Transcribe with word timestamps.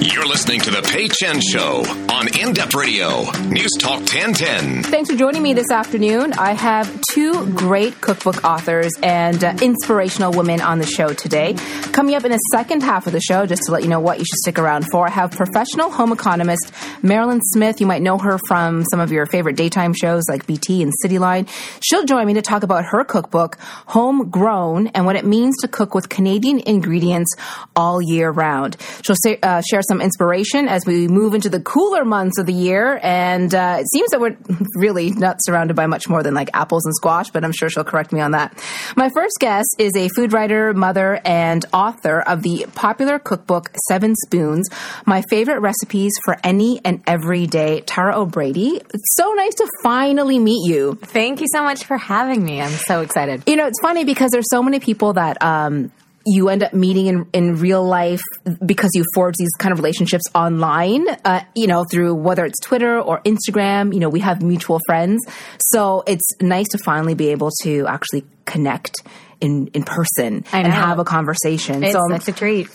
You're 0.00 0.26
listening 0.26 0.60
to 0.60 0.70
The 0.70 0.82
Pay 0.82 1.08
Chen 1.08 1.40
Show 1.40 1.82
on 2.12 2.28
In 2.38 2.52
Depth 2.52 2.74
Radio, 2.74 3.30
News 3.48 3.72
Talk 3.78 4.00
1010. 4.00 4.82
Thanks 4.84 5.10
for 5.10 5.16
joining 5.16 5.42
me 5.42 5.54
this 5.54 5.70
afternoon. 5.70 6.34
I 6.34 6.52
have 6.52 7.00
two 7.10 7.50
great 7.54 8.00
cookbook 8.00 8.44
authors 8.44 8.92
and 9.02 9.42
uh, 9.42 9.56
inspirational 9.62 10.32
women 10.32 10.60
on 10.60 10.78
the 10.78 10.86
show 10.86 11.08
today. 11.14 11.54
Coming 11.92 12.14
up 12.14 12.24
in 12.24 12.30
the 12.32 12.38
second 12.52 12.82
half 12.82 13.06
of 13.06 13.12
the 13.12 13.20
show, 13.20 13.46
just 13.46 13.62
to 13.64 13.72
let 13.72 13.82
you 13.82 13.88
know 13.88 14.00
what 14.00 14.18
you 14.18 14.24
should 14.24 14.38
stick 14.42 14.58
around 14.58 14.84
for, 14.90 15.06
I 15.06 15.10
have 15.10 15.30
professional 15.32 15.90
home 15.90 16.12
economist 16.12 16.72
Mairlyn 17.04 17.40
Smith. 17.42 17.80
You 17.82 17.86
might 17.86 18.00
know 18.00 18.16
her 18.16 18.38
from 18.48 18.82
some 18.90 18.98
of 18.98 19.12
your 19.12 19.26
favorite 19.26 19.56
daytime 19.56 19.92
shows 19.92 20.24
like 20.26 20.46
BT 20.46 20.82
and 20.82 20.90
Cityline. 21.04 21.46
She'll 21.82 22.04
join 22.04 22.26
me 22.26 22.34
to 22.34 22.42
talk 22.42 22.62
about 22.62 22.86
her 22.86 23.04
cookbook, 23.04 23.58
Homegrown, 23.86 24.86
and 24.88 25.04
what 25.04 25.14
it 25.14 25.26
means 25.26 25.54
to 25.60 25.68
cook 25.68 25.94
with 25.94 26.08
Canadian 26.08 26.60
ingredients 26.60 27.36
all 27.76 28.00
year 28.00 28.30
round. 28.30 28.78
She'll 29.02 29.16
say, 29.22 29.38
uh, 29.42 29.60
share 29.70 29.82
some 29.82 30.00
inspiration 30.00 30.66
as 30.66 30.86
we 30.86 31.06
move 31.06 31.34
into 31.34 31.50
the 31.50 31.60
cooler 31.60 32.06
months 32.06 32.38
of 32.38 32.46
the 32.46 32.54
year. 32.54 32.98
And 33.02 33.54
uh, 33.54 33.76
it 33.80 33.86
seems 33.92 34.10
that 34.10 34.20
we're 34.20 34.36
really 34.74 35.10
not 35.10 35.40
surrounded 35.44 35.76
by 35.76 35.86
much 35.86 36.08
more 36.08 36.22
than 36.22 36.32
like 36.32 36.48
apples 36.54 36.86
and 36.86 36.94
squash, 36.94 37.30
but 37.30 37.44
I'm 37.44 37.52
sure 37.52 37.68
she'll 37.68 37.84
correct 37.84 38.12
me 38.12 38.20
on 38.20 38.30
that. 38.30 38.58
My 38.96 39.10
first 39.10 39.34
guest 39.40 39.68
is 39.78 39.94
a 39.94 40.08
food 40.08 40.32
writer, 40.32 40.72
mother, 40.72 41.20
and 41.22 41.66
author 41.74 42.20
of 42.20 42.42
the 42.42 42.64
popular 42.74 43.18
cookbook 43.18 43.70
Seven 43.88 44.14
Spoons 44.24 44.70
My 45.04 45.22
Favorite 45.28 45.60
Recipes 45.60 46.12
for 46.24 46.38
Any 46.42 46.80
and 46.82 46.93
Every 47.06 47.46
Day, 47.46 47.80
Tara 47.82 48.18
O'Brady. 48.18 48.80
It's 48.92 49.14
so 49.16 49.32
nice 49.34 49.54
to 49.56 49.68
finally 49.82 50.38
meet 50.38 50.68
you. 50.68 50.98
Thank 51.02 51.40
you 51.40 51.46
so 51.52 51.62
much 51.62 51.84
for 51.84 51.96
having 51.96 52.44
me. 52.44 52.60
I'm 52.60 52.70
so 52.70 53.00
excited. 53.00 53.42
You 53.46 53.56
know, 53.56 53.66
it's 53.66 53.80
funny 53.80 54.04
because 54.04 54.30
there's 54.30 54.48
so 54.50 54.62
many 54.62 54.80
people 54.80 55.14
that 55.14 55.42
um, 55.42 55.92
you 56.26 56.48
end 56.48 56.62
up 56.62 56.72
meeting 56.72 57.06
in, 57.06 57.26
in 57.32 57.56
real 57.56 57.84
life 57.84 58.22
because 58.64 58.90
you 58.94 59.04
forge 59.14 59.34
these 59.36 59.52
kind 59.58 59.72
of 59.72 59.78
relationships 59.78 60.24
online, 60.34 61.06
uh, 61.24 61.40
you 61.54 61.66
know, 61.66 61.84
through 61.90 62.14
whether 62.14 62.44
it's 62.44 62.58
Twitter 62.60 62.98
or 62.98 63.20
Instagram. 63.22 63.92
You 63.92 64.00
know, 64.00 64.08
we 64.08 64.20
have 64.20 64.42
mutual 64.42 64.80
friends. 64.86 65.24
So 65.72 66.02
it's 66.06 66.28
nice 66.40 66.68
to 66.68 66.78
finally 66.78 67.14
be 67.14 67.28
able 67.28 67.50
to 67.62 67.86
actually 67.86 68.24
connect 68.44 68.94
in, 69.40 69.68
in 69.68 69.82
person 69.82 70.44
and 70.52 70.66
have 70.66 70.98
a 70.98 71.04
conversation. 71.04 71.84
It's 71.84 71.92
so 71.92 72.00
such 72.10 72.28
a 72.28 72.32
treat. 72.32 72.68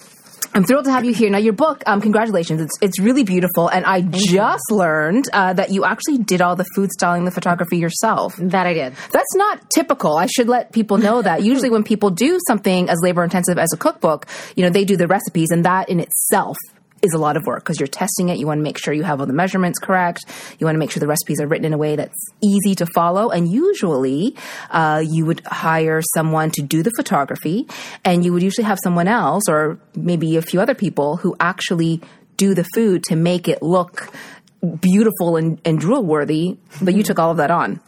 I'm 0.54 0.64
thrilled 0.64 0.86
to 0.86 0.92
have 0.92 1.06
you 1.06 1.14
here. 1.14 1.30
Now, 1.30 1.38
your 1.38 1.54
book, 1.54 1.84
um, 1.86 2.02
congratulations. 2.02 2.62
It's, 2.62 2.78
it's 2.82 3.00
really 3.00 3.24
beautiful. 3.24 3.68
And 3.68 3.86
I 3.86 4.02
just 4.02 4.72
learned 4.72 5.26
uh, 5.32 5.54
that 5.54 5.70
you 5.72 5.86
actually 5.86 6.18
did 6.18 6.42
all 6.42 6.56
the 6.56 6.66
food 6.76 6.92
styling, 6.92 7.26
the 7.26 7.32
photography 7.32 7.78
yourself. 7.78 8.36
That 8.38 8.66
I 8.66 8.74
did. 8.74 8.94
That's 9.12 9.36
not 9.36 9.70
typical. 9.70 10.18
I 10.18 10.26
should 10.26 10.48
let 10.48 10.72
people 10.72 10.98
know 10.98 11.22
that. 11.22 11.44
Usually, 11.50 11.70
when 11.70 11.84
people 11.84 12.10
do 12.10 12.40
something 12.48 12.90
as 12.90 13.00
labor 13.04 13.24
intensive 13.24 13.58
as 13.58 13.72
a 13.74 13.78
cookbook, 13.78 14.26
you 14.56 14.64
know, 14.64 14.70
they 14.70 14.86
do 14.86 14.98
the 14.98 15.08
recipes, 15.08 15.50
and 15.52 15.66
that 15.66 15.90
in 15.90 16.00
itself 16.00 16.58
is 17.02 17.14
a 17.14 17.18
lot 17.18 17.38
of 17.38 17.46
work 17.46 17.64
because 17.64 17.80
you're 17.80 17.88
testing 17.88 18.30
it. 18.30 18.38
You 18.38 18.48
want 18.48 18.60
to 18.60 18.64
make 18.64 18.78
sure 18.78 18.94
you 18.94 19.04
have 19.04 19.20
all 19.20 19.26
the 19.26 19.34
measurements 19.34 19.80
correct. 19.80 20.26
You 20.60 20.66
want 20.66 20.76
to 20.76 20.80
make 20.80 20.92
sure 20.92 21.00
the 21.00 21.08
recipes 21.08 21.40
are 21.42 21.48
written 21.48 21.66
in 21.66 21.74
a 21.74 21.78
way 21.78 21.96
that's 21.96 22.20
easy 22.42 22.76
to 22.76 22.86
follow. 22.86 23.30
And 23.30 23.52
usually, 23.52 24.36
uh, 24.70 25.04
you 25.06 25.26
would 25.26 25.42
hire 25.46 26.02
someone 26.14 26.52
to 26.52 26.62
do 26.62 26.84
the 26.84 26.92
photography, 26.98 27.68
and 28.04 28.24
you 28.24 28.34
would 28.34 28.44
usually 28.44 28.66
have 28.66 28.80
someone 28.84 29.08
else, 29.08 29.44
or 29.48 29.80
maybe 29.96 30.38
a 30.38 30.42
few 30.42 30.62
other 30.62 30.76
people, 30.76 31.18
who 31.18 31.36
actually 31.40 32.02
do 32.38 32.54
the 32.54 32.66
food 32.74 33.04
to 33.04 33.16
make 33.16 33.48
it 33.48 33.62
look 33.62 34.12
beautiful 34.82 35.38
and, 35.38 35.60
and 35.66 35.80
drool 35.80 36.04
worthy. 36.04 36.58
But 36.82 36.94
you 36.96 37.04
took 37.04 37.20
all 37.20 37.32
of 37.32 37.38
that 37.38 37.52
on. 37.52 37.80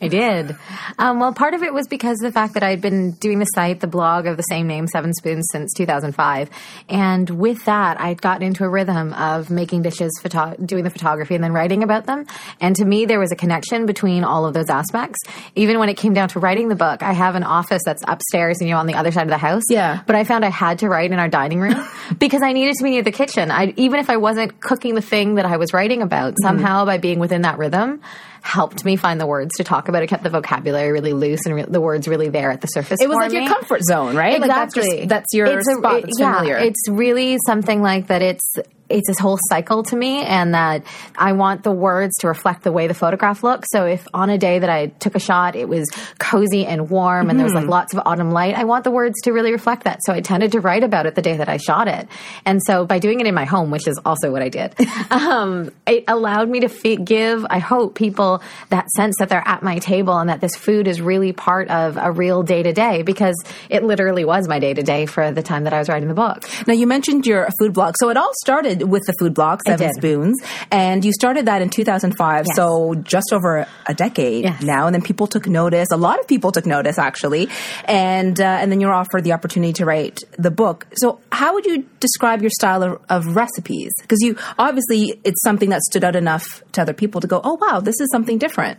I 0.00 0.08
did. 0.08 0.56
Um, 0.98 1.20
well, 1.20 1.32
part 1.32 1.54
of 1.54 1.62
it 1.62 1.72
was 1.72 1.88
because 1.88 2.20
of 2.20 2.28
the 2.28 2.32
fact 2.32 2.54
that 2.54 2.62
I'd 2.62 2.82
been 2.82 3.12
doing 3.12 3.38
the 3.38 3.46
site, 3.46 3.80
the 3.80 3.86
blog 3.86 4.26
of 4.26 4.36
the 4.36 4.42
same 4.42 4.66
name, 4.66 4.86
Seven 4.86 5.14
Spoons, 5.14 5.46
since 5.50 5.72
2005. 5.74 6.50
And 6.88 7.30
with 7.30 7.64
that, 7.64 7.98
I'd 8.00 8.20
gotten 8.20 8.46
into 8.46 8.64
a 8.64 8.68
rhythm 8.68 9.14
of 9.14 9.48
making 9.48 9.82
dishes, 9.82 10.12
photo- 10.22 10.54
doing 10.62 10.84
the 10.84 10.90
photography, 10.90 11.34
and 11.34 11.42
then 11.42 11.52
writing 11.52 11.82
about 11.82 12.04
them. 12.06 12.26
And 12.60 12.76
to 12.76 12.84
me, 12.84 13.06
there 13.06 13.18
was 13.18 13.32
a 13.32 13.36
connection 13.36 13.86
between 13.86 14.22
all 14.22 14.44
of 14.44 14.52
those 14.52 14.68
aspects. 14.68 15.18
Even 15.54 15.78
when 15.78 15.88
it 15.88 15.96
came 15.96 16.12
down 16.12 16.28
to 16.30 16.40
writing 16.40 16.68
the 16.68 16.76
book, 16.76 17.02
I 17.02 17.12
have 17.12 17.34
an 17.34 17.42
office 17.42 17.82
that's 17.84 18.02
upstairs 18.06 18.58
and 18.60 18.68
you 18.68 18.74
know, 18.74 18.80
on 18.80 18.86
the 18.86 18.94
other 18.94 19.12
side 19.12 19.22
of 19.22 19.30
the 19.30 19.38
house. 19.38 19.64
Yeah. 19.70 20.02
But 20.06 20.16
I 20.16 20.24
found 20.24 20.44
I 20.44 20.50
had 20.50 20.80
to 20.80 20.88
write 20.88 21.10
in 21.10 21.18
our 21.18 21.28
dining 21.28 21.60
room 21.60 21.86
because 22.18 22.42
I 22.42 22.52
needed 22.52 22.74
to 22.76 22.84
be 22.84 22.90
near 22.90 23.02
the 23.02 23.12
kitchen. 23.12 23.50
I, 23.50 23.72
even 23.76 23.98
if 23.98 24.10
I 24.10 24.18
wasn't 24.18 24.60
cooking 24.60 24.94
the 24.94 25.00
thing 25.00 25.36
that 25.36 25.46
I 25.46 25.56
was 25.56 25.72
writing 25.72 26.02
about, 26.02 26.34
somehow 26.42 26.84
by 26.84 26.98
being 26.98 27.18
within 27.18 27.42
that 27.42 27.58
rhythm, 27.58 28.02
helped 28.46 28.84
me 28.84 28.94
find 28.96 29.20
the 29.20 29.26
words 29.26 29.56
to 29.56 29.64
talk 29.64 29.88
about. 29.88 30.02
It 30.02 30.06
kept 30.06 30.22
the 30.22 30.30
vocabulary 30.30 30.92
really 30.92 31.12
loose 31.12 31.40
and 31.46 31.54
re- 31.56 31.64
the 31.66 31.80
words 31.80 32.06
really 32.06 32.28
there 32.28 32.50
at 32.50 32.60
the 32.60 32.68
surface. 32.68 32.98
It 33.02 33.08
was 33.08 33.16
like 33.16 33.32
your 33.32 33.48
comfort 33.48 33.82
zone, 33.82 34.14
right? 34.16 34.40
Like 34.40 34.48
that's, 34.48 34.76
Exactly. 34.76 34.96
just, 34.98 35.08
that's 35.08 35.26
your 35.34 35.46
It's 35.46 35.68
a- 35.68 35.78
spot 35.78 35.94
it- 35.96 36.02
that's 36.02 36.20
yeah, 36.20 36.34
familiar. 36.38 36.56
It's 36.58 36.88
really 36.88 37.38
something 37.44 37.82
like 37.82 38.06
that. 38.06 38.22
It's 38.22 38.52
it's 38.88 39.08
this 39.08 39.18
whole 39.18 39.38
cycle 39.48 39.82
to 39.84 39.96
me, 39.96 40.22
and 40.22 40.54
that 40.54 40.84
I 41.16 41.32
want 41.32 41.62
the 41.62 41.72
words 41.72 42.14
to 42.18 42.28
reflect 42.28 42.62
the 42.62 42.72
way 42.72 42.86
the 42.86 42.94
photograph 42.94 43.42
looks. 43.42 43.68
So 43.72 43.84
if 43.86 44.06
on 44.14 44.30
a 44.30 44.38
day 44.38 44.58
that 44.58 44.70
I 44.70 44.86
took 44.86 45.14
a 45.14 45.20
shot, 45.20 45.56
it 45.56 45.68
was 45.68 45.88
cozy 46.18 46.64
and 46.66 46.88
warm, 46.90 47.28
and 47.30 47.38
there 47.38 47.44
was 47.44 47.52
Mm-hmm. 47.56 47.62
like 47.62 47.70
lots 47.70 47.94
of 47.94 48.02
autumn 48.04 48.30
light, 48.30 48.54
I 48.54 48.64
want 48.64 48.84
the 48.84 48.90
words 48.90 49.14
to 49.22 49.32
really 49.32 49.50
reflect 49.52 49.84
that. 49.84 50.00
So 50.04 50.12
I 50.12 50.20
tended 50.20 50.52
to 50.52 50.60
write 50.60 50.84
about 50.84 51.06
it 51.06 51.14
the 51.14 51.22
day 51.22 51.36
that 51.36 51.48
I 51.48 51.56
shot 51.56 51.88
it, 51.88 52.06
and 52.44 52.60
so 52.66 52.84
by 52.84 52.98
doing 52.98 53.20
it 53.20 53.26
in 53.26 53.34
my 53.34 53.44
home, 53.44 53.70
which 53.70 53.86
is 53.88 53.98
also 54.04 54.30
what 54.30 54.42
I 54.42 54.48
did, 54.48 54.74
um, 55.10 55.70
it 55.86 56.04
allowed 56.08 56.48
me 56.48 56.60
to 56.60 56.68
fe- 56.68 56.96
give, 56.96 57.46
I 57.48 57.58
hope, 57.58 57.94
people 57.94 58.42
that 58.70 58.88
sense 58.90 59.16
that 59.18 59.28
they're 59.28 59.46
at 59.46 59.62
my 59.62 59.78
table 59.78 60.18
and 60.18 60.28
that 60.28 60.40
this 60.40 60.54
food 60.56 60.86
is 60.86 61.00
really 61.00 61.32
part 61.32 61.68
of 61.70 61.96
a 61.96 62.10
real 62.12 62.42
day 62.42 62.62
to 62.62 62.72
day 62.72 63.02
because 63.02 63.36
it 63.70 63.82
literally 63.82 64.24
was 64.24 64.48
my 64.48 64.58
day 64.58 64.74
to 64.74 64.82
day 64.82 65.06
for 65.06 65.30
the 65.32 65.42
time 65.42 65.64
that 65.64 65.72
I 65.72 65.78
was 65.78 65.88
writing 65.88 66.08
the 66.08 66.14
book. 66.14 66.44
now 66.66 66.74
you 66.74 66.86
mentioned 66.86 67.26
your 67.26 67.48
food 67.58 67.72
blog, 67.72 67.94
so 67.98 68.10
it 68.10 68.16
all 68.16 68.32
started 68.42 68.75
with 68.82 69.02
the 69.06 69.14
food 69.18 69.34
blog 69.34 69.60
Seven. 69.66 69.92
Spoons, 69.94 70.36
and 70.70 71.04
you 71.04 71.12
started 71.12 71.46
that 71.46 71.62
in 71.62 71.70
2005. 71.70 72.44
Yes. 72.46 72.56
So 72.56 72.94
just 72.94 73.32
over 73.32 73.66
a 73.86 73.94
decade 73.94 74.44
Yes. 74.44 74.62
now, 74.62 74.86
and 74.86 74.94
then 74.94 75.02
people 75.02 75.26
took 75.26 75.46
notice. 75.46 75.88
A 75.92 75.96
lot 75.96 76.18
of 76.20 76.26
people 76.26 76.52
took 76.52 76.66
notice 76.66 76.98
actually, 76.98 77.48
and 77.84 78.40
uh, 78.40 78.44
and 78.44 78.70
then 78.70 78.80
you 78.80 78.86
were 78.86 78.92
offered 78.94 79.24
the 79.24 79.32
opportunity 79.32 79.72
to 79.74 79.84
write 79.84 80.22
the 80.38 80.50
book. 80.50 80.86
So 80.96 81.20
how 81.32 81.54
would 81.54 81.66
you 81.66 81.84
describe 82.00 82.40
your 82.42 82.50
style 82.50 82.82
of, 82.82 83.00
of 83.08 83.36
recipes? 83.36 83.92
Because 84.00 84.20
you 84.22 84.36
obviously 84.58 85.20
it's 85.24 85.42
something 85.42 85.70
that 85.70 85.82
stood 85.82 86.04
out 86.04 86.16
enough 86.16 86.62
to 86.72 86.82
other 86.82 86.92
people 86.94 87.20
to 87.20 87.26
go, 87.26 87.40
oh 87.44 87.58
wow, 87.60 87.80
this 87.80 88.00
is 88.00 88.08
something 88.10 88.38
different. 88.38 88.78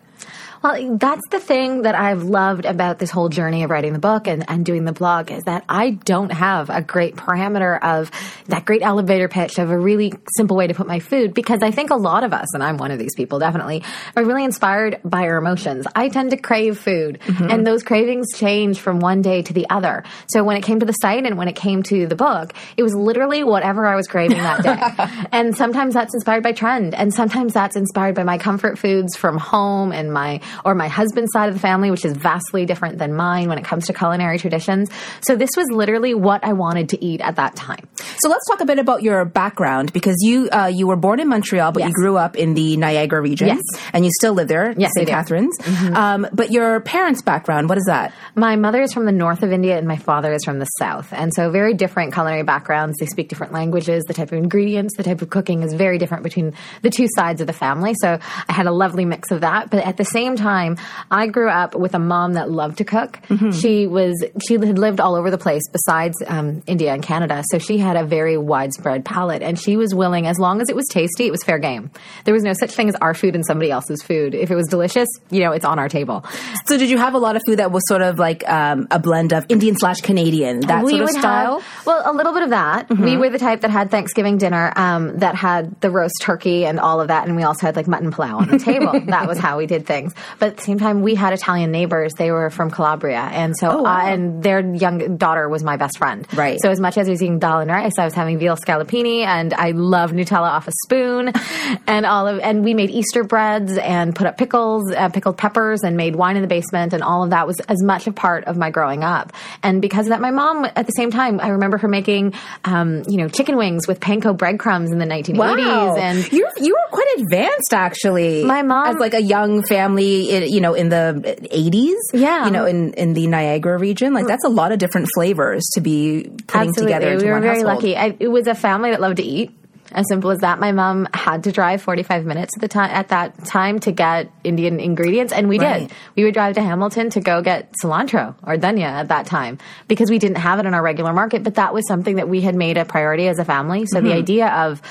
Well, 0.63 0.97
that's 0.97 1.27
the 1.29 1.39
thing 1.39 1.83
that 1.83 1.95
I've 1.95 2.23
loved 2.23 2.65
about 2.65 2.99
this 2.99 3.11
whole 3.11 3.29
journey 3.29 3.63
of 3.63 3.69
writing 3.69 3.93
the 3.93 3.99
book 3.99 4.27
and, 4.27 4.45
and 4.49 4.65
doing 4.65 4.85
the 4.85 4.91
blog 4.91 5.31
is 5.31 5.43
that 5.43 5.63
I 5.69 5.91
don't 5.91 6.31
have 6.31 6.69
a 6.69 6.81
great 6.81 7.15
parameter 7.15 7.81
of 7.81 8.11
that 8.47 8.65
great 8.65 8.81
elevator 8.81 9.27
pitch 9.27 9.59
of 9.59 9.69
a 9.69 9.77
really 9.77 10.13
simple 10.35 10.57
way 10.57 10.67
to 10.67 10.73
put 10.73 10.87
my 10.87 10.99
food 10.99 11.33
because 11.33 11.61
I 11.61 11.71
think 11.71 11.91
a 11.91 11.95
lot 11.95 12.23
of 12.23 12.33
us, 12.33 12.53
and 12.53 12.63
I'm 12.63 12.77
one 12.77 12.91
of 12.91 12.99
these 12.99 13.15
people 13.15 13.39
definitely, 13.39 13.83
are 14.15 14.23
really 14.23 14.43
inspired 14.43 14.99
by 15.03 15.23
our 15.23 15.37
emotions. 15.37 15.85
I 15.95 16.09
tend 16.09 16.31
to 16.31 16.37
crave 16.37 16.77
food 16.77 17.19
mm-hmm. 17.19 17.49
and 17.49 17.65
those 17.65 17.83
cravings 17.83 18.27
change 18.35 18.79
from 18.79 18.99
one 18.99 19.21
day 19.21 19.41
to 19.43 19.53
the 19.53 19.69
other. 19.69 20.03
So 20.27 20.43
when 20.43 20.57
it 20.57 20.63
came 20.63 20.79
to 20.79 20.85
the 20.85 20.93
site 20.93 21.25
and 21.25 21.37
when 21.37 21.47
it 21.47 21.55
came 21.55 21.83
to 21.83 22.07
the 22.07 22.15
book, 22.15 22.53
it 22.75 22.83
was 22.83 22.95
literally 22.95 23.43
whatever 23.43 23.85
I 23.85 23.95
was 23.95 24.07
craving 24.07 24.37
that 24.37 24.63
day. 24.63 25.27
and 25.31 25.55
sometimes 25.55 25.93
that's 25.93 26.13
inspired 26.13 26.43
by 26.43 26.51
trend 26.51 26.95
and 26.95 27.13
sometimes 27.13 27.53
that's 27.53 27.75
inspired 27.75 28.15
by 28.15 28.23
my 28.23 28.37
comfort 28.37 28.79
foods 28.79 29.15
from 29.15 29.37
home 29.37 29.91
and 29.91 30.11
my 30.11 30.41
or 30.65 30.75
my 30.75 30.87
husband's 30.87 31.31
side 31.31 31.49
of 31.49 31.55
the 31.55 31.59
family 31.59 31.91
which 31.91 32.05
is 32.05 32.15
vastly 32.15 32.65
different 32.65 32.97
than 32.97 33.13
mine 33.13 33.49
when 33.49 33.57
it 33.57 33.63
comes 33.65 33.87
to 33.87 33.93
culinary 33.93 34.37
traditions 34.37 34.89
so 35.21 35.35
this 35.35 35.49
was 35.57 35.67
literally 35.71 36.13
what 36.13 36.43
i 36.43 36.53
wanted 36.53 36.89
to 36.89 37.03
eat 37.03 37.21
at 37.21 37.35
that 37.35 37.55
time 37.55 37.87
So 38.21 38.29
let's 38.29 38.45
talk 38.49 38.61
a 38.61 38.65
bit 38.65 38.79
about 38.79 39.03
your 39.03 39.25
background 39.25 39.93
because 39.93 40.15
you 40.21 40.49
uh, 40.51 40.71
you 40.73 40.87
were 40.87 40.95
born 40.95 41.19
in 41.19 41.27
Montreal, 41.27 41.71
but 41.71 41.83
you 41.83 41.93
grew 41.93 42.17
up 42.17 42.35
in 42.35 42.53
the 42.55 42.77
Niagara 42.77 43.21
region, 43.21 43.47
Yes. 43.47 43.61
and 43.93 44.03
you 44.05 44.11
still 44.19 44.33
live 44.33 44.47
there, 44.47 44.73
Yes, 44.77 44.91
St. 44.95 45.07
do. 45.07 45.13
Mm-hmm. 45.13 45.95
Um, 45.95 46.27
but 46.33 46.51
your 46.51 46.79
parents' 46.81 47.21
background, 47.21 47.69
what 47.69 47.77
is 47.77 47.85
that? 47.85 48.13
my 48.35 48.55
mother 48.55 48.81
is 48.81 48.93
from 48.93 49.05
the 49.05 49.11
north 49.11 49.41
of 49.43 49.51
india 49.51 49.77
and 49.77 49.87
my 49.87 49.97
father 49.97 50.31
is 50.31 50.43
from 50.45 50.59
the 50.59 50.65
south 50.79 51.11
and 51.11 51.33
so 51.33 51.49
very 51.49 51.73
different 51.73 52.13
culinary 52.13 52.43
backgrounds 52.43 52.95
they 52.99 53.05
speak 53.07 53.27
different 53.29 53.51
languages 53.51 54.03
the 54.07 54.13
type 54.13 54.31
of 54.31 54.37
ingredients 54.37 54.95
the 54.95 55.03
type 55.03 55.21
of 55.23 55.29
cooking 55.29 55.63
is 55.63 55.73
very 55.73 55.97
different 55.97 56.23
between 56.23 56.53
the 56.83 56.89
two 56.91 57.07
sides 57.15 57.41
of 57.41 57.47
the 57.47 57.53
family 57.65 57.93
so 57.99 58.19
i 58.47 58.53
had 58.53 58.67
a 58.67 58.71
lovely 58.71 59.05
mix 59.05 59.31
of 59.31 59.41
that 59.41 59.69
but 59.71 59.83
at 59.83 59.97
the 59.97 60.05
same 60.05 60.35
time 60.37 60.77
i 61.11 61.27
grew 61.27 61.49
up 61.49 61.75
with 61.75 61.93
a 61.93 61.99
mom 61.99 62.33
that 62.33 62.49
loved 62.49 62.77
to 62.77 62.83
cook 62.85 63.19
she 63.53 63.87
was 63.87 64.13
she 64.47 64.53
had 64.53 64.77
lived 64.79 64.99
all 64.99 65.15
over 65.15 65.29
the 65.31 65.37
place 65.37 65.63
besides 65.71 66.15
um, 66.27 66.61
india 66.67 66.93
and 66.93 67.03
canada 67.03 67.43
so 67.51 67.57
she 67.57 67.77
had 67.77 67.95
a 67.95 68.05
very 68.05 68.37
widespread 68.37 69.03
palate 69.03 69.41
and 69.41 69.59
she 69.59 69.75
was 69.75 69.93
willing 69.93 70.27
as 70.27 70.37
long 70.39 70.61
as 70.61 70.69
it 70.69 70.75
was 70.75 70.85
tasty 70.89 71.25
it 71.25 71.31
was 71.31 71.43
fair 71.43 71.59
game 71.59 71.89
there 72.25 72.33
was 72.33 72.43
no 72.43 72.53
such 72.53 72.71
thing 72.71 72.89
as 72.89 72.95
our 72.95 73.13
food 73.13 73.35
and 73.35 73.45
somebody 73.45 73.71
else's 73.71 74.01
food 74.01 74.33
if 74.33 74.51
it 74.51 74.55
was 74.55 74.67
delicious 74.67 75.07
you 75.29 75.39
know 75.39 75.51
it's 75.51 75.65
on 75.65 75.79
our 75.79 75.89
table 75.89 76.23
So 76.65 76.77
did 76.77 76.89
you 76.89 76.97
have 76.97 77.13
a 77.13 77.17
lot 77.17 77.35
of 77.35 77.41
food 77.45 77.59
that 77.59 77.71
was 77.71 77.81
sort 77.87 78.01
of 78.01 78.19
like 78.19 78.47
um, 78.49 78.87
a 78.91 78.99
blend 78.99 79.33
of 79.33 79.45
Indian 79.49 79.75
slash 79.77 80.01
Canadian, 80.01 80.61
that 80.61 80.85
sort 80.87 81.01
of 81.01 81.09
style? 81.09 81.59
Have, 81.59 81.85
well, 81.85 82.01
a 82.05 82.13
little 82.13 82.33
bit 82.33 82.43
of 82.43 82.49
that. 82.49 82.89
We 82.89 83.15
were 83.17 83.29
the 83.29 83.39
type 83.39 83.61
that 83.61 83.71
had 83.71 83.89
Thanksgiving 83.89 84.37
dinner 84.37 84.73
um, 84.75 85.19
that 85.19 85.35
had 85.35 85.79
the 85.81 85.89
roast 85.89 86.15
turkey 86.21 86.65
and 86.65 86.79
all 86.79 86.99
of 86.99 87.07
that, 87.07 87.27
and 87.27 87.35
we 87.35 87.43
also 87.43 87.65
had 87.65 87.75
like 87.75 87.87
mutton 87.87 88.11
pilau 88.11 88.37
on 88.39 88.49
the 88.49 88.59
table. 88.59 88.99
that 89.07 89.27
was 89.27 89.37
how 89.37 89.57
we 89.57 89.65
did 89.65 89.85
things. 89.85 90.13
But 90.39 90.49
at 90.49 90.57
the 90.57 90.63
same 90.63 90.79
time, 90.79 91.01
we 91.01 91.15
had 91.15 91.33
Italian 91.33 91.71
neighbors. 91.71 92.13
They 92.17 92.31
were 92.31 92.49
from 92.49 92.71
Calabria, 92.71 93.19
and 93.19 93.55
so 93.57 93.67
Oh, 93.69 93.81
wow. 93.83 93.97
I, 93.97 94.09
and 94.11 94.41
their 94.43 94.59
young 94.75 95.17
daughter 95.17 95.47
was 95.49 95.63
my 95.63 95.77
best 95.77 95.97
friend. 95.97 96.27
Right. 96.33 96.59
So 96.61 96.69
as 96.69 96.79
much 96.79 96.97
as 96.97 97.07
I 97.07 97.11
was 97.11 97.21
eating 97.21 97.39
dal 97.39 97.59
and 97.59 97.69
rice, 97.69 97.93
I 97.99 98.05
was 98.05 98.13
having 98.13 98.39
veal 98.39 98.55
scallopini, 98.55 99.25
and 99.25 99.53
I 99.53 99.71
love 99.71 100.11
Nutella 100.11 100.49
off 100.49 100.67
a 100.67 100.71
spoon, 100.85 101.31
and 101.87 102.05
all 102.05 102.27
of 102.27 102.39
and 102.39 102.63
we 102.63 102.73
made 102.73 102.89
Easter 102.89 103.23
breads 103.23 103.77
and 103.77 104.15
put 104.15 104.27
up 104.27 104.37
pickles, 104.37 104.91
uh, 104.95 105.09
pickled 105.09 105.37
peppers, 105.37 105.83
and 105.83 105.97
made 105.97 106.15
wine 106.15 106.35
in 106.35 106.41
the 106.41 106.47
basement, 106.47 106.93
and 106.93 107.03
all 107.03 107.23
of 107.23 107.31
that 107.31 107.45
was 107.47 107.59
as 107.61 107.81
much 107.83 108.07
a 108.07 108.11
part 108.11 108.45
of 108.45 108.57
my 108.57 108.69
growing 108.69 109.03
up. 109.03 109.33
And 109.63 109.81
because 109.81 110.07
of 110.07 110.09
that, 110.11 110.21
my 110.21 110.31
mom 110.31 110.65
at 110.65 110.85
the 110.85 110.91
same 110.91 111.11
time, 111.11 111.39
I 111.39 111.49
remember 111.49 111.77
her 111.77 111.87
making, 111.87 112.33
um, 112.65 113.03
you 113.07 113.17
know, 113.17 113.27
chicken 113.27 113.57
wings 113.57 113.87
with 113.87 113.99
panko 113.99 114.35
breadcrumbs 114.35 114.91
in 114.91 114.99
the 114.99 115.05
1980s, 115.05 115.37
wow. 115.37 115.95
and 115.95 116.31
you 116.31 116.47
you 116.59 116.73
were 116.73 116.89
quite 116.91 117.07
advanced 117.19 117.73
actually. 117.73 118.43
My 118.43 118.61
mom- 118.61 118.87
as 118.87 118.95
like 118.99 119.13
a 119.13 119.21
young 119.21 119.63
family, 119.63 120.16
in, 120.25 120.51
you 120.51 120.61
know, 120.61 120.73
in 120.73 120.89
the 120.89 121.37
eighties. 121.51 121.97
Yeah. 122.13 122.45
you 122.45 122.51
know, 122.51 122.65
in 122.65 122.93
in 122.93 123.13
the 123.13 123.27
Niagara 123.27 123.77
region, 123.77 124.13
like 124.13 124.27
that's 124.27 124.43
a 124.45 124.49
lot 124.49 124.71
of 124.71 124.79
different 124.79 125.07
flavors 125.13 125.63
to 125.73 125.81
be 125.81 126.29
putting 126.47 126.73
together. 126.73 127.09
Into 127.11 127.25
we 127.25 127.29
were 127.29 127.35
one 127.35 127.41
very 127.43 127.55
household. 127.59 127.75
lucky. 127.83 127.95
I, 127.97 128.15
it 128.19 128.27
was 128.27 128.47
a 128.47 128.55
family 128.55 128.91
that 128.91 129.01
loved 129.01 129.17
to 129.17 129.23
eat. 129.23 129.51
As 129.89 130.05
simple 130.09 130.31
as 130.31 130.39
that. 130.39 130.59
My 130.59 130.73
mom 130.73 131.07
had 131.13 131.45
to 131.45 131.51
drive 131.53 131.81
45 131.81 132.25
minutes 132.25 132.51
at 132.57 132.61
the 132.61 132.67
time 132.67 132.89
at 132.91 133.07
that 133.07 133.45
time 133.45 133.79
to 133.79 133.93
get 133.93 134.29
Indian 134.43 134.81
ingredients, 134.81 135.31
and 135.31 135.47
we 135.47 135.57
Right. 135.59 135.87
did. 135.87 135.91
We 136.13 136.25
would 136.25 136.33
drive 136.33 136.55
to 136.55 136.61
Hamilton 136.61 137.09
to 137.11 137.21
go 137.21 137.41
get 137.41 137.71
cilantro 137.81 138.35
or 138.43 138.57
dhania 138.57 138.81
at 138.83 139.07
that 139.07 139.27
time 139.27 139.59
because 139.87 140.09
we 140.09 140.19
didn't 140.19 140.39
have 140.39 140.59
it 140.59 140.65
in 140.65 140.73
our 140.73 140.83
regular 140.83 141.13
market. 141.13 141.41
But 141.43 141.55
that 141.55 141.73
was 141.73 141.87
something 141.87 142.17
that 142.17 142.27
we 142.27 142.41
had 142.41 142.53
made 142.53 142.75
a 142.77 142.83
priority 142.83 143.29
as 143.29 143.39
a 143.39 143.45
family. 143.45 143.85
So 143.85 143.99
Mm-hmm. 143.99 144.07
the 144.09 144.13
idea 144.13 144.47
of 144.49 144.81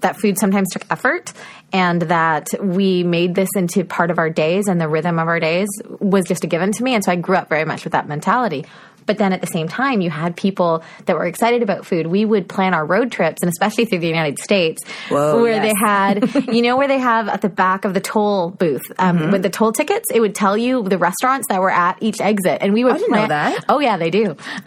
that 0.00 0.16
food 0.18 0.38
sometimes 0.38 0.68
took 0.72 0.86
effort 0.90 1.34
and 1.72 2.02
that 2.02 2.48
we 2.60 3.04
made 3.04 3.34
this 3.34 3.48
into 3.56 3.84
part 3.84 4.10
of 4.10 4.18
our 4.18 4.30
days 4.30 4.66
and 4.68 4.80
the 4.80 4.88
rhythm 4.88 5.18
of 5.18 5.28
our 5.28 5.40
days 5.40 5.68
was 6.00 6.24
just 6.24 6.44
a 6.44 6.46
given 6.46 6.72
to 6.72 6.82
me. 6.82 6.94
And 6.94 7.04
so 7.04 7.12
I 7.12 7.16
grew 7.16 7.36
up 7.36 7.48
very 7.48 7.64
much 7.64 7.84
with 7.84 7.92
that 7.92 8.08
mentality. 8.08 8.66
But 9.06 9.18
then 9.18 9.32
at 9.32 9.40
the 9.40 9.46
same 9.46 9.68
time, 9.68 10.00
you 10.00 10.10
had 10.10 10.36
people 10.36 10.82
that 11.06 11.16
were 11.16 11.26
excited 11.26 11.62
about 11.62 11.86
food. 11.86 12.06
We 12.06 12.24
would 12.24 12.48
plan 12.48 12.74
our 12.74 12.84
road 12.86 13.10
trips, 13.10 13.42
and 13.42 13.48
especially 13.50 13.84
through 13.86 13.98
the 14.00 14.08
United 14.08 14.38
States, 14.38 14.82
Whoa, 15.08 15.42
where 15.42 15.62
yes. 15.62 15.72
they 15.72 15.86
had, 15.86 16.48
you 16.54 16.62
know, 16.62 16.76
where 16.76 16.88
they 16.88 16.98
have 16.98 17.28
at 17.28 17.40
the 17.40 17.48
back 17.48 17.84
of 17.84 17.94
the 17.94 18.00
toll 18.00 18.50
booth 18.50 18.82
um, 18.98 19.18
Mm-hmm. 19.18 19.30
with 19.32 19.42
the 19.42 19.50
toll 19.50 19.72
tickets, 19.72 20.08
it 20.12 20.20
would 20.20 20.34
tell 20.34 20.56
you 20.56 20.82
the 20.82 20.98
restaurants 20.98 21.46
that 21.48 21.60
were 21.60 21.70
at 21.70 21.98
each 22.00 22.20
exit. 22.20 22.58
And 22.60 22.72
we 22.72 22.84
would 22.84 22.94
I 22.94 22.98
didn't 22.98 23.10
know 23.12 23.26
plan- 23.26 23.28
that. 23.30 23.64
Oh, 23.68 23.78
yeah, 23.80 23.96
they 23.96 24.10
do. 24.10 24.36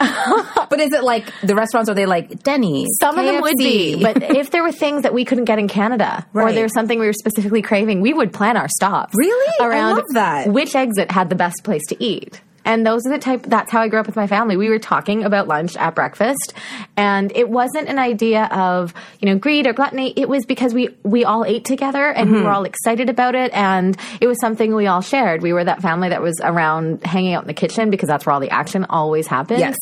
But 0.70 0.80
is 0.80 0.92
it 0.92 1.04
like 1.04 1.26
the 1.42 1.54
restaurants? 1.54 1.88
Are 1.88 1.94
they 1.94 2.06
like 2.06 2.42
Denny's? 2.42 2.88
Some 2.98 3.16
of 3.18 3.24
them 3.24 3.40
would 3.42 3.54
be, 3.56 4.02
but 4.02 4.22
if 4.22 4.50
there 4.50 4.62
were 4.62 4.72
things 4.72 5.02
that 5.02 5.14
we 5.14 5.24
couldn't 5.24 5.44
get 5.44 5.58
in 5.58 5.68
Canada, 5.68 6.26
or 6.34 6.42
Right. 6.42 6.54
there 6.54 6.64
was 6.64 6.72
something 6.74 6.98
we 6.98 7.06
were 7.06 7.12
specifically 7.12 7.62
craving, 7.62 8.00
we 8.00 8.12
would 8.12 8.32
plan 8.32 8.56
our 8.56 8.68
stops. 8.68 9.12
Really? 9.16 9.54
I 9.60 9.66
around 9.68 9.96
love 9.96 10.04
that. 10.14 10.48
which 10.48 10.74
exit 10.74 11.10
had 11.12 11.28
the 11.28 11.36
best 11.36 11.62
place 11.62 11.82
to 11.90 12.02
eat. 12.02 12.40
And 12.64 12.86
those 12.86 13.06
are 13.06 13.10
the 13.10 13.18
type. 13.18 13.42
That's 13.42 13.70
how 13.70 13.80
I 13.82 13.88
grew 13.88 14.00
up 14.00 14.06
with 14.06 14.16
my 14.16 14.26
family. 14.26 14.56
We 14.56 14.70
were 14.70 14.78
talking 14.78 15.22
about 15.24 15.48
lunch 15.48 15.76
at 15.76 15.94
breakfast, 15.94 16.54
and 16.96 17.30
it 17.36 17.48
wasn't 17.48 17.88
an 17.88 17.98
idea 17.98 18.44
of 18.46 18.94
you 19.20 19.26
know 19.26 19.36
greed 19.38 19.66
or 19.66 19.72
gluttony. 19.72 20.12
It 20.16 20.28
was 20.28 20.46
because 20.46 20.72
we 20.72 20.88
we 21.02 21.24
all 21.24 21.44
ate 21.44 21.64
together 21.64 22.06
and 22.08 22.24
Mm-hmm. 22.28 22.36
we 22.38 22.42
were 22.42 22.50
all 22.50 22.64
excited 22.64 23.10
about 23.10 23.34
it, 23.34 23.52
and 23.52 23.96
it 24.20 24.26
was 24.26 24.40
something 24.40 24.74
we 24.74 24.86
all 24.86 25.02
shared. 25.02 25.42
We 25.42 25.52
were 25.52 25.64
that 25.64 25.82
family 25.82 26.08
that 26.08 26.22
was 26.22 26.40
around 26.42 27.04
hanging 27.04 27.34
out 27.34 27.42
in 27.42 27.48
the 27.48 27.54
kitchen 27.54 27.90
because 27.90 28.08
that's 28.08 28.24
where 28.24 28.32
all 28.32 28.40
the 28.40 28.50
action 28.50 28.86
always 28.88 29.26
happens. 29.26 29.60
Yes. 29.60 29.76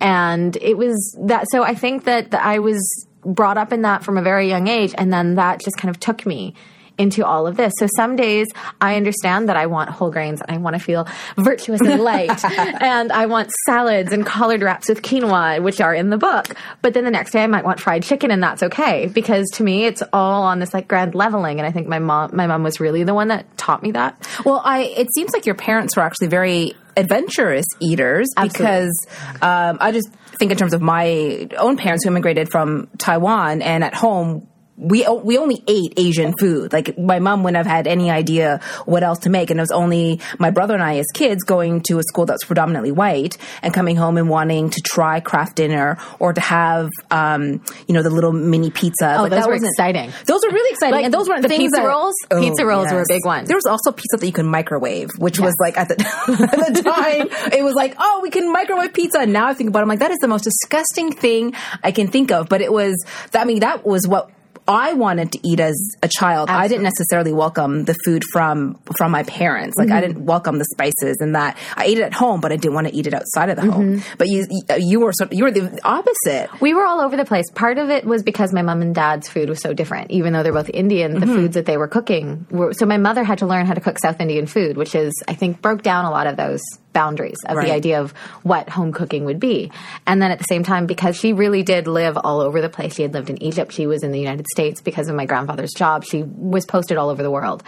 and 0.00 0.56
it 0.60 0.76
was 0.76 1.16
that. 1.22 1.46
So 1.50 1.62
I 1.62 1.74
think 1.74 2.04
that, 2.04 2.32
that 2.32 2.44
I 2.44 2.58
was 2.58 3.06
brought 3.24 3.58
up 3.58 3.72
in 3.72 3.82
that 3.82 4.04
from 4.04 4.18
a 4.18 4.22
very 4.22 4.48
young 4.48 4.68
age, 4.68 4.94
and 4.96 5.12
then 5.12 5.36
that 5.36 5.60
just 5.64 5.76
kind 5.78 5.88
of 5.90 5.98
took 5.98 6.26
me 6.26 6.54
into 6.98 7.24
all 7.24 7.46
of 7.46 7.56
this. 7.56 7.72
So 7.78 7.86
some 7.96 8.16
days 8.16 8.46
I 8.80 8.96
understand 8.96 9.48
that 9.48 9.56
I 9.56 9.66
want 9.66 9.90
whole 9.90 10.10
grains 10.10 10.40
and 10.40 10.50
I 10.50 10.58
want 10.58 10.74
to 10.74 10.80
feel 10.80 11.06
virtuous 11.36 11.80
and 11.80 12.00
light 12.02 12.44
and 12.44 13.12
I 13.12 13.26
want 13.26 13.50
salads 13.66 14.12
and 14.12 14.24
collard 14.24 14.62
wraps 14.62 14.88
with 14.88 15.02
quinoa, 15.02 15.62
which 15.62 15.80
are 15.80 15.94
in 15.94 16.10
the 16.10 16.18
book. 16.18 16.54
But 16.82 16.94
then 16.94 17.04
the 17.04 17.10
next 17.10 17.32
day 17.32 17.42
I 17.42 17.46
might 17.46 17.64
want 17.64 17.80
fried 17.80 18.02
chicken 18.02 18.30
and 18.30 18.42
that's 18.42 18.62
okay 18.62 19.06
because 19.06 19.46
to 19.54 19.62
me 19.62 19.84
it's 19.84 20.02
all 20.12 20.42
on 20.42 20.58
this 20.58 20.72
like 20.72 20.88
grand 20.88 21.14
leveling. 21.14 21.58
And 21.58 21.66
I 21.66 21.72
think 21.72 21.86
my 21.86 21.98
mom, 21.98 22.30
my 22.34 22.46
mom 22.46 22.62
was 22.62 22.80
really 22.80 23.04
the 23.04 23.14
one 23.14 23.28
that 23.28 23.56
taught 23.56 23.82
me 23.82 23.92
that. 23.92 24.28
Well, 24.44 24.60
I 24.64 24.82
it 24.82 25.08
seems 25.14 25.32
like 25.32 25.46
your 25.46 25.54
parents 25.54 25.96
were 25.96 26.02
actually 26.02 26.28
very 26.28 26.74
adventurous 26.96 27.66
eaters 27.80 28.28
Absolutely. 28.36 28.64
because 28.64 29.06
um, 29.42 29.78
I 29.80 29.92
just 29.92 30.08
think 30.38 30.50
in 30.50 30.56
terms 30.56 30.72
of 30.72 30.80
my 30.80 31.48
own 31.58 31.76
parents 31.76 32.04
who 32.04 32.10
immigrated 32.10 32.50
from 32.50 32.88
Taiwan 32.98 33.62
and 33.62 33.84
at 33.84 33.94
home. 33.94 34.46
We, 34.78 35.06
we 35.08 35.38
only 35.38 35.62
ate 35.66 35.94
Asian 35.96 36.34
food. 36.38 36.72
Like 36.72 36.98
my 36.98 37.18
mom 37.18 37.42
wouldn't 37.42 37.56
have 37.56 37.66
had 37.66 37.86
any 37.86 38.10
idea 38.10 38.60
what 38.84 39.02
else 39.02 39.20
to 39.20 39.30
make, 39.30 39.50
and 39.50 39.58
it 39.58 39.62
was 39.62 39.70
only 39.70 40.20
my 40.38 40.50
brother 40.50 40.74
and 40.74 40.82
I, 40.82 40.98
as 40.98 41.06
kids, 41.14 41.44
going 41.44 41.80
to 41.88 41.98
a 41.98 42.02
school 42.02 42.26
that's 42.26 42.44
predominantly 42.44 42.92
white 42.92 43.38
and 43.62 43.72
coming 43.72 43.96
home 43.96 44.16
and 44.18 44.28
wanting 44.28 44.70
to 44.70 44.80
try 44.82 45.20
Kraft 45.20 45.56
dinner 45.56 45.98
or 46.18 46.32
to 46.32 46.40
have, 46.40 46.90
um, 47.10 47.62
you 47.88 47.94
know, 47.94 48.02
the 48.02 48.10
little 48.10 48.32
mini 48.32 48.70
pizza. 48.70 49.16
Oh, 49.18 49.28
those 49.28 49.46
were 49.46 49.54
exciting. 49.54 50.12
Those 50.26 50.42
were 50.44 50.52
really 50.52 50.70
exciting, 50.72 50.94
Like, 50.94 51.04
and 51.06 51.14
those 51.14 51.28
weren't 51.28 51.42
the 51.42 51.48
things 51.48 51.62
pizza 51.64 51.80
that- 51.80 51.86
rolls? 51.88 52.14
Pizza 52.30 52.66
rolls 52.66 52.92
were 52.92 53.00
a 53.00 53.04
big 53.08 53.24
one. 53.24 53.44
There 53.46 53.56
was 53.56 53.66
also 53.66 53.92
pizza 53.92 54.16
that 54.18 54.26
you 54.26 54.32
can 54.32 54.46
microwave, 54.46 55.10
which 55.18 55.40
was 55.40 55.54
like 55.60 55.76
at 55.78 55.88
the, 55.88 55.94
at 56.52 56.74
the 56.74 56.82
time, 56.82 57.28
it 57.52 57.62
was 57.64 57.74
like, 57.74 57.94
oh, 57.98 58.20
we 58.22 58.30
can 58.30 58.52
microwave 58.52 58.92
pizza. 58.92 59.20
And 59.20 59.32
now 59.32 59.46
I 59.46 59.54
think 59.54 59.70
about 59.70 59.80
it, 59.80 59.82
I'm 59.82 59.88
like, 59.88 60.00
that 60.00 60.10
is 60.10 60.18
the 60.18 60.28
most 60.28 60.44
disgusting 60.44 61.12
thing 61.12 61.54
I 61.82 61.92
can 61.92 62.08
think 62.08 62.30
of. 62.30 62.48
But 62.48 62.60
it 62.60 62.72
was, 62.72 62.94
I 63.34 63.44
mean, 63.44 63.60
that 63.60 63.84
was 63.86 64.06
what 64.06 64.30
I 64.68 64.94
wanted 64.94 65.32
to 65.32 65.40
eat 65.48 65.60
as 65.60 65.76
a 66.02 66.08
child. 66.08 66.50
I 66.50 66.66
didn't 66.68 66.82
necessarily 66.84 67.32
welcome 67.32 67.84
the 67.84 67.94
food 68.04 68.24
from 68.32 68.78
from 68.96 69.10
my 69.12 69.22
parents. 69.22 69.76
Like 69.76 69.88
I 69.90 70.00
Mm-hmm. 70.00 70.00
didn't 70.12 70.24
welcome 70.26 70.58
the 70.58 70.64
spices 70.72 71.16
and 71.20 71.34
that. 71.36 71.56
I 71.76 71.84
ate 71.84 71.98
it 71.98 72.02
at 72.02 72.12
home, 72.14 72.40
but 72.40 72.52
I 72.52 72.56
didn't 72.56 72.74
want 72.74 72.88
to 72.88 72.94
eat 72.94 73.06
it 73.06 73.14
outside 73.14 73.48
of 73.48 73.56
the 73.56 73.70
home. 73.70 73.98
Mm-hmm. 73.98 74.14
But 74.18 74.28
you 74.28 74.46
you 74.78 75.00
were 75.00 75.12
sort 75.12 75.32
you 75.32 75.44
were 75.44 75.50
the 75.52 75.78
opposite. 75.84 76.48
We 76.60 76.74
were 76.74 76.84
all 76.84 77.00
over 77.00 77.16
the 77.16 77.24
place. 77.24 77.50
Part 77.54 77.78
of 77.78 77.90
it 77.90 78.04
was 78.04 78.22
because 78.22 78.52
my 78.52 78.62
mom 78.62 78.82
and 78.82 78.94
dad's 78.94 79.28
food 79.28 79.48
was 79.48 79.60
so 79.60 79.72
different. 79.72 80.10
Even 80.10 80.32
though 80.32 80.42
they're 80.42 80.52
both 80.52 80.70
Indian, 80.70 81.12
Mm-hmm. 81.12 81.20
the 81.20 81.26
foods 81.26 81.54
that 81.54 81.66
they 81.66 81.76
were 81.76 81.88
cooking 81.88 82.46
were. 82.50 82.72
So 82.72 82.86
my 82.86 82.96
mother 82.98 83.22
had 83.24 83.38
to 83.38 83.46
learn 83.46 83.66
how 83.66 83.74
to 83.74 83.80
cook 83.80 83.98
South 83.98 84.20
Indian 84.20 84.46
food, 84.46 84.76
which 84.76 84.94
is, 84.94 85.12
I 85.28 85.34
think, 85.34 85.62
broke 85.62 85.82
down 85.82 86.04
a 86.04 86.10
lot 86.10 86.26
of 86.26 86.36
those 86.36 86.60
boundaries 86.96 87.36
of 87.46 87.58
Right. 87.58 87.66
the 87.66 87.74
idea 87.74 88.00
of 88.00 88.12
what 88.42 88.70
home 88.70 88.90
cooking 88.90 89.26
would 89.26 89.38
be. 89.38 89.70
And 90.06 90.22
then 90.22 90.30
at 90.30 90.38
the 90.38 90.46
same 90.48 90.64
time, 90.64 90.86
because 90.86 91.14
she 91.14 91.34
really 91.34 91.62
did 91.62 91.86
live 91.86 92.16
all 92.16 92.40
over 92.40 92.62
the 92.62 92.70
place, 92.70 92.94
she 92.94 93.02
had 93.02 93.12
lived 93.12 93.28
in 93.28 93.42
Egypt, 93.42 93.70
she 93.70 93.86
was 93.86 94.02
in 94.02 94.12
the 94.12 94.18
United 94.18 94.46
States 94.46 94.80
because 94.80 95.08
of 95.08 95.14
my 95.14 95.26
grandfather's 95.26 95.74
job, 95.74 96.04
she 96.04 96.22
was 96.22 96.64
posted 96.64 96.96
all 96.96 97.10
over 97.10 97.22
the 97.22 97.30
world. 97.30 97.62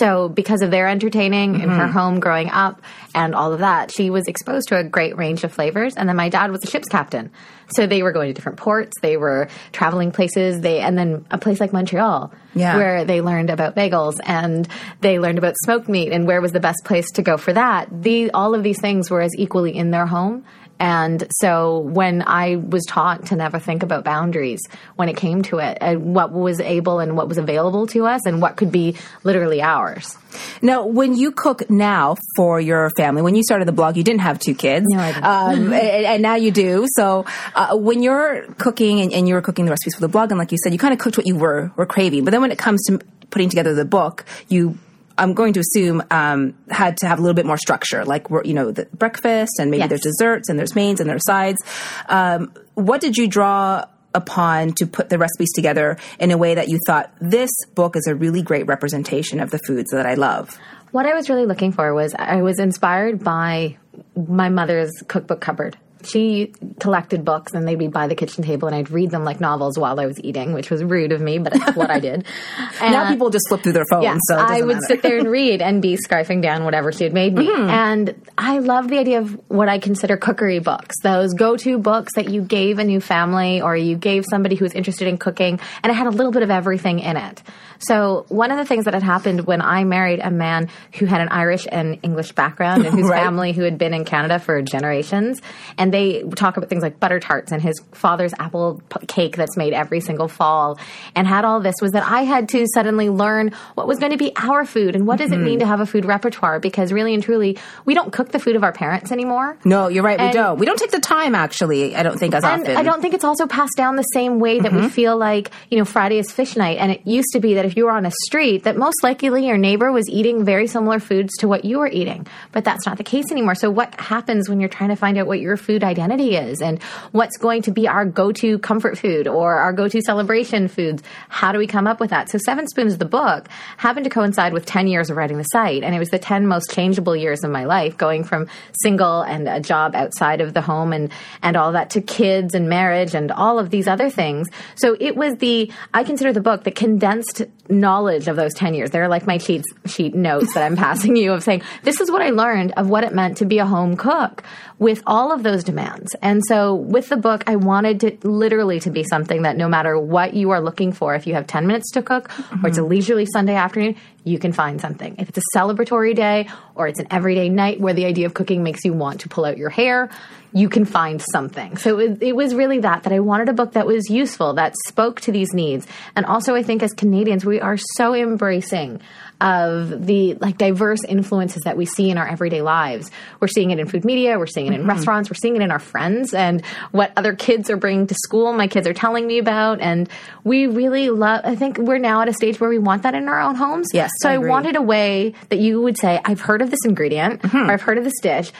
So 0.00 0.28
because 0.28 0.62
of 0.62 0.72
their 0.72 0.88
entertaining 0.88 1.54
in 1.54 1.68
her 1.68 1.84
mm-hmm. 1.84 1.92
home 1.92 2.18
growing 2.18 2.50
up 2.50 2.82
and 3.14 3.36
all 3.36 3.52
of 3.52 3.60
that, 3.60 3.92
she 3.92 4.10
was 4.10 4.26
exposed 4.26 4.66
to 4.68 4.78
a 4.78 4.82
great 4.82 5.16
range 5.16 5.44
of 5.44 5.52
flavors. 5.52 5.94
And 5.94 6.08
then 6.08 6.16
my 6.16 6.28
dad 6.28 6.50
was 6.50 6.64
a 6.64 6.66
ship's 6.66 6.88
captain. 6.88 7.30
So 7.76 7.86
they 7.86 8.02
were 8.02 8.10
going 8.10 8.30
to 8.30 8.34
different 8.34 8.58
ports, 8.58 8.94
they 9.00 9.16
were 9.16 9.48
traveling 9.70 10.10
places, 10.10 10.60
they 10.60 10.80
and 10.80 10.98
then 10.98 11.24
a 11.30 11.38
place 11.38 11.60
like 11.60 11.72
Montreal 11.72 12.32
Yeah. 12.54 12.76
where 12.76 13.04
they 13.04 13.20
learned 13.20 13.50
about 13.50 13.74
bagels 13.74 14.14
and 14.24 14.68
they 15.00 15.18
learned 15.18 15.38
about 15.38 15.54
smoked 15.64 15.88
meat 15.88 16.12
and 16.12 16.26
where 16.26 16.40
was 16.40 16.52
the 16.52 16.60
best 16.60 16.84
place 16.84 17.10
to 17.12 17.22
go 17.22 17.36
for 17.36 17.52
that. 17.52 17.88
The 18.02 18.30
all 18.32 18.54
of 18.54 18.62
these 18.62 18.80
things 18.80 19.10
were 19.10 19.20
as 19.20 19.32
equally 19.36 19.74
in 19.76 19.90
their 19.90 20.06
home. 20.06 20.44
And 20.82 21.28
so 21.30 21.78
when 21.78 22.24
I 22.26 22.56
was 22.56 22.84
taught 22.86 23.26
to 23.26 23.36
never 23.36 23.60
think 23.60 23.84
about 23.84 24.02
boundaries 24.02 24.60
when 24.96 25.08
it 25.08 25.16
came 25.16 25.42
to 25.42 25.58
it, 25.58 25.78
and 25.80 26.12
what 26.12 26.32
was 26.32 26.58
able 26.58 26.98
and 26.98 27.16
what 27.16 27.28
was 27.28 27.38
available 27.38 27.86
to 27.86 28.04
us 28.04 28.26
and 28.26 28.42
what 28.42 28.56
could 28.56 28.72
be 28.72 28.96
literally 29.22 29.62
ours. 29.62 30.18
Now, 30.60 30.84
when 30.84 31.16
you 31.16 31.30
cook 31.30 31.70
now 31.70 32.16
for 32.34 32.60
your 32.60 32.90
family, 32.96 33.22
when 33.22 33.36
you 33.36 33.44
started 33.44 33.68
the 33.68 33.72
blog, 33.72 33.96
you 33.96 34.02
didn't 34.02 34.22
have 34.22 34.40
two 34.40 34.56
kids. 34.56 34.86
No, 34.88 34.98
I 34.98 35.12
didn't. 35.12 35.24
Um, 35.24 35.72
and, 35.72 36.04
and 36.04 36.22
now 36.22 36.34
you 36.34 36.50
do. 36.50 36.88
So, 36.96 37.26
uh, 37.54 37.76
when 37.76 38.02
you're 38.02 38.52
cooking 38.54 39.02
and, 39.02 39.12
and 39.12 39.28
you 39.28 39.34
were 39.34 39.42
cooking 39.42 39.66
the 39.66 39.70
recipes 39.70 39.94
for 39.94 40.00
the 40.00 40.08
blog, 40.08 40.32
and 40.32 40.38
like 40.38 40.50
you 40.50 40.58
said, 40.64 40.72
you 40.72 40.80
kind 40.80 40.92
of 40.92 40.98
cooked 40.98 41.16
what 41.16 41.28
you 41.28 41.36
were 41.36 41.70
were 41.76 41.86
craving. 41.86 42.24
But 42.24 42.32
then 42.32 42.40
when 42.40 42.50
it 42.50 42.58
comes 42.58 42.82
to 42.86 42.98
putting 43.30 43.50
together 43.50 43.72
the 43.72 43.84
book, 43.84 44.24
you 44.48 44.78
I'm 45.22 45.34
going 45.34 45.52
to 45.54 45.60
assume 45.60 46.02
um, 46.10 46.54
had 46.68 46.96
to 46.98 47.06
have 47.06 47.18
a 47.18 47.22
little 47.22 47.34
bit 47.34 47.46
more 47.46 47.56
structure, 47.56 48.04
like 48.04 48.26
you 48.44 48.54
know 48.54 48.72
the 48.72 48.86
breakfast 48.86 49.52
and 49.58 49.70
maybe 49.70 49.80
Yes. 49.82 49.88
there's 49.90 50.00
desserts 50.02 50.48
and 50.48 50.58
there's 50.58 50.74
mains 50.74 51.00
and 51.00 51.08
there's 51.08 51.24
sides. 51.24 51.62
Um, 52.08 52.52
what 52.74 53.00
did 53.00 53.16
you 53.16 53.28
draw 53.28 53.84
upon 54.14 54.72
to 54.74 54.86
put 54.86 55.08
the 55.08 55.18
recipes 55.18 55.52
together 55.54 55.96
in 56.18 56.30
a 56.32 56.36
way 56.36 56.54
that 56.56 56.68
you 56.68 56.78
thought 56.86 57.12
this 57.20 57.50
book 57.74 57.96
is 57.96 58.06
a 58.06 58.14
really 58.14 58.42
great 58.42 58.66
representation 58.66 59.40
of 59.40 59.50
the 59.50 59.58
foods 59.66 59.90
that 59.92 60.04
I 60.06 60.14
love? 60.14 60.58
What 60.90 61.06
I 61.06 61.14
was 61.14 61.30
really 61.30 61.46
looking 61.46 61.72
for 61.72 61.94
was 61.94 62.14
I 62.18 62.42
was 62.42 62.58
inspired 62.58 63.24
by 63.24 63.78
my 64.14 64.50
mother's 64.50 64.90
cookbook 65.08 65.40
cupboard. 65.40 65.78
She 66.06 66.52
collected 66.80 67.24
books 67.24 67.52
and 67.52 67.66
they'd 67.66 67.78
be 67.78 67.88
by 67.88 68.06
the 68.06 68.14
kitchen 68.14 68.42
table 68.44 68.68
and 68.68 68.74
I'd 68.76 68.90
read 68.90 69.10
them 69.10 69.24
like 69.24 69.40
novels 69.40 69.78
while 69.78 69.98
I 70.00 70.06
was 70.06 70.18
eating, 70.22 70.52
which 70.52 70.70
was 70.70 70.82
rude 70.82 71.12
of 71.12 71.20
me, 71.20 71.38
but 71.38 71.52
that's 71.52 71.76
what 71.76 71.90
I 71.90 72.00
did. 72.00 72.24
And, 72.80 72.92
now 72.94 73.08
people 73.08 73.30
just 73.30 73.46
flip 73.48 73.62
through 73.62 73.72
their 73.74 73.84
phones. 73.88 74.04
yeah, 74.04 74.16
so 74.24 74.36
I 74.36 74.60
would 74.62 74.74
matter. 74.76 74.80
sit 74.88 75.02
there 75.02 75.18
and 75.18 75.28
read 75.30 75.62
and 75.62 75.80
be 75.80 75.96
scarfing 75.96 76.42
down 76.42 76.64
whatever 76.64 76.90
she 76.90 77.04
had 77.04 77.12
made 77.12 77.34
me. 77.34 77.46
Mm-hmm. 77.46 77.70
And 77.70 78.26
I 78.36 78.58
love 78.58 78.88
the 78.88 78.98
idea 78.98 79.20
of 79.20 79.38
what 79.48 79.68
I 79.68 79.78
consider 79.78 80.16
cookery 80.16 80.58
books, 80.58 80.96
those 81.02 81.32
go-to 81.34 81.78
books 81.78 82.14
that 82.16 82.28
you 82.28 82.42
gave 82.42 82.78
a 82.80 82.84
new 82.84 83.00
family 83.00 83.60
or 83.60 83.76
you 83.76 83.96
gave 83.96 84.24
somebody 84.28 84.56
who 84.56 84.64
was 84.64 84.72
interested 84.72 85.06
in 85.06 85.16
cooking, 85.18 85.60
and 85.82 85.90
it 85.92 85.94
had 85.94 86.06
a 86.08 86.10
little 86.10 86.32
bit 86.32 86.42
of 86.42 86.50
everything 86.50 86.98
in 86.98 87.16
it. 87.16 87.42
So 87.78 88.24
one 88.28 88.50
of 88.50 88.58
the 88.58 88.64
things 88.64 88.84
that 88.86 88.94
had 88.94 89.02
happened 89.02 89.46
when 89.46 89.60
I 89.60 89.84
married 89.84 90.20
a 90.20 90.30
man 90.30 90.68
who 90.98 91.06
had 91.06 91.20
an 91.20 91.28
Irish 91.28 91.66
and 91.70 91.98
English 92.02 92.32
background 92.32 92.84
and 92.86 92.94
whose 92.94 93.08
Right. 93.12 93.22
family 93.22 93.52
who 93.52 93.62
had 93.62 93.76
been 93.78 93.92
in 93.94 94.04
Canada 94.04 94.38
for 94.38 94.60
generations, 94.62 95.40
and 95.78 95.91
they 95.92 96.22
talk 96.34 96.56
about 96.56 96.68
things 96.68 96.82
like 96.82 96.98
butter 96.98 97.20
tarts 97.20 97.52
and 97.52 97.62
his 97.62 97.80
father's 97.92 98.32
apple 98.38 98.82
p- 98.88 99.06
cake 99.06 99.36
that's 99.36 99.56
made 99.56 99.72
every 99.72 100.00
single 100.00 100.28
fall, 100.28 100.78
and 101.14 101.26
had 101.26 101.44
all 101.44 101.60
this 101.60 101.76
was 101.80 101.92
that 101.92 102.04
I 102.04 102.22
had 102.22 102.48
to 102.50 102.66
suddenly 102.74 103.08
learn 103.08 103.52
what 103.74 103.86
was 103.86 103.98
going 103.98 104.12
to 104.12 104.18
be 104.18 104.32
our 104.36 104.64
food 104.64 104.96
and 104.96 105.06
what 105.06 105.18
does 105.18 105.32
it 105.32 105.38
mean 105.38 105.58
to 105.58 105.64
mm-hmm. 105.64 105.70
have 105.70 105.80
a 105.80 105.86
food 105.86 106.04
repertoire 106.04 106.58
because 106.60 106.92
really 106.92 107.14
and 107.14 107.22
truly 107.22 107.58
we 107.84 107.94
don't 107.94 108.12
cook 108.12 108.30
the 108.30 108.38
food 108.38 108.56
of 108.56 108.64
our 108.64 108.72
parents 108.72 109.12
anymore. 109.12 109.56
No, 109.64 109.88
you're 109.88 110.02
right. 110.02 110.20
We 110.20 110.30
don't. 110.32 110.58
We 110.58 110.66
don't 110.66 110.78
take 110.78 110.90
the 110.90 111.00
time, 111.00 111.34
actually. 111.34 111.94
I 111.96 112.02
don't 112.02 112.18
think 112.18 112.34
as 112.34 112.44
And 112.44 112.62
often. 112.62 112.76
I 112.76 112.82
don't 112.82 113.00
think 113.00 113.14
it's 113.14 113.24
also 113.24 113.46
passed 113.46 113.76
down 113.76 113.96
the 113.96 114.02
same 114.02 114.38
way 114.38 114.60
that 114.60 114.72
we 114.72 114.78
mm-hmm. 114.78 114.88
feel 114.88 115.16
like, 115.16 115.50
you 115.70 115.78
know, 115.78 115.84
Friday 115.84 116.18
is 116.18 116.30
fish 116.32 116.56
night. 116.56 116.78
And 116.78 116.92
it 116.92 117.06
used 117.06 117.28
to 117.32 117.40
be 117.40 117.54
that 117.54 117.64
if 117.64 117.76
you 117.76 117.84
were 117.84 117.90
on 117.90 118.06
a 118.06 118.12
street, 118.24 118.64
that 118.64 118.76
most 118.76 119.02
likely 119.02 119.46
your 119.46 119.58
neighbor 119.58 119.92
was 119.92 120.08
eating 120.08 120.44
very 120.44 120.66
similar 120.66 120.98
foods 120.98 121.36
to 121.38 121.48
what 121.48 121.64
you 121.64 121.78
were 121.78 121.88
eating. 121.88 122.26
But 122.52 122.64
that's 122.64 122.86
not 122.86 122.96
the 122.96 123.04
case 123.04 123.30
anymore. 123.30 123.54
So 123.54 123.70
what 123.70 123.98
happens 124.00 124.48
when 124.48 124.60
you're 124.60 124.68
trying 124.68 124.90
to 124.90 124.96
find 124.96 125.18
out 125.18 125.26
what 125.26 125.40
your 125.40 125.56
food 125.56 125.81
identity 125.82 126.36
is 126.36 126.60
and 126.60 126.82
what's 127.12 127.36
going 127.36 127.62
to 127.62 127.70
be 127.70 127.88
our 127.88 128.04
go-to 128.04 128.58
comfort 128.58 128.98
food 128.98 129.26
or 129.26 129.54
our 129.56 129.72
go-to 129.72 130.00
celebration 130.00 130.68
foods? 130.68 131.02
How 131.28 131.52
do 131.52 131.58
we 131.58 131.66
come 131.66 131.86
up 131.86 132.00
with 132.00 132.10
that? 132.10 132.28
So 132.28 132.38
Seven 132.38 132.66
Spoons, 132.68 132.98
the 132.98 133.04
book, 133.04 133.48
happened 133.76 134.04
to 134.04 134.10
coincide 134.10 134.52
with 134.52 134.66
10 134.66 134.86
years 134.86 135.10
of 135.10 135.16
writing 135.16 135.38
the 135.38 135.44
site. 135.44 135.82
And 135.82 135.94
it 135.94 135.98
was 135.98 136.10
the 136.10 136.18
10 136.18 136.46
most 136.46 136.70
changeable 136.70 137.16
years 137.16 137.44
of 137.44 137.50
my 137.50 137.64
life, 137.64 137.96
going 137.96 138.24
from 138.24 138.48
single 138.82 139.22
and 139.22 139.48
a 139.48 139.60
job 139.60 139.94
outside 139.94 140.40
of 140.40 140.54
the 140.54 140.60
home 140.60 140.92
and, 140.92 141.10
and 141.42 141.56
all 141.56 141.72
that 141.72 141.90
to 141.90 142.00
kids 142.00 142.54
and 142.54 142.68
marriage 142.68 143.14
and 143.14 143.30
all 143.32 143.58
of 143.58 143.70
these 143.70 143.88
other 143.88 144.10
things. 144.10 144.48
So 144.76 144.96
it 145.00 145.16
was 145.16 145.36
the, 145.36 145.70
I 145.94 146.04
consider 146.04 146.32
the 146.32 146.40
book 146.40 146.64
the 146.64 146.70
condensed 146.70 147.42
knowledge 147.72 148.28
of 148.28 148.36
those 148.36 148.54
10 148.54 148.74
years. 148.74 148.90
They're 148.90 149.08
like 149.08 149.26
my 149.26 149.38
cheat 149.38 149.64
sheet 149.86 150.14
notes 150.14 150.54
that 150.54 150.62
I'm 150.62 150.76
passing 150.88 151.16
you 151.16 151.32
of 151.32 151.42
saying, 151.42 151.62
this 151.82 152.00
is 152.00 152.10
what 152.10 152.22
I 152.22 152.30
learned 152.30 152.72
of 152.76 152.88
what 152.88 153.04
it 153.04 153.14
meant 153.14 153.38
to 153.38 153.44
be 153.44 153.58
a 153.58 153.66
home 153.66 153.96
cook 153.96 154.44
with 154.78 155.02
all 155.06 155.32
of 155.32 155.42
those 155.42 155.62
demands. 155.62 156.14
And 156.22 156.42
so 156.46 156.74
with 156.74 157.08
the 157.08 157.16
book, 157.16 157.44
I 157.46 157.56
wanted 157.56 158.02
it 158.02 158.24
literally 158.24 158.80
to 158.80 158.90
be 158.90 159.04
something 159.04 159.42
that 159.42 159.56
no 159.56 159.68
matter 159.68 159.98
what 159.98 160.34
you 160.34 160.50
are 160.50 160.60
looking 160.60 160.92
for, 160.92 161.14
if 161.14 161.26
you 161.26 161.34
have 161.34 161.46
10 161.46 161.66
minutes 161.66 161.90
to 161.92 162.02
cook 162.02 162.30
or 162.62 162.68
it's 162.68 162.78
a 162.78 162.80
mm-hmm. 162.80 162.90
leisurely 162.90 163.26
Sunday 163.26 163.54
afternoon, 163.54 163.96
you 164.24 164.38
can 164.38 164.52
find 164.52 164.80
something. 164.80 165.16
If 165.18 165.28
it's 165.28 165.38
a 165.38 165.58
celebratory 165.58 166.14
day 166.14 166.48
or 166.74 166.86
it's 166.86 167.00
an 167.00 167.06
everyday 167.10 167.48
night 167.48 167.80
where 167.80 167.94
the 167.94 168.04
idea 168.04 168.26
of 168.26 168.34
cooking 168.34 168.62
makes 168.62 168.84
you 168.84 168.92
want 168.92 169.20
to 169.20 169.28
pull 169.28 169.44
out 169.44 169.58
your 169.58 169.70
hair, 169.70 170.10
you 170.52 170.68
can 170.68 170.84
find 170.84 171.20
something. 171.20 171.76
So 171.76 171.98
it, 171.98 172.22
it 172.22 172.36
was 172.36 172.54
really 172.54 172.78
that, 172.80 173.04
that 173.04 173.12
I 173.12 173.20
wanted 173.20 173.48
a 173.48 173.52
book 173.52 173.72
that 173.72 173.86
was 173.86 174.10
useful, 174.10 174.54
that 174.54 174.74
spoke 174.86 175.20
to 175.22 175.32
these 175.32 175.52
needs. 175.52 175.86
And 176.14 176.26
also 176.26 176.54
I 176.54 176.62
think 176.62 176.82
as 176.82 176.92
Canadians, 176.92 177.44
we 177.44 177.60
are 177.60 177.78
so 177.96 178.14
embracing 178.14 179.00
of 179.42 180.06
the 180.06 180.34
like 180.34 180.56
diverse 180.56 181.04
influences 181.04 181.62
that 181.64 181.76
we 181.76 181.84
see 181.84 182.10
in 182.10 182.16
our 182.16 182.26
everyday 182.26 182.62
lives. 182.62 183.10
We're 183.40 183.48
seeing 183.48 183.72
it 183.72 183.78
in 183.78 183.88
food 183.88 184.04
media, 184.04 184.38
we're 184.38 184.46
seeing 184.46 184.68
it 184.68 184.72
in 184.72 184.80
mm-hmm. 184.80 184.90
restaurants, 184.90 185.28
we're 185.28 185.34
seeing 185.34 185.56
it 185.56 185.62
in 185.62 185.70
our 185.70 185.80
friends 185.80 186.32
and 186.32 186.64
what 186.92 187.12
other 187.16 187.34
kids 187.34 187.68
are 187.68 187.76
bringing 187.76 188.06
to 188.06 188.14
school, 188.14 188.52
my 188.52 188.68
kids 188.68 188.86
are 188.86 188.94
telling 188.94 189.26
me 189.26 189.38
about. 189.38 189.80
And 189.80 190.08
we 190.44 190.66
really 190.66 191.10
love, 191.10 191.40
I 191.44 191.56
think 191.56 191.78
we're 191.78 191.98
now 191.98 192.22
at 192.22 192.28
a 192.28 192.32
stage 192.32 192.60
where 192.60 192.70
we 192.70 192.78
want 192.78 193.02
that 193.02 193.14
in 193.14 193.28
our 193.28 193.40
own 193.40 193.56
homes. 193.56 193.88
Yes, 193.92 194.10
So 194.20 194.28
I 194.28 194.34
I, 194.34 194.38
wanted 194.38 194.76
a 194.76 194.82
way 194.82 195.34
that 195.48 195.58
you 195.58 195.80
would 195.80 195.98
say, 195.98 196.20
I've 196.24 196.40
heard 196.40 196.62
of 196.62 196.70
this 196.70 196.80
ingredient 196.84 197.42
mm-hmm. 197.42 197.68
or 197.68 197.72
I've 197.72 197.82
heard 197.82 197.98
of 197.98 198.04
this 198.04 198.18
dish. 198.22 198.52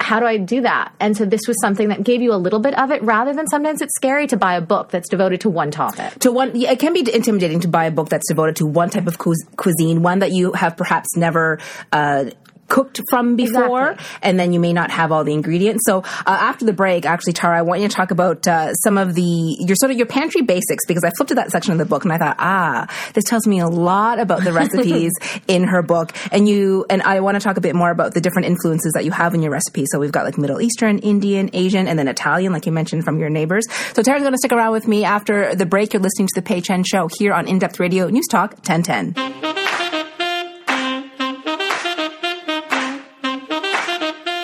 How 0.00 0.20
do 0.20 0.26
I 0.26 0.36
do 0.36 0.60
that? 0.60 0.94
And 1.00 1.16
so 1.16 1.24
this 1.24 1.40
was 1.48 1.60
something 1.60 1.88
that 1.88 2.04
gave 2.04 2.22
you 2.22 2.32
a 2.32 2.36
little 2.36 2.60
bit 2.60 2.78
of 2.78 2.90
it 2.90 3.02
rather 3.02 3.34
than 3.34 3.48
sometimes 3.48 3.82
it's 3.82 3.94
scary 3.96 4.26
to 4.28 4.36
buy 4.36 4.54
a 4.54 4.60
book 4.60 4.90
that's 4.90 5.08
devoted 5.08 5.40
to 5.42 5.50
one 5.50 5.70
topic. 5.70 6.18
to 6.20 6.30
one 6.30 6.54
yeah, 6.54 6.70
it 6.70 6.78
can 6.78 6.92
be 6.92 7.00
intimidating 7.12 7.60
to 7.60 7.68
buy 7.68 7.86
a 7.86 7.90
book 7.90 8.08
that's 8.08 8.28
devoted 8.28 8.56
to 8.56 8.66
one 8.66 8.90
type 8.90 9.06
of 9.06 9.18
cu- 9.18 9.34
cuisine 9.56 10.02
one 10.02 10.20
that 10.20 10.32
you 10.32 10.52
have 10.52 10.76
perhaps 10.76 11.16
never 11.16 11.58
uh, 11.92 12.26
cooked 12.68 13.00
from 13.10 13.36
before 13.36 13.90
Exactly. 13.92 14.18
and 14.22 14.38
then 14.38 14.52
you 14.52 14.60
may 14.60 14.72
not 14.72 14.90
have 14.90 15.10
all 15.12 15.24
the 15.24 15.32
ingredients. 15.32 15.84
So 15.86 15.98
uh, 16.00 16.02
after 16.26 16.64
the 16.64 16.72
break 16.72 17.06
actually 17.06 17.32
tara 17.32 17.58
i 17.58 17.62
want 17.62 17.80
you 17.80 17.88
to 17.88 17.94
talk 17.94 18.10
about 18.10 18.46
uh, 18.46 18.72
some 18.74 18.98
of 18.98 19.14
the 19.14 19.56
your 19.60 19.76
sort 19.76 19.90
of 19.90 19.96
your 19.96 20.06
pantry 20.06 20.42
basics 20.42 20.84
because 20.86 21.04
i 21.04 21.10
flipped 21.16 21.28
to 21.30 21.34
that 21.34 21.50
section 21.50 21.72
of 21.72 21.78
the 21.78 21.84
book 21.84 22.04
and 22.04 22.12
i 22.12 22.18
thought 22.18 22.36
ah 22.38 22.86
this 23.14 23.24
tells 23.24 23.46
me 23.46 23.58
a 23.60 23.66
lot 23.66 24.18
about 24.18 24.44
the 24.44 24.52
recipes 24.52 25.12
in 25.48 25.64
her 25.64 25.82
book. 25.82 26.12
And 26.32 26.48
you 26.48 26.84
and 26.90 27.02
i 27.02 27.20
want 27.20 27.36
to 27.36 27.40
talk 27.40 27.56
a 27.56 27.60
bit 27.60 27.74
more 27.74 27.90
about 27.90 28.14
the 28.14 28.20
different 28.20 28.46
influences 28.46 28.92
that 28.94 29.04
you 29.04 29.10
have 29.12 29.34
in 29.34 29.42
your 29.42 29.50
recipes 29.52 29.88
so 29.90 29.98
we've 29.98 30.12
got 30.12 30.24
like 30.24 30.38
middle 30.38 30.60
eastern 30.60 30.98
indian 30.98 31.50
asian 31.52 31.88
and 31.88 31.98
then 31.98 32.08
italian 32.08 32.52
like 32.52 32.66
you 32.66 32.72
mentioned 32.72 33.04
from 33.04 33.18
your 33.18 33.30
neighbors. 33.30 33.64
So 33.94 34.02
tara's 34.02 34.22
going 34.22 34.32
to 34.32 34.38
stick 34.38 34.52
around 34.52 34.72
with 34.72 34.86
me 34.88 35.04
after 35.04 35.54
the 35.54 35.66
break. 35.66 35.92
You're 35.92 36.02
listening 36.02 36.28
to 36.28 36.34
the 36.40 36.42
pay 36.42 36.60
chen 36.60 36.84
show 36.84 37.08
here 37.18 37.32
on 37.32 37.46
in-depth 37.48 37.80
radio 37.80 38.08
news 38.08 38.26
talk 38.30 38.52
1010 38.66 39.77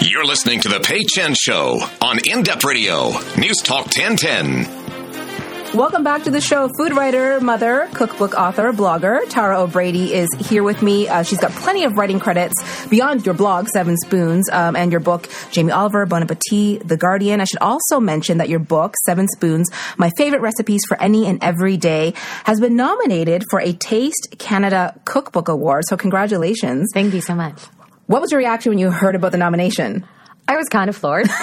You're 0.07 0.27
listening 0.27 0.61
to 0.61 0.69
The 0.69 0.81
Pay 0.81 1.03
Chen 1.05 1.33
Show 1.33 1.81
on 2.03 2.19
In 2.29 2.43
Depth 2.43 2.63
Radio, 2.63 3.13
News 3.39 3.57
Talk 3.63 3.87
1010. 3.87 5.75
Welcome 5.75 6.05
back 6.05 6.25
to 6.25 6.31
the 6.31 6.43
show. 6.43 6.69
Food 6.77 6.95
writer, 6.95 7.41
mother, 7.41 7.89
cookbook 7.95 8.35
author, 8.35 8.71
blogger 8.75 9.27
Tara 9.31 9.63
O'Brady 9.63 10.13
is 10.13 10.29
here 10.39 10.63
with 10.63 10.83
me. 10.83 11.09
Uh, 11.09 11.23
she's 11.23 11.39
got 11.39 11.53
plenty 11.53 11.85
of 11.85 11.97
writing 11.97 12.21
credits 12.21 12.53
beyond 12.89 13.25
your 13.25 13.35
blog, 13.35 13.67
Seven 13.69 13.97
Spoons, 13.97 14.47
um, 14.53 14.77
and 14.77 14.93
your 14.93 15.01
book, 15.01 15.27
Jamie 15.53 15.73
Oliver, 15.73 16.05
Bon 16.05 16.21
Appetit, 16.21 16.87
The 16.87 16.99
Guardian. 16.99 17.41
I 17.41 17.45
should 17.45 17.61
also 17.61 17.99
mention 17.99 18.37
that 18.39 18.51
your 18.51 18.61
book, 18.61 18.97
Seven 19.07 19.27
Spoons, 19.27 19.71
My 19.97 20.11
Favorite 20.19 20.43
Recipes 20.43 20.83
for 20.87 21.01
Any 21.01 21.27
and 21.27 21.43
Every 21.43 21.79
Day, 21.79 22.13
has 22.45 22.61
been 22.61 22.77
nominated 22.77 23.43
for 23.49 23.59
a 23.59 23.73
Taste 23.73 24.35
Canada 24.39 25.01
Cookbook 25.07 25.49
Award. 25.49 25.85
So 25.89 25.97
congratulations. 25.97 26.91
Thank 26.93 27.15
you 27.15 27.23
so 27.23 27.35
much. 27.35 27.59
What 28.07 28.21
was 28.21 28.31
your 28.33 28.39
reaction 28.39 28.71
when 28.71 28.79
you 28.79 28.91
heard 28.91 29.15
about 29.15 29.33
the 29.33 29.39
nomination? 29.39 30.07
I 30.47 30.57
was 30.57 30.69
kind 30.69 30.89
of 30.91 30.97
floored. 30.97 31.29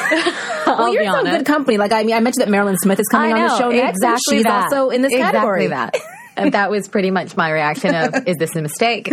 Well, 0.71 0.93
you're 0.93 1.03
in 1.03 1.25
good 1.25 1.45
company. 1.45 1.77
Like 1.77 1.91
I 1.91 2.03
mean, 2.03 2.15
I 2.15 2.21
mentioned 2.21 2.47
that 2.47 2.49
Mairlyn 2.49 2.77
Smith 2.81 2.97
is 2.99 3.07
coming 3.07 3.33
on 3.33 3.41
the 3.41 3.57
show 3.57 3.71
next. 3.71 3.97
exactly 3.97 4.37
She's 4.37 4.43
that. 4.43 4.71
also 4.71 4.89
in 4.89 5.01
this 5.01 5.11
exactly 5.11 5.39
category. 5.39 5.67
that. 5.67 5.95
And 6.37 6.53
that 6.53 6.71
was 6.71 6.87
pretty 6.87 7.11
much 7.11 7.35
my 7.35 7.51
reaction 7.51 7.93
of, 7.93 8.25
is 8.25 8.37
this 8.37 8.55
a 8.55 8.61
mistake? 8.61 9.11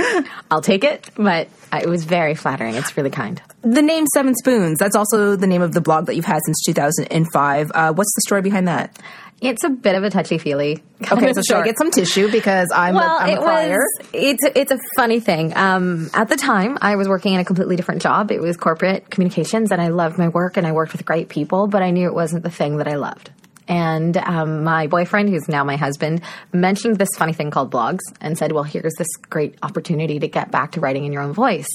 I'll 0.53 0.63
take 0.63 0.85
it. 0.85 1.11
But 1.17 1.49
it 1.73 1.89
was 1.89 2.05
very 2.05 2.37
flattering. 2.37 2.77
It's 2.77 2.97
really 2.97 3.11
kind. 3.11 3.43
The 3.63 3.83
name 3.83 4.07
Seven 4.15 4.37
Spoons, 4.37 4.79
that's 4.79 4.95
also 4.95 5.35
the 5.35 5.49
name 5.49 5.61
of 5.61 5.73
the 5.73 5.81
blog 5.81 6.07
that 6.07 6.15
you've 6.15 6.25
had 6.25 6.39
since 6.47 6.63
2005. 6.65 7.73
Uh, 7.75 7.93
what's 7.93 8.15
the 8.15 8.21
story 8.25 8.41
behind 8.41 8.69
that? 8.69 8.97
It's 9.41 9.63
a 9.63 9.71
bit 9.71 9.95
of 9.95 10.03
a 10.03 10.11
touchy-feely. 10.11 10.83
Okay, 11.13 11.33
so 11.33 11.43
should 11.47 11.57
I 11.57 11.65
get 11.65 11.79
some 11.79 11.93
tissue 11.93 12.31
because 12.31 12.71
I'm 12.75 12.97
well, 12.97 13.19
a, 13.19 13.21
I'm 13.21 13.31
it 13.31 13.39
a 13.39 13.43
crier? 13.43 13.79
was. 13.79 14.09
It's 14.13 14.45
it's 14.57 14.73
a 14.73 14.79
funny 14.97 15.21
thing. 15.21 15.57
Um, 15.57 16.11
at 16.13 16.29
the 16.29 16.37
time, 16.37 16.77
I 16.81 16.97
was 16.97 17.09
working 17.09 17.35
in 17.35 17.41
a 17.41 17.45
completely 17.45 17.77
different 17.77 18.03
job. 18.03 18.33
It 18.33 18.41
was 18.41 18.57
corporate 18.57 19.11
communications, 19.11 19.71
and 19.71 19.81
I 19.81 19.89
loved 19.89 20.19
my 20.19 20.29
work, 20.29 20.57
and 20.57 20.67
I 20.67 20.73
worked 20.73 20.93
with 20.93 21.05
great 21.05 21.29
people. 21.29 21.69
But 21.69 21.83
I 21.83 21.93
knew 21.93 22.09
it 22.09 22.15
wasn't 22.15 22.43
the 22.43 22.51
thing 22.51 22.79
that 22.79 22.89
I 22.89 22.97
loved. 22.97 23.31
And 23.69 24.17
um, 24.17 24.65
my 24.65 24.87
boyfriend, 24.87 25.29
who's 25.29 25.49
now 25.49 25.63
my 25.63 25.77
husband, 25.77 26.23
mentioned 26.53 26.97
this 26.97 27.11
funny 27.17 27.35
thing 27.35 27.51
called 27.51 27.71
blogs, 27.71 28.01
and 28.21 28.37
said, 28.37 28.53
"Well, 28.53 28.65
here's 28.65 28.95
this 28.95 29.09
great 29.29 29.57
opportunity 29.63 30.19
to 30.19 30.29
get 30.29 30.51
back 30.51 30.73
to 30.73 30.81
writing 30.81 31.05
in 31.05 31.13
your 31.13 31.23
own 31.23 31.33
voice, 31.33 31.69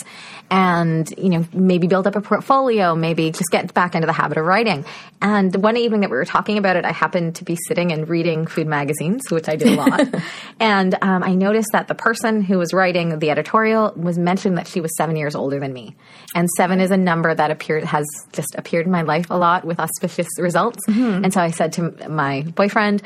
and 0.50 1.12
you 1.18 1.30
know, 1.30 1.46
maybe 1.54 1.88
build 1.88 2.08
up 2.08 2.16
a 2.16 2.22
portfolio, 2.22 2.96
maybe 2.96 3.32
just 3.32 3.52
get 3.52 3.74
back 3.74 3.96
into 3.96 4.08
the 4.08 4.14
habit 4.14 4.38
of 4.38 4.46
writing." 4.46 4.86
And 5.22 5.56
one 5.64 5.78
evening 5.78 6.02
that 6.02 6.10
we 6.10 6.18
were 6.18 6.26
talking 6.26 6.58
about 6.58 6.76
it, 6.76 6.84
I 6.84 6.92
happened 6.92 7.36
to 7.36 7.46
be 7.46 7.58
sitting 7.68 7.94
and 7.94 8.10
reading 8.10 8.46
food 8.46 8.68
magazines, 8.68 9.22
which 9.30 9.48
I 9.48 9.56
did 9.56 9.70
a 9.70 9.76
lot. 9.76 10.08
and 10.60 10.96
um, 11.02 11.24
I 11.24 11.34
noticed 11.34 11.70
that 11.72 11.88
the 11.88 11.96
person 11.96 12.42
who 12.42 12.58
was 12.58 12.74
writing 12.74 13.20
the 13.20 13.30
editorial 13.30 13.94
was 13.96 14.18
mentioned 14.18 14.58
that 14.58 14.68
she 14.68 14.82
was 14.82 14.92
seven 14.98 15.16
years 15.16 15.34
older 15.34 15.60
than 15.60 15.72
me. 15.72 15.96
And 16.36 16.50
seven 16.58 16.82
is 16.82 16.92
a 16.92 16.98
number 16.98 17.34
that 17.34 17.52
appeared 17.52 17.86
has 17.86 18.06
just 18.34 18.56
appeared 18.58 18.86
in 18.86 18.92
my 18.92 19.04
life 19.04 19.28
a 19.30 19.38
lot 19.38 19.64
with 19.64 19.80
auspicious 19.80 20.28
results. 20.38 20.80
Mm-hmm. 20.90 21.24
And 21.24 21.34
so 21.34 21.40
I 21.40 21.52
said 21.52 21.72
to 21.74 21.83
my 22.10 22.42
boyfriend, 22.42 23.02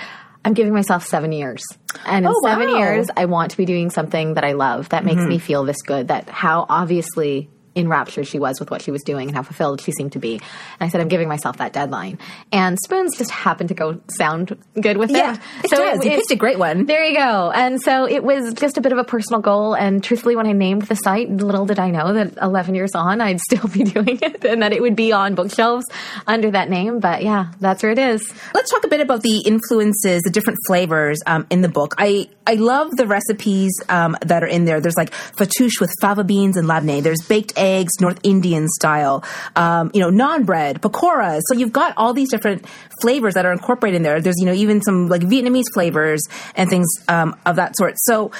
I'm 0.45 0.53
giving 0.53 0.73
myself 0.73 1.05
seven 1.05 1.31
years. 1.31 1.61
And 2.05 2.25
in 2.25 2.31
Oh, 2.31 2.41
seven 2.43 2.71
wow. 2.71 2.77
years, 2.77 3.07
I 3.15 3.25
want 3.25 3.51
to 3.51 3.57
be 3.57 3.65
doing 3.65 3.89
something 3.89 4.35
that 4.35 4.43
I 4.43 4.53
love, 4.53 4.89
that 4.89 5.03
makes 5.03 5.21
me 5.21 5.37
mm-hmm. 5.37 5.45
feel 5.45 5.63
this 5.65 5.81
good, 5.81 6.07
that 6.09 6.29
how 6.29 6.65
obviously 6.69 7.49
enraptured 7.77 8.27
she 8.27 8.39
was 8.39 8.59
with 8.59 8.71
what 8.71 8.81
she 8.81 8.91
was 8.91 9.03
doing 9.03 9.27
and 9.27 9.35
how 9.35 9.43
fulfilled 9.43 9.81
she 9.81 9.91
seemed 9.91 10.11
to 10.13 10.19
be. 10.19 10.33
And 10.35 10.41
I 10.79 10.89
said, 10.89 10.99
I'm 11.01 11.07
giving 11.07 11.27
myself 11.27 11.57
that 11.57 11.73
deadline. 11.73 12.19
And 12.51 12.77
spoons 12.83 13.17
just 13.17 13.31
happened 13.31 13.69
to 13.69 13.75
go 13.75 14.01
sound 14.17 14.57
good 14.81 14.97
with 14.97 15.11
Yeah, 15.11 15.35
it. 15.35 15.65
it 15.65 15.71
does. 15.71 16.03
You 16.03 16.11
picked 16.11 16.31
a 16.31 16.35
great 16.35 16.59
one. 16.59 16.85
There 16.85 17.03
you 17.05 17.15
go. 17.17 17.51
And 17.51 17.81
so 17.81 18.07
it 18.07 18.23
was 18.23 18.53
just 18.53 18.77
a 18.77 18.81
bit 18.81 18.91
of 18.91 18.97
a 18.97 19.03
personal 19.03 19.41
goal. 19.41 19.73
And 19.75 20.03
truthfully, 20.03 20.35
when 20.35 20.47
I 20.47 20.51
named 20.53 20.83
the 20.83 20.95
site, 20.95 21.29
little 21.29 21.65
did 21.65 21.79
I 21.79 21.91
know 21.91 22.13
that 22.13 22.37
11 22.41 22.75
years 22.75 22.95
on, 22.95 23.21
I'd 23.21 23.39
still 23.39 23.67
be 23.67 23.83
doing 23.95 24.19
it 24.21 24.43
and 24.43 24.61
that 24.61 24.73
it 24.73 24.81
would 24.81 24.95
be 24.95 25.11
on 25.11 25.35
bookshelves 25.35 25.85
under 26.25 26.51
that 26.51 26.69
name. 26.69 26.99
But 26.99 27.23
yeah, 27.23 27.51
that's 27.59 27.83
where 27.83 27.91
it 27.91 27.99
is. 27.99 28.21
Let's 28.53 28.71
talk 28.71 28.83
a 28.83 28.87
bit 28.87 29.01
about 29.01 29.21
the 29.21 29.39
influences, 29.39 30.23
the 30.23 30.31
different 30.31 30.59
flavors 30.67 31.19
um, 31.27 31.45
in 31.49 31.61
the 31.61 31.69
book. 31.69 31.93
I, 31.97 32.29
I 32.45 32.53
love 32.55 32.91
the 32.95 33.05
recipes 33.07 33.73
um, 33.89 34.15
that 34.21 34.43
are 34.43 34.47
in 34.47 34.65
there. 34.65 34.79
There's 34.81 34.97
like 34.97 35.11
fattoush 35.11 35.79
with 35.79 35.91
fava 36.01 36.23
beans 36.23 36.57
and 36.57 36.67
labneh. 36.67 37.03
There's 37.03 37.21
baked 37.27 37.53
eggs, 37.57 37.66
North 37.99 38.19
Indian 38.23 38.67
style. 38.67 39.23
Um, 39.55 39.91
you 39.93 40.01
know, 40.01 40.09
naan 40.09 40.45
bread, 40.45 40.81
pakoras. 40.81 41.41
So 41.47 41.55
you've 41.55 41.73
got 41.73 41.93
all 41.97 42.13
these 42.13 42.29
different 42.29 42.65
flavors 43.01 43.33
that 43.35 43.45
are 43.45 43.51
incorporated 43.51 43.97
in 43.97 44.03
there. 44.03 44.19
There's 44.21 44.39
you 44.39 44.45
know 44.45 44.53
even 44.53 44.81
some 44.81 45.07
like 45.07 45.21
Vietnamese 45.21 45.71
flavors 45.73 46.21
and 46.55 46.69
things 46.69 46.87
um, 47.07 47.35
of 47.45 47.55
that 47.57 47.75
sort. 47.77 47.95
So 47.97 48.31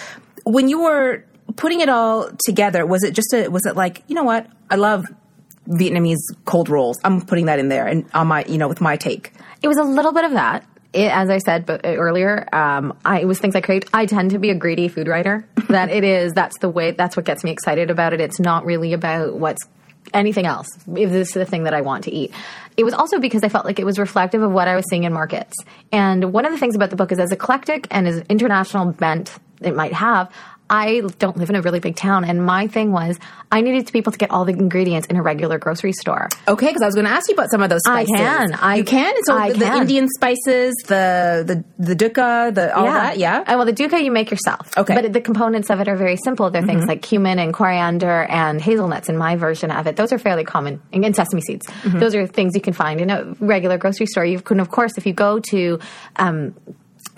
when 0.44 0.68
you 0.68 0.82
were 0.82 1.24
putting 1.56 1.82
it 1.82 1.90
all 1.90 2.30
together, 2.46 2.86
was 2.86 3.04
it 3.04 3.14
just 3.14 3.34
a 3.34 3.48
was 3.50 3.66
it 3.66 3.76
like 3.76 4.04
you 4.08 4.16
know 4.16 4.24
what 4.24 4.48
I 4.70 4.76
love 4.76 5.06
Vietnamese 5.68 6.18
cold 6.46 6.70
rolls. 6.70 7.00
I'm 7.04 7.22
putting 7.22 7.46
that 7.46 7.60
in 7.60 7.70
there 7.70 7.88
and 7.88 8.06
on 8.14 8.28
my, 8.28 8.46
you 8.46 8.58
know, 8.58 8.68
with 8.68 8.82
my 8.82 8.96
take. 8.96 9.34
It 9.62 9.68
was 9.68 9.78
a 9.78 9.84
little 9.84 10.14
bit 10.14 10.24
of 10.24 10.32
that. 10.32 10.66
It, 10.94 11.12
as 11.12 11.30
I 11.30 11.38
said 11.40 11.66
but 11.66 11.82
earlier, 11.84 12.48
um, 12.54 12.98
I, 13.04 13.22
it 13.22 13.26
was 13.26 13.40
things 13.40 13.56
I 13.56 13.62
create. 13.62 13.90
I 13.94 14.06
tend 14.06 14.32
to 14.32 14.40
be 14.40 14.50
a 14.50 14.56
greedy 14.56 14.88
food 14.88 15.08
writer. 15.08 15.48
that 15.70 15.90
it 15.90 16.04
is. 16.04 16.34
That's 16.34 16.58
the 16.60 16.70
way. 16.70 16.92
That's 16.92 17.16
what 17.16 17.26
gets 17.26 17.44
me 17.44 17.52
excited 17.52 17.90
about 17.92 18.14
it. 18.14 18.22
It's 18.22 18.40
not 18.40 18.66
really 18.66 18.94
about 18.94 19.36
what's 19.36 19.62
anything 20.14 20.46
else. 20.46 20.68
If 20.96 21.10
this 21.10 21.30
is 21.30 21.34
the 21.34 21.46
thing 21.46 21.64
that 21.64 21.74
I 21.74 21.82
want 21.82 22.06
to 22.06 22.12
eat. 22.12 22.32
It 22.78 22.84
was 22.84 22.94
also 22.94 23.20
because 23.20 23.44
I 23.44 23.50
felt 23.50 23.66
like 23.66 23.80
it 23.80 23.86
was 23.86 24.00
reflective 24.00 24.42
of 24.42 24.52
what 24.52 24.68
I 24.68 24.76
was 24.76 24.86
seeing 24.90 25.04
in 25.04 25.14
markets. 25.14 25.54
And 25.92 26.32
one 26.32 26.46
of 26.46 26.52
the 26.52 26.58
things 26.58 26.76
about 26.76 26.90
the 26.90 26.96
book 26.96 27.12
is 27.12 27.20
as 27.20 27.32
eclectic 27.32 27.88
and 27.92 28.08
as 28.08 28.20
international 28.30 28.92
bent 28.94 29.38
it 29.62 29.76
might 29.76 29.94
have, 29.94 30.32
I 30.70 31.02
don't 31.20 31.38
live 31.38 31.50
in 31.50 31.56
a 31.56 31.62
really 31.62 31.80
big 31.80 31.96
town, 31.96 32.24
and 32.24 32.46
my 32.46 32.68
thing 32.68 32.92
was 32.92 33.20
I 33.52 33.62
needed 33.62 33.88
to 33.88 33.94
be 33.94 34.00
able 34.00 34.12
to 34.12 34.18
get 34.18 34.32
all 34.32 34.46
the 34.46 34.54
ingredients 34.54 35.08
in 35.08 35.16
a 35.16 35.22
regular 35.22 35.58
grocery 35.58 35.94
store. 35.94 36.30
Okay, 36.48 36.68
because 36.68 36.82
I 36.82 36.86
was 36.86 36.96
going 36.96 37.06
to 37.06 37.12
ask 37.12 37.28
you 37.30 37.34
about 37.34 37.50
some 37.50 37.62
of 37.62 37.70
those 37.70 37.82
spices. 37.82 38.12
I 38.14 38.18
can. 38.18 38.54
I- 38.54 38.76
you 38.76 38.84
can. 38.84 39.16
And 39.16 39.26
so 39.26 39.36
I 39.36 39.52
the, 39.52 39.60
the 39.60 39.66
can. 39.66 39.82
Indian 39.82 40.08
spices, 40.10 40.76
the 40.88 41.44
the 41.78 41.84
the 41.84 41.96
dukkha, 41.96 42.54
the 42.54 42.76
all 42.76 42.86
that. 42.86 43.18
Yeah. 43.18 43.40
Uh, 43.40 43.56
well, 43.58 43.66
the 43.66 43.74
dukkha 43.74 44.04
you 44.04 44.12
make 44.12 44.30
yourself. 44.30 44.78
Okay. 44.78 44.94
Mm-hmm. 44.94 45.04
But 45.04 45.14
the 45.14 45.22
components 45.22 45.70
of 45.70 45.80
it 45.80 45.88
are 45.88 45.96
very 45.96 46.18
simple. 46.18 46.50
They're 46.52 46.62
things 46.62 46.86
like 46.86 47.02
cumin 47.02 47.40
and 47.40 47.54
coriander 47.54 48.24
and 48.24 48.62
hazelnuts 48.62 49.10
in 49.10 49.18
my 49.18 49.36
version 49.36 49.72
of 49.72 49.88
it. 49.88 49.96
Those 49.96 50.14
are 50.14 50.20
fairly 50.20 50.44
common. 50.44 50.82
And 50.94 51.06
and 51.08 51.16
sesame 51.16 51.42
seeds. 51.42 51.66
Mm-hmm. 51.66 52.00
Those 52.00 52.16
are 52.16 52.28
things 52.28 52.54
you 52.54 52.62
can 52.62 52.74
find 52.74 53.00
in 53.00 53.10
a 53.10 53.34
regular 53.40 53.78
grocery 53.78 54.08
store. 54.08 54.26
You 54.26 54.42
can, 54.42 54.60
of 54.60 54.70
course, 54.70 54.98
if 54.98 55.06
you 55.06 55.14
go 55.14 55.40
to, 55.52 55.80
um, 56.18 56.54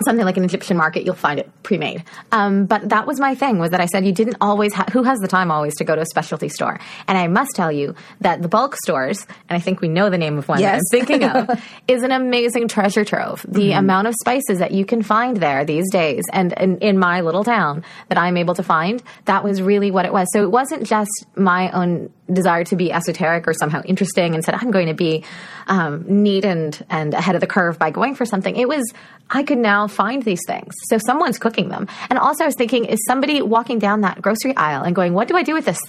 Something 0.04 0.24
like 0.24 0.36
an 0.36 0.44
Egyptian 0.44 0.76
market, 0.76 1.04
you'll 1.04 1.14
find 1.14 1.38
it 1.38 1.50
pre-made. 1.62 2.04
Um, 2.32 2.66
but 2.66 2.88
that 2.88 3.06
was 3.06 3.20
my 3.20 3.34
thing 3.34 3.58
was 3.58 3.70
that 3.70 3.80
I 3.80 3.86
said 3.86 4.06
you 4.06 4.12
didn't 4.12 4.36
always. 4.40 4.72
Ha- 4.72 4.86
who 4.92 5.02
has 5.02 5.18
the 5.18 5.28
time 5.28 5.50
always 5.50 5.74
to 5.76 5.84
go 5.84 5.94
to 5.94 6.02
a 6.02 6.06
specialty 6.06 6.48
store? 6.48 6.80
And 7.06 7.18
I 7.18 7.26
must 7.28 7.54
tell 7.54 7.70
you 7.70 7.94
that 8.20 8.42
the 8.42 8.48
bulk 8.48 8.76
stores, 8.76 9.26
and 9.48 9.56
I 9.56 9.60
think 9.60 9.80
we 9.80 9.88
know 9.88 10.08
the 10.10 10.18
name 10.18 10.38
of 10.38 10.48
one 10.48 10.58
that 10.58 10.62
Yes. 10.62 10.80
I'm 10.92 11.00
thinking 11.06 11.24
of, 11.28 11.62
is 11.88 12.02
an 12.02 12.12
amazing 12.12 12.68
treasure 12.68 13.04
trove. 13.04 13.44
The 13.48 13.72
amount 13.72 14.06
of 14.08 14.14
spices 14.20 14.58
that 14.58 14.72
you 14.72 14.84
can 14.84 15.02
find 15.02 15.36
there 15.36 15.64
these 15.64 15.90
days, 15.90 16.24
and 16.32 16.52
in, 16.54 16.78
in 16.78 16.98
my 16.98 17.20
little 17.20 17.44
town 17.44 17.84
that 18.08 18.18
I'm 18.18 18.36
able 18.36 18.54
to 18.54 18.62
find, 18.62 19.02
that 19.26 19.44
was 19.44 19.60
really 19.60 19.90
what 19.90 20.04
it 20.06 20.12
was. 20.12 20.26
So 20.32 20.42
it 20.42 20.50
wasn't 20.50 20.86
just 20.86 21.26
my 21.36 21.70
own 21.72 22.10
desire 22.32 22.64
to 22.64 22.76
be 22.76 22.92
esoteric 22.92 23.46
or 23.46 23.54
somehow 23.54 23.82
interesting 23.84 24.34
and 24.34 24.44
said 24.44 24.54
I'm 24.54 24.70
going 24.70 24.86
to 24.86 24.94
be 24.94 25.24
um, 25.66 26.04
neat 26.06 26.44
and 26.44 26.84
and 26.88 27.14
ahead 27.14 27.34
of 27.34 27.40
the 27.40 27.46
curve 27.46 27.78
by 27.78 27.90
going 27.90 28.14
for 28.14 28.24
something. 28.24 28.56
It 28.56 28.68
was 28.68 28.92
I 29.30 29.42
could 29.42 29.58
now 29.58 29.86
find 29.86 30.22
these 30.22 30.40
things. 30.46 30.74
So 30.88 30.98
someone's 30.98 31.38
cooking 31.38 31.68
them. 31.68 31.86
And 32.08 32.18
also 32.18 32.44
I 32.44 32.46
was 32.46 32.56
thinking, 32.56 32.84
is 32.84 32.98
somebody 33.06 33.42
walking 33.42 33.78
down 33.78 34.00
that 34.00 34.20
grocery 34.20 34.56
aisle 34.56 34.82
and 34.82 34.94
going, 34.94 35.14
what 35.14 35.28
do 35.28 35.36
I 35.36 35.42
do 35.42 35.54
with 35.54 35.64
this? 35.64 35.80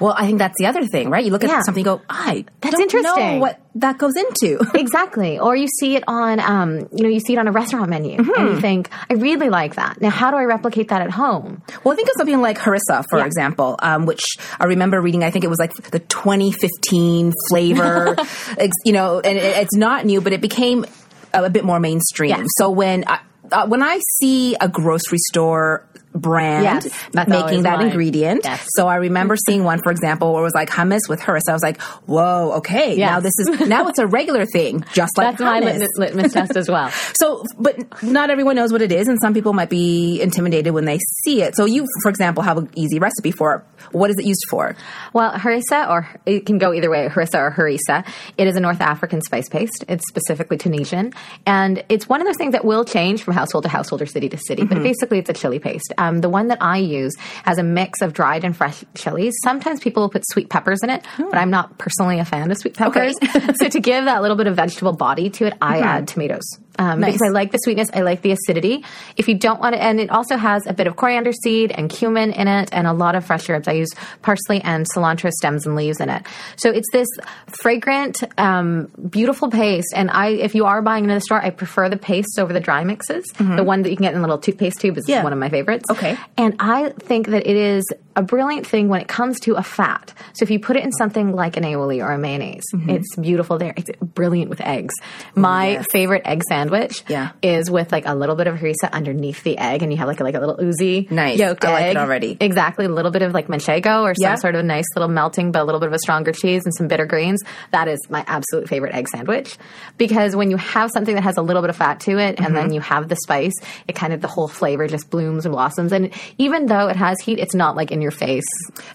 Well, 0.00 0.14
I 0.16 0.26
think 0.26 0.38
that's 0.38 0.56
the 0.58 0.66
other 0.66 0.84
thing, 0.86 1.08
right? 1.08 1.24
You 1.24 1.30
look 1.30 1.44
at 1.44 1.50
Yeah. 1.50 1.60
something, 1.64 1.86
and 1.86 2.00
go, 2.00 2.04
I 2.10 2.44
That's 2.60 2.72
don't 2.74 2.82
interesting. 2.82 3.14
know 3.14 3.38
what 3.38 3.60
that 3.76 3.96
goes 3.98 4.14
into. 4.16 4.58
Exactly. 4.74 5.38
Or 5.38 5.54
you 5.56 5.68
see 5.80 5.94
it 5.96 6.04
on, 6.08 6.40
um, 6.40 6.88
you 6.92 7.02
know, 7.04 7.08
you 7.08 7.20
see 7.20 7.32
it 7.34 7.38
on 7.38 7.46
a 7.48 7.52
restaurant 7.52 7.88
menu 7.90 8.16
and 8.18 8.26
Mm-hmm. 8.26 8.54
you 8.54 8.60
think, 8.60 8.90
I 9.08 9.14
really 9.14 9.48
like 9.50 9.76
that. 9.76 10.00
Now, 10.00 10.10
how 10.10 10.30
do 10.30 10.36
I 10.36 10.44
replicate 10.44 10.88
that 10.88 11.00
at 11.02 11.10
home? 11.10 11.62
Well, 11.84 11.94
think 11.96 12.08
of 12.08 12.14
something 12.16 12.40
like 12.40 12.58
harissa, 12.58 13.04
for 13.08 13.18
Yeah. 13.20 13.26
example, 13.26 13.76
um, 13.82 14.04
which 14.06 14.22
I 14.58 14.64
remember 14.66 15.00
reading. 15.00 15.22
I 15.22 15.30
think 15.30 15.44
it 15.44 15.48
was 15.48 15.58
like 15.58 15.72
the 15.74 16.00
2015 16.00 17.32
flavor, 17.48 18.16
you 18.84 18.92
know, 18.92 19.20
and 19.20 19.38
it, 19.38 19.56
it's 19.58 19.76
not 19.76 20.04
new, 20.04 20.20
but 20.20 20.32
it 20.32 20.40
became 20.40 20.84
a, 21.32 21.44
a 21.44 21.50
bit 21.50 21.64
more 21.64 21.80
mainstream. 21.80 22.30
Yes. 22.30 22.46
So 22.58 22.70
when 22.70 23.04
I, 23.06 23.20
uh, 23.52 23.66
when 23.66 23.82
I 23.82 24.00
see 24.18 24.56
a 24.60 24.68
grocery 24.68 25.18
store 25.28 25.86
brand 26.14 26.64
Yes, 26.64 27.26
making 27.26 27.62
that 27.64 27.78
mine. 27.78 27.88
ingredient, 27.88 28.42
Yes. 28.44 28.64
so 28.76 28.86
I 28.86 28.96
remember 28.96 29.36
seeing 29.48 29.64
one, 29.64 29.80
for 29.82 29.90
example, 29.90 30.32
where 30.32 30.42
it 30.42 30.44
was 30.44 30.54
like 30.54 30.70
hummus 30.70 31.00
with 31.08 31.20
harissa. 31.20 31.48
I 31.48 31.52
was 31.52 31.62
like, 31.62 31.80
"Whoa, 32.06 32.52
okay, 32.58 32.96
Yes. 32.96 33.10
now 33.10 33.20
this 33.20 33.32
is 33.40 33.68
now 33.68 33.88
it's 33.88 33.98
a 33.98 34.06
regular 34.06 34.46
thing, 34.46 34.84
just 34.92 35.16
like 35.18 35.36
That's 35.36 35.40
my 35.40 35.60
hummus." 35.60 35.64
litmus, 35.80 35.88
litmus 35.98 36.32
test 36.32 36.56
as 36.56 36.68
well. 36.70 36.90
So, 37.14 37.44
but 37.58 38.02
not 38.02 38.30
everyone 38.30 38.56
knows 38.56 38.70
what 38.72 38.82
it 38.82 38.92
is, 38.92 39.08
and 39.08 39.18
some 39.20 39.34
people 39.34 39.52
might 39.52 39.70
be 39.70 40.20
intimidated 40.20 40.72
when 40.74 40.84
they 40.84 40.98
see 41.24 41.42
it. 41.42 41.56
So, 41.56 41.64
you, 41.64 41.86
for 42.02 42.08
example, 42.10 42.42
have 42.42 42.58
an 42.58 42.68
easy 42.74 42.98
recipe 42.98 43.30
for 43.30 43.54
it. 43.56 43.62
What 43.92 44.10
is 44.10 44.16
it 44.18 44.24
used 44.24 44.44
for? 44.50 44.74
Well, 45.12 45.32
harissa, 45.32 45.88
or 45.88 46.08
it 46.26 46.46
can 46.46 46.58
go 46.58 46.72
either 46.72 46.90
way, 46.90 47.08
harissa 47.08 47.36
or 47.38 47.50
harissa. 47.50 48.04
It 48.38 48.46
is 48.46 48.56
a 48.56 48.60
North 48.60 48.80
African 48.80 49.20
spice 49.22 49.48
paste. 49.48 49.84
It's 49.88 50.04
specifically 50.08 50.56
Tunisian, 50.58 51.12
and 51.46 51.84
it's 51.88 52.08
one 52.08 52.20
of 52.20 52.26
those 52.26 52.36
things 52.36 52.52
that 52.52 52.64
will 52.64 52.84
change 52.84 53.22
from 53.22 53.34
household 53.34 53.64
to 53.64 53.68
household 53.70 54.02
or 54.02 54.06
city 54.06 54.28
to 54.30 54.36
city. 54.38 54.62
Mm-hmm. 54.62 54.74
But 54.74 54.82
basically, 54.82 55.18
it's 55.18 55.30
a 55.30 55.34
chili 55.34 55.58
paste. 55.58 55.92
Um, 56.04 56.20
the 56.20 56.28
one 56.28 56.48
that 56.48 56.58
I 56.60 56.78
use 56.78 57.14
has 57.44 57.58
a 57.58 57.62
mix 57.62 58.02
of 58.02 58.12
dried 58.12 58.44
and 58.44 58.56
fresh 58.56 58.84
chilies. 58.94 59.34
Sometimes 59.42 59.80
people 59.80 60.02
will 60.02 60.10
put 60.10 60.24
sweet 60.28 60.50
peppers 60.50 60.82
in 60.82 60.90
it, 60.90 61.04
but 61.16 61.36
I'm 61.36 61.50
not 61.50 61.78
personally 61.78 62.18
a 62.18 62.24
fan 62.24 62.50
of 62.50 62.58
sweet 62.58 62.74
peppers. 62.74 63.16
so 63.56 63.68
to 63.68 63.80
give 63.80 64.04
that 64.04 64.22
little 64.22 64.36
bit 64.36 64.46
of 64.46 64.56
vegetable 64.56 64.92
body 64.92 65.30
to 65.30 65.46
it, 65.46 65.54
I 65.60 65.78
add 65.78 66.08
tomatoes. 66.08 66.44
Um, 66.78 67.00
Nice. 67.00 67.12
Because 67.14 67.22
I 67.28 67.30
like 67.30 67.52
the 67.52 67.58
sweetness, 67.58 67.88
I 67.94 68.00
like 68.00 68.22
the 68.22 68.32
acidity. 68.32 68.84
If 69.16 69.28
you 69.28 69.34
don't 69.36 69.60
want 69.60 69.74
it, 69.76 69.78
and 69.78 70.00
it 70.00 70.10
also 70.10 70.36
has 70.36 70.66
a 70.66 70.72
bit 70.72 70.86
of 70.86 70.96
coriander 70.96 71.32
seed 71.32 71.70
and 71.72 71.88
cumin 71.88 72.32
in 72.32 72.48
it, 72.48 72.68
and 72.72 72.86
a 72.86 72.92
lot 72.92 73.14
of 73.14 73.24
fresh 73.24 73.48
herbs. 73.48 73.68
I 73.68 73.72
use 73.72 73.90
parsley 74.22 74.60
and 74.62 74.86
cilantro 74.94 75.30
stems 75.30 75.66
and 75.66 75.76
leaves 75.76 76.00
in 76.00 76.08
it. 76.08 76.26
So 76.56 76.70
it's 76.70 76.90
this 76.92 77.08
fragrant, 77.48 78.22
um, 78.38 78.90
beautiful 79.08 79.50
paste. 79.50 79.92
And 79.94 80.10
I, 80.10 80.28
if 80.28 80.54
you 80.54 80.64
are 80.66 80.82
buying 80.82 81.04
it 81.04 81.08
in 81.08 81.14
the 81.14 81.20
store, 81.20 81.40
I 81.40 81.50
prefer 81.50 81.88
the 81.88 81.96
paste 81.96 82.38
over 82.38 82.52
the 82.52 82.60
dry 82.60 82.84
mixes. 82.84 83.24
The 83.38 83.62
one 83.64 83.82
that 83.82 83.90
you 83.90 83.96
can 83.96 84.04
get 84.04 84.12
in 84.14 84.18
a 84.18 84.22
little 84.22 84.38
toothpaste 84.38 84.80
tube 84.80 84.98
is 84.98 85.04
Mm-hmm. 85.04 85.10
Yeah. 85.12 85.22
one 85.22 85.32
of 85.34 85.38
my 85.38 85.50
favorites. 85.50 85.84
Okay. 85.90 86.16
And 86.38 86.56
I 86.58 86.88
think 86.98 87.28
that 87.28 87.46
it 87.46 87.56
is 87.56 87.84
a 88.16 88.22
brilliant 88.22 88.66
thing 88.66 88.88
when 88.88 89.00
it 89.00 89.08
comes 89.08 89.40
to 89.40 89.54
a 89.54 89.62
fat. 89.62 90.12
So 90.34 90.42
if 90.44 90.50
you 90.50 90.58
put 90.60 90.76
it 90.76 90.84
in 90.84 90.92
something 90.92 91.32
like 91.32 91.56
an 91.56 91.64
aioli 91.64 92.04
or 92.04 92.12
a 92.12 92.18
mayonnaise, 92.18 92.64
it's 92.88 93.16
beautiful 93.16 93.58
there. 93.58 93.74
It's 93.76 93.90
brilliant 94.00 94.50
with 94.50 94.60
eggs. 94.60 94.94
My 95.34 95.70
yes. 95.72 95.86
favorite 95.90 96.22
egg 96.24 96.42
sandwich 96.48 97.02
Yeah. 97.08 97.30
is 97.42 97.70
with 97.70 97.92
like 97.92 98.06
a 98.06 98.14
little 98.14 98.36
bit 98.36 98.46
of 98.46 98.56
harissa 98.58 98.90
underneath 98.92 99.42
the 99.42 99.58
egg, 99.58 99.82
and 99.82 99.92
you 99.92 99.98
have 99.98 100.08
like 100.08 100.20
a, 100.20 100.24
like 100.24 100.34
a 100.34 100.40
little 100.40 100.58
oozy 100.62 101.08
Nice. 101.10 101.38
yolked 101.38 101.64
I 101.64 101.72
like 101.72 101.82
it 101.82 101.88
egg. 101.88 101.96
already. 101.96 102.36
Exactly, 102.40 102.84
a 102.84 102.88
little 102.88 103.10
bit 103.10 103.22
of 103.22 103.32
like 103.34 103.48
manchego 103.48 104.02
or 104.02 104.14
some 104.14 104.22
Yeah. 104.30 104.34
sort 104.36 104.54
of 104.54 104.60
a 104.60 104.64
nice 104.64 104.86
little 104.94 105.08
melting, 105.08 105.52
but 105.52 105.62
a 105.62 105.64
little 105.64 105.80
bit 105.80 105.88
of 105.88 105.94
a 105.94 105.98
stronger 105.98 106.32
cheese 106.32 106.62
and 106.64 106.74
some 106.74 106.88
bitter 106.88 107.06
greens. 107.06 107.42
That 107.72 107.88
is 107.88 107.98
my 108.08 108.24
absolute 108.26 108.68
favorite 108.68 108.94
egg 108.94 109.08
sandwich 109.08 109.56
because 109.98 110.36
when 110.36 110.50
you 110.50 110.56
have 110.56 110.90
something 110.92 111.14
that 111.14 111.22
has 111.24 111.36
a 111.36 111.42
little 111.42 111.62
bit 111.62 111.70
of 111.70 111.76
fat 111.76 112.00
to 112.00 112.18
it, 112.18 112.36
and 112.38 112.44
Mm-hmm. 112.44 112.54
then 112.54 112.72
you 112.72 112.80
have 112.80 113.08
the 113.08 113.16
spice, 113.16 113.54
it 113.88 113.94
kind 113.94 114.12
of 114.12 114.20
the 114.20 114.28
whole 114.28 114.48
flavor 114.48 114.86
just 114.86 115.10
blooms 115.10 115.46
and 115.46 115.52
blossoms. 115.52 115.92
And 115.92 116.10
even 116.38 116.66
though 116.66 116.88
it 116.88 116.96
has 116.96 117.18
heat, 117.20 117.38
it's 117.38 117.54
not 117.54 117.74
like 117.74 117.90
in 117.90 118.00
your 118.04 118.12
face. 118.12 118.44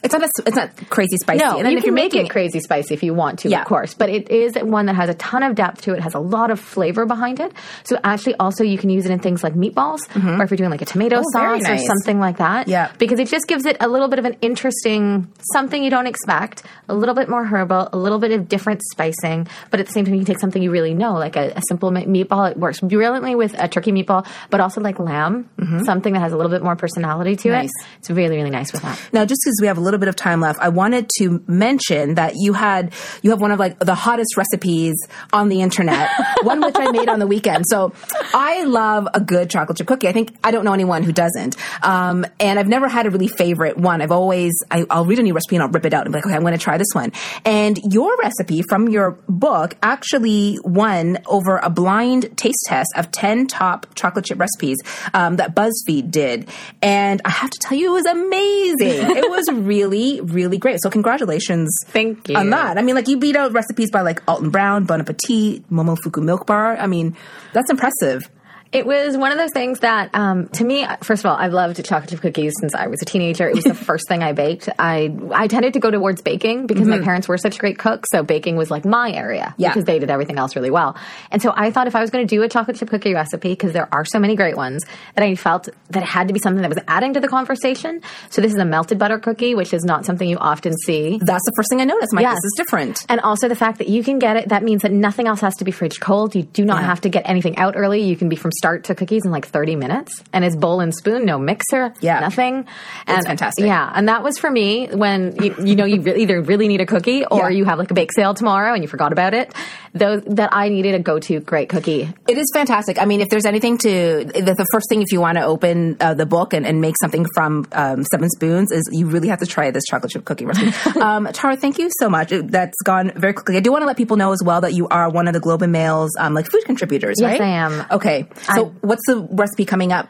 It's 0.04 0.14
not. 0.14 0.24
A, 0.24 0.30
it's 0.46 0.56
not 0.56 0.70
crazy 0.90 1.18
spicy. 1.22 1.44
No, 1.44 1.58
and 1.58 1.66
then 1.66 1.74
you 1.74 1.80
if 1.80 1.84
can 1.84 1.88
you're 1.90 1.96
make 1.96 2.14
making 2.14 2.28
it 2.28 2.30
crazy 2.30 2.62
spicy 2.62 2.94
if 2.94 3.04
you 3.04 3.14
want 3.14 3.40
to, 3.40 3.50
Yeah. 3.50 3.62
of 3.62 3.68
course. 3.68 3.94
But 3.94 4.10
it 4.10 4.32
is 4.32 4.54
one 4.56 4.86
that 4.86 4.96
has 4.96 5.10
a 5.10 5.14
ton 5.16 5.44
of 5.44 5.56
depth 5.56 5.82
to 5.82 5.94
it, 5.94 6.00
has 6.02 6.14
a 6.14 6.20
lot 6.20 6.52
of 6.52 6.60
flavor 6.62 7.06
behind 7.06 7.42
it. 7.42 7.52
So 7.84 7.98
actually, 8.04 8.36
also 8.36 8.64
you 8.64 8.78
can 8.78 8.90
use 8.90 9.06
it 9.06 9.12
in 9.12 9.20
things 9.20 9.44
like 9.44 9.56
meatballs, 9.56 10.00
or 10.16 10.44
if 10.44 10.50
you're 10.52 10.58
doing 10.58 10.70
like 10.70 10.82
a 10.82 10.86
tomato 10.86 11.18
Mm-hmm. 11.18 11.38
Oh, 11.38 11.60
sauce 11.60 11.70
or 11.70 11.78
something 11.80 12.20
like 12.20 12.38
that. 12.38 12.68
Yeah. 12.70 12.92
because 12.98 13.20
it 13.20 13.28
just 13.28 13.48
gives 13.48 13.66
it 13.66 13.76
a 13.82 13.88
little 13.90 14.08
bit 14.08 14.20
of 14.20 14.26
an 14.26 14.38
interesting 14.42 15.28
something 15.54 15.84
you 15.84 15.90
don't 15.90 16.08
expect, 16.08 16.64
a 16.88 16.94
little 16.94 17.16
bit 17.16 17.30
more 17.30 17.44
herbal, 17.46 17.90
a 17.92 17.98
little 17.98 18.20
bit 18.20 18.32
of 18.32 18.48
different 18.48 18.82
spicing. 18.92 19.48
But 19.72 19.80
at 19.80 19.88
the 19.88 19.92
same 19.92 20.06
time, 20.06 20.14
you 20.14 20.20
can 20.20 20.28
take 20.28 20.40
something 20.40 20.62
you 20.62 20.70
really 20.72 20.94
know, 20.94 21.14
like 21.14 21.36
a, 21.36 21.54
a 21.56 21.62
simple 21.68 21.90
meatball. 21.92 22.52
It 22.52 22.58
works 22.58 22.80
brilliantly 22.80 23.36
with 23.36 23.56
a 23.58 23.68
turkey 23.68 23.92
meatball, 23.92 24.28
but 24.52 24.60
also 24.62 24.82
like 24.82 25.00
lamb, 25.00 25.50
something 25.86 26.14
that 26.14 26.20
has 26.20 26.32
a 26.34 26.38
little 26.38 26.52
bit 26.52 26.62
more 26.64 26.76
personality 26.76 27.36
to 27.38 27.50
Mm-hmm. 27.50 27.58
Nice. 27.58 27.70
it. 27.70 27.88
It's 28.00 28.10
really 28.12 28.36
really 28.36 28.50
nice 28.52 28.72
with 28.72 28.82
that. 28.84 28.99
Now, 29.12 29.26
just 29.26 29.42
because 29.44 29.58
we 29.62 29.68
have 29.68 29.78
a 29.78 29.82
little 29.82 30.00
bit 30.00 30.10
of 30.10 30.16
time 30.16 30.42
left, 30.42 30.60
I 30.60 30.70
wanted 30.70 31.10
to 31.18 31.44
mention 31.48 32.16
that 32.16 32.34
you 32.36 32.54
had 32.54 32.94
you 33.22 33.32
have 33.32 33.42
one 33.42 33.52
of 33.52 33.60
like 33.60 33.80
the 33.80 33.96
hottest 33.96 34.38
recipes 34.38 34.96
on 35.34 35.50
the 35.50 35.62
internet, 35.62 36.10
one 36.44 36.62
which 36.62 36.76
I 36.78 36.92
made 36.92 37.10
on 37.10 37.20
the 37.20 37.28
weekend. 37.28 37.66
So 37.68 37.94
I 38.34 38.64
love 38.64 39.08
a 39.14 39.20
good 39.20 39.50
chocolate 39.50 39.78
chip 39.78 39.88
cookie. 39.88 40.08
I 40.08 40.12
think 40.12 40.36
I 40.44 40.52
don't 40.52 40.66
know 40.66 40.74
anyone 40.74 41.04
who 41.04 41.12
doesn't. 41.12 41.56
Um, 41.84 42.26
and 42.40 42.60
I've 42.60 42.68
never 42.68 42.88
had 42.88 43.06
a 43.06 43.10
really 43.10 43.28
favorite 43.28 43.78
one. 43.78 44.02
I've 44.02 44.12
always 44.12 44.54
I, 44.72 44.84
will 44.84 45.06
read 45.06 45.20
a 45.20 45.24
new 45.24 45.34
recipe 45.34 45.56
and 45.56 45.64
I'll 45.64 45.70
rip 45.70 45.86
it 45.86 45.94
out 45.94 46.06
and 46.06 46.14
be 46.14 46.18
like, 46.18 46.26
okay, 46.26 46.36
I'm 46.36 46.42
going 46.42 46.54
to 46.54 46.60
try 46.60 46.78
this 46.78 46.88
one. 46.94 47.12
And 47.46 47.78
your 47.94 48.16
recipe 48.18 48.62
from 48.62 48.90
your 48.90 49.18
book 49.28 49.76
actually 49.82 50.60
won 50.64 51.20
over 51.26 51.58
a 51.58 51.70
blind 51.70 52.38
taste 52.38 52.66
test 52.68 52.90
of 52.96 53.12
ten 53.12 53.48
top 53.48 53.88
chocolate 53.96 54.26
chip 54.26 54.40
recipes 54.40 54.78
um, 55.14 55.38
that 55.38 55.56
BuzzFeed 55.56 56.12
did. 56.12 56.50
And 56.82 57.22
I 57.26 57.30
have 57.30 57.50
to 57.50 57.60
tell 57.62 57.78
you, 57.78 57.90
it 57.90 57.94
was 57.94 58.06
amazing. 58.06 58.89
it 59.18 59.30
was 59.30 59.50
really, 59.52 60.22
really 60.22 60.58
great. 60.58 60.80
So 60.82 60.90
congratulations. 60.90 61.70
Thank 61.88 62.30
you. 62.30 62.36
On 62.36 62.50
that. 62.50 62.78
I 62.78 62.82
mean, 62.82 62.96
like 62.96 63.08
you 63.08 63.18
beat 63.18 63.36
out 63.36 63.52
recipes 63.52 63.92
by 63.92 64.02
like 64.02 64.22
Alton 64.28 64.50
Brown, 64.50 64.86
Bon 64.86 65.00
Appetit, 65.00 65.70
Momofuku 65.70 66.24
Milk 66.24 66.46
Bar. 66.46 66.78
I 66.78 66.88
mean, 66.88 67.16
that's 67.54 67.70
impressive. 67.70 68.30
It 68.72 68.86
was 68.86 69.18
one 69.18 69.32
of 69.32 69.40
those 69.40 69.52
things 69.52 69.80
that, 69.80 70.12
um, 70.14 70.48
to 70.50 70.64
me, 70.64 70.86
first 71.02 71.26
of 71.26 71.32
all, 71.32 71.36
I've 71.36 71.54
loved 71.54 71.84
chocolate 71.84 72.12
chip 72.12 72.22
cookies 72.22 72.54
since 72.60 72.76
I 72.76 72.86
was 72.86 73.02
a 73.02 73.06
teenager. 73.06 73.50
It 73.50 73.56
was 73.56 73.64
the 73.64 73.74
first 73.90 74.08
thing 74.08 74.22
I 74.22 74.34
baked. 74.34 74.70
I 74.78 75.12
I 75.34 75.48
tended 75.48 75.74
to 75.74 75.80
go 75.80 75.90
towards 75.90 76.22
baking 76.22 76.68
because 76.68 76.88
mm-hmm. 76.88 77.00
my 77.00 77.04
parents 77.04 77.28
were 77.28 77.38
such 77.40 77.58
great 77.58 77.80
cooks, 77.80 78.10
so 78.12 78.22
baking 78.22 78.58
was 78.58 78.70
like 78.70 78.86
my 78.86 79.12
area 79.12 79.56
yeah. 79.58 79.70
because 79.70 79.86
they 79.86 79.98
did 79.98 80.12
everything 80.12 80.38
else 80.38 80.56
really 80.56 80.70
well. 80.70 80.96
And 81.32 81.42
so 81.42 81.52
I 81.56 81.72
thought 81.72 81.88
if 81.88 81.96
I 81.96 82.02
was 82.02 82.12
going 82.12 82.28
to 82.28 82.36
do 82.36 82.44
a 82.44 82.50
chocolate 82.50 82.78
chip 82.78 82.90
cookie 82.90 83.16
recipe, 83.16 83.50
because 83.50 83.74
there 83.74 83.90
are 83.92 84.06
so 84.06 84.20
many 84.20 84.36
great 84.36 84.56
ones, 84.56 84.86
that 85.16 85.24
I 85.24 85.34
felt 85.34 85.68
that 85.90 86.04
it 86.04 86.06
had 86.06 86.28
to 86.28 86.34
be 86.36 86.40
something 86.40 86.62
that 86.62 86.70
was 86.70 86.80
adding 86.88 87.14
to 87.16 87.20
the 87.20 87.28
conversation. 87.28 88.02
So 88.30 88.40
this 88.40 88.54
is 88.54 88.60
a 88.60 88.66
melted 88.66 89.00
butter 89.00 89.18
cookie, 89.18 89.56
which 89.56 89.74
is 89.74 89.84
not 89.84 90.06
something 90.06 90.30
you 90.30 90.38
often 90.38 90.78
see. 90.86 91.18
That's 91.20 91.46
the 91.46 91.54
first 91.56 91.70
thing 91.72 91.82
I 91.82 91.86
noticed. 91.86 92.14
My 92.14 92.22
yes. 92.22 92.36
this 92.36 92.46
is 92.46 92.54
different. 92.58 93.04
And 93.10 93.20
also 93.22 93.48
the 93.48 93.56
fact 93.56 93.80
that 93.80 93.90
you 93.90 94.04
can 94.04 94.20
get 94.20 94.38
it. 94.38 94.50
That 94.50 94.62
means 94.62 94.84
that 94.84 94.92
nothing 94.92 95.26
else 95.26 95.42
has 95.42 95.56
to 95.56 95.66
be 95.66 95.72
fridge 95.72 96.00
cold. 96.00 96.36
You 96.36 96.44
do 96.44 96.64
not 96.64 96.82
yeah. 96.82 96.88
have 96.88 97.02
to 97.02 97.10
get 97.10 97.28
anything 97.28 97.58
out 97.58 97.76
early. 97.76 98.02
You 98.02 98.16
can 98.16 98.30
be 98.30 98.36
from 98.36 98.52
start 98.60 98.84
to 98.86 98.96
cookies 98.96 99.26
in 99.26 99.32
like 99.32 99.40
like 99.40 99.52
30 99.52 99.76
minutes 99.78 100.24
and 100.34 100.44
it's 100.44 100.56
bowl 100.56 100.82
and 100.82 100.94
spoon, 100.94 101.26
no 101.26 101.40
mixer, 101.40 101.94
yeah. 102.02 102.20
nothing. 102.20 102.66
And 103.08 103.18
it's 103.18 103.28
fantastic. 103.28 103.66
Yeah. 103.66 103.92
And 103.94 104.10
that 104.10 104.22
was 104.24 104.38
for 104.38 104.52
me 104.52 104.88
when 104.88 105.36
you, 105.42 105.56
you 105.64 105.76
know, 105.76 105.86
you 105.86 106.06
either 106.14 106.42
really 106.42 106.68
need 106.68 106.82
a 106.82 106.86
cookie 106.86 107.26
or 107.26 107.50
yeah. 107.50 107.58
you 107.58 107.66
have 107.66 107.80
like 107.80 107.92
a 107.92 107.94
bake 107.94 108.12
sale 108.14 108.34
tomorrow 108.34 108.74
and 108.74 108.84
you 108.84 108.88
forgot 108.88 109.14
about 109.14 109.34
it. 109.34 109.54
Those 109.94 110.22
that 110.26 110.50
I 110.52 110.70
needed 110.70 110.94
a 110.96 111.00
go-to 111.00 111.40
great 111.40 111.70
cookie. 111.70 112.10
It 112.28 112.38
is 112.38 112.52
fantastic. 112.54 113.00
I 113.02 113.06
mean, 113.06 113.22
if 113.22 113.30
there's 113.30 113.46
anything 113.46 113.78
to, 113.80 114.26
the, 114.26 114.54
the 114.58 114.68
first 114.72 114.90
thing 114.90 115.02
if 115.02 115.12
you 115.12 115.22
want 115.22 115.38
to 115.38 115.44
open 115.44 115.98
uh, 116.00 116.14
the 116.14 116.26
book 116.26 116.54
and, 116.54 116.66
and, 116.66 116.80
make 116.80 116.96
something 117.02 117.26
from 117.34 117.68
um, 117.74 118.04
Seven 118.06 118.30
Spoons 118.30 118.72
is 118.72 118.88
you 118.92 119.08
really 119.08 119.28
have 119.28 119.40
to 119.40 119.46
try 119.46 119.70
this 119.72 119.84
chocolate 119.86 120.12
chip 120.12 120.24
cookie 120.24 120.46
recipe. 120.46 120.72
um, 121.00 121.28
Tara, 121.34 121.58
thank 121.58 121.78
you 121.78 121.90
so 122.00 122.10
much. 122.10 122.30
That's 122.30 122.78
gone 122.84 123.12
very 123.16 123.34
quickly. 123.34 123.58
I 123.58 123.60
do 123.60 123.72
want 123.72 123.82
to 123.82 123.86
let 123.86 123.98
people 123.98 124.16
know 124.16 124.32
as 124.32 124.42
well 124.44 124.62
that 124.62 124.74
you 124.74 124.88
are 124.88 125.10
one 125.10 125.28
of 125.28 125.34
the 125.34 125.40
Globe 125.40 125.62
and 125.62 125.72
Mail's 125.72 126.12
um, 126.18 126.34
like 126.34 126.50
food 126.50 126.64
contributors, 126.66 127.18
yes, 127.20 127.32
right? 127.32 127.42
I 127.42 127.48
am. 127.48 127.86
Okay. 127.92 128.28
So 128.56 128.68
I'm, 128.68 128.72
what's 128.82 129.06
the 129.06 129.28
recipe 129.32 129.66
coming 129.66 129.92
up? 129.92 130.10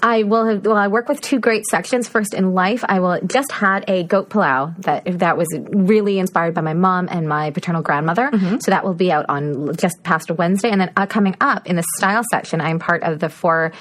I 0.00 0.22
will 0.22 0.46
have, 0.46 0.64
well, 0.64 0.76
I 0.76 0.86
work 0.86 1.08
with 1.08 1.20
two 1.20 1.40
great 1.40 1.64
sections. 1.66 2.08
First 2.08 2.32
in 2.32 2.54
life, 2.54 2.84
I 2.88 3.00
will 3.00 3.20
just 3.26 3.50
had 3.50 3.84
a 3.88 4.04
goat 4.04 4.30
pilau 4.30 4.72
that 4.78 5.18
that 5.18 5.36
was 5.36 5.48
really 5.70 6.20
inspired 6.20 6.54
by 6.54 6.60
my 6.60 6.74
mom 6.74 7.08
and 7.10 7.28
my 7.28 7.50
paternal 7.50 7.82
grandmother. 7.82 8.30
Mm-hmm. 8.30 8.58
So 8.60 8.70
that 8.70 8.84
will 8.84 8.94
be 8.94 9.10
out 9.10 9.26
on 9.28 9.74
just 9.76 10.02
past 10.04 10.30
Wednesday. 10.30 10.70
And 10.70 10.80
then 10.80 10.92
uh, 10.96 11.06
coming 11.06 11.36
up 11.40 11.66
in 11.66 11.74
the 11.74 11.84
style 11.96 12.22
section, 12.30 12.60
I'm 12.60 12.78
part 12.78 13.02
of 13.02 13.18
the 13.18 13.28
four 13.28 13.72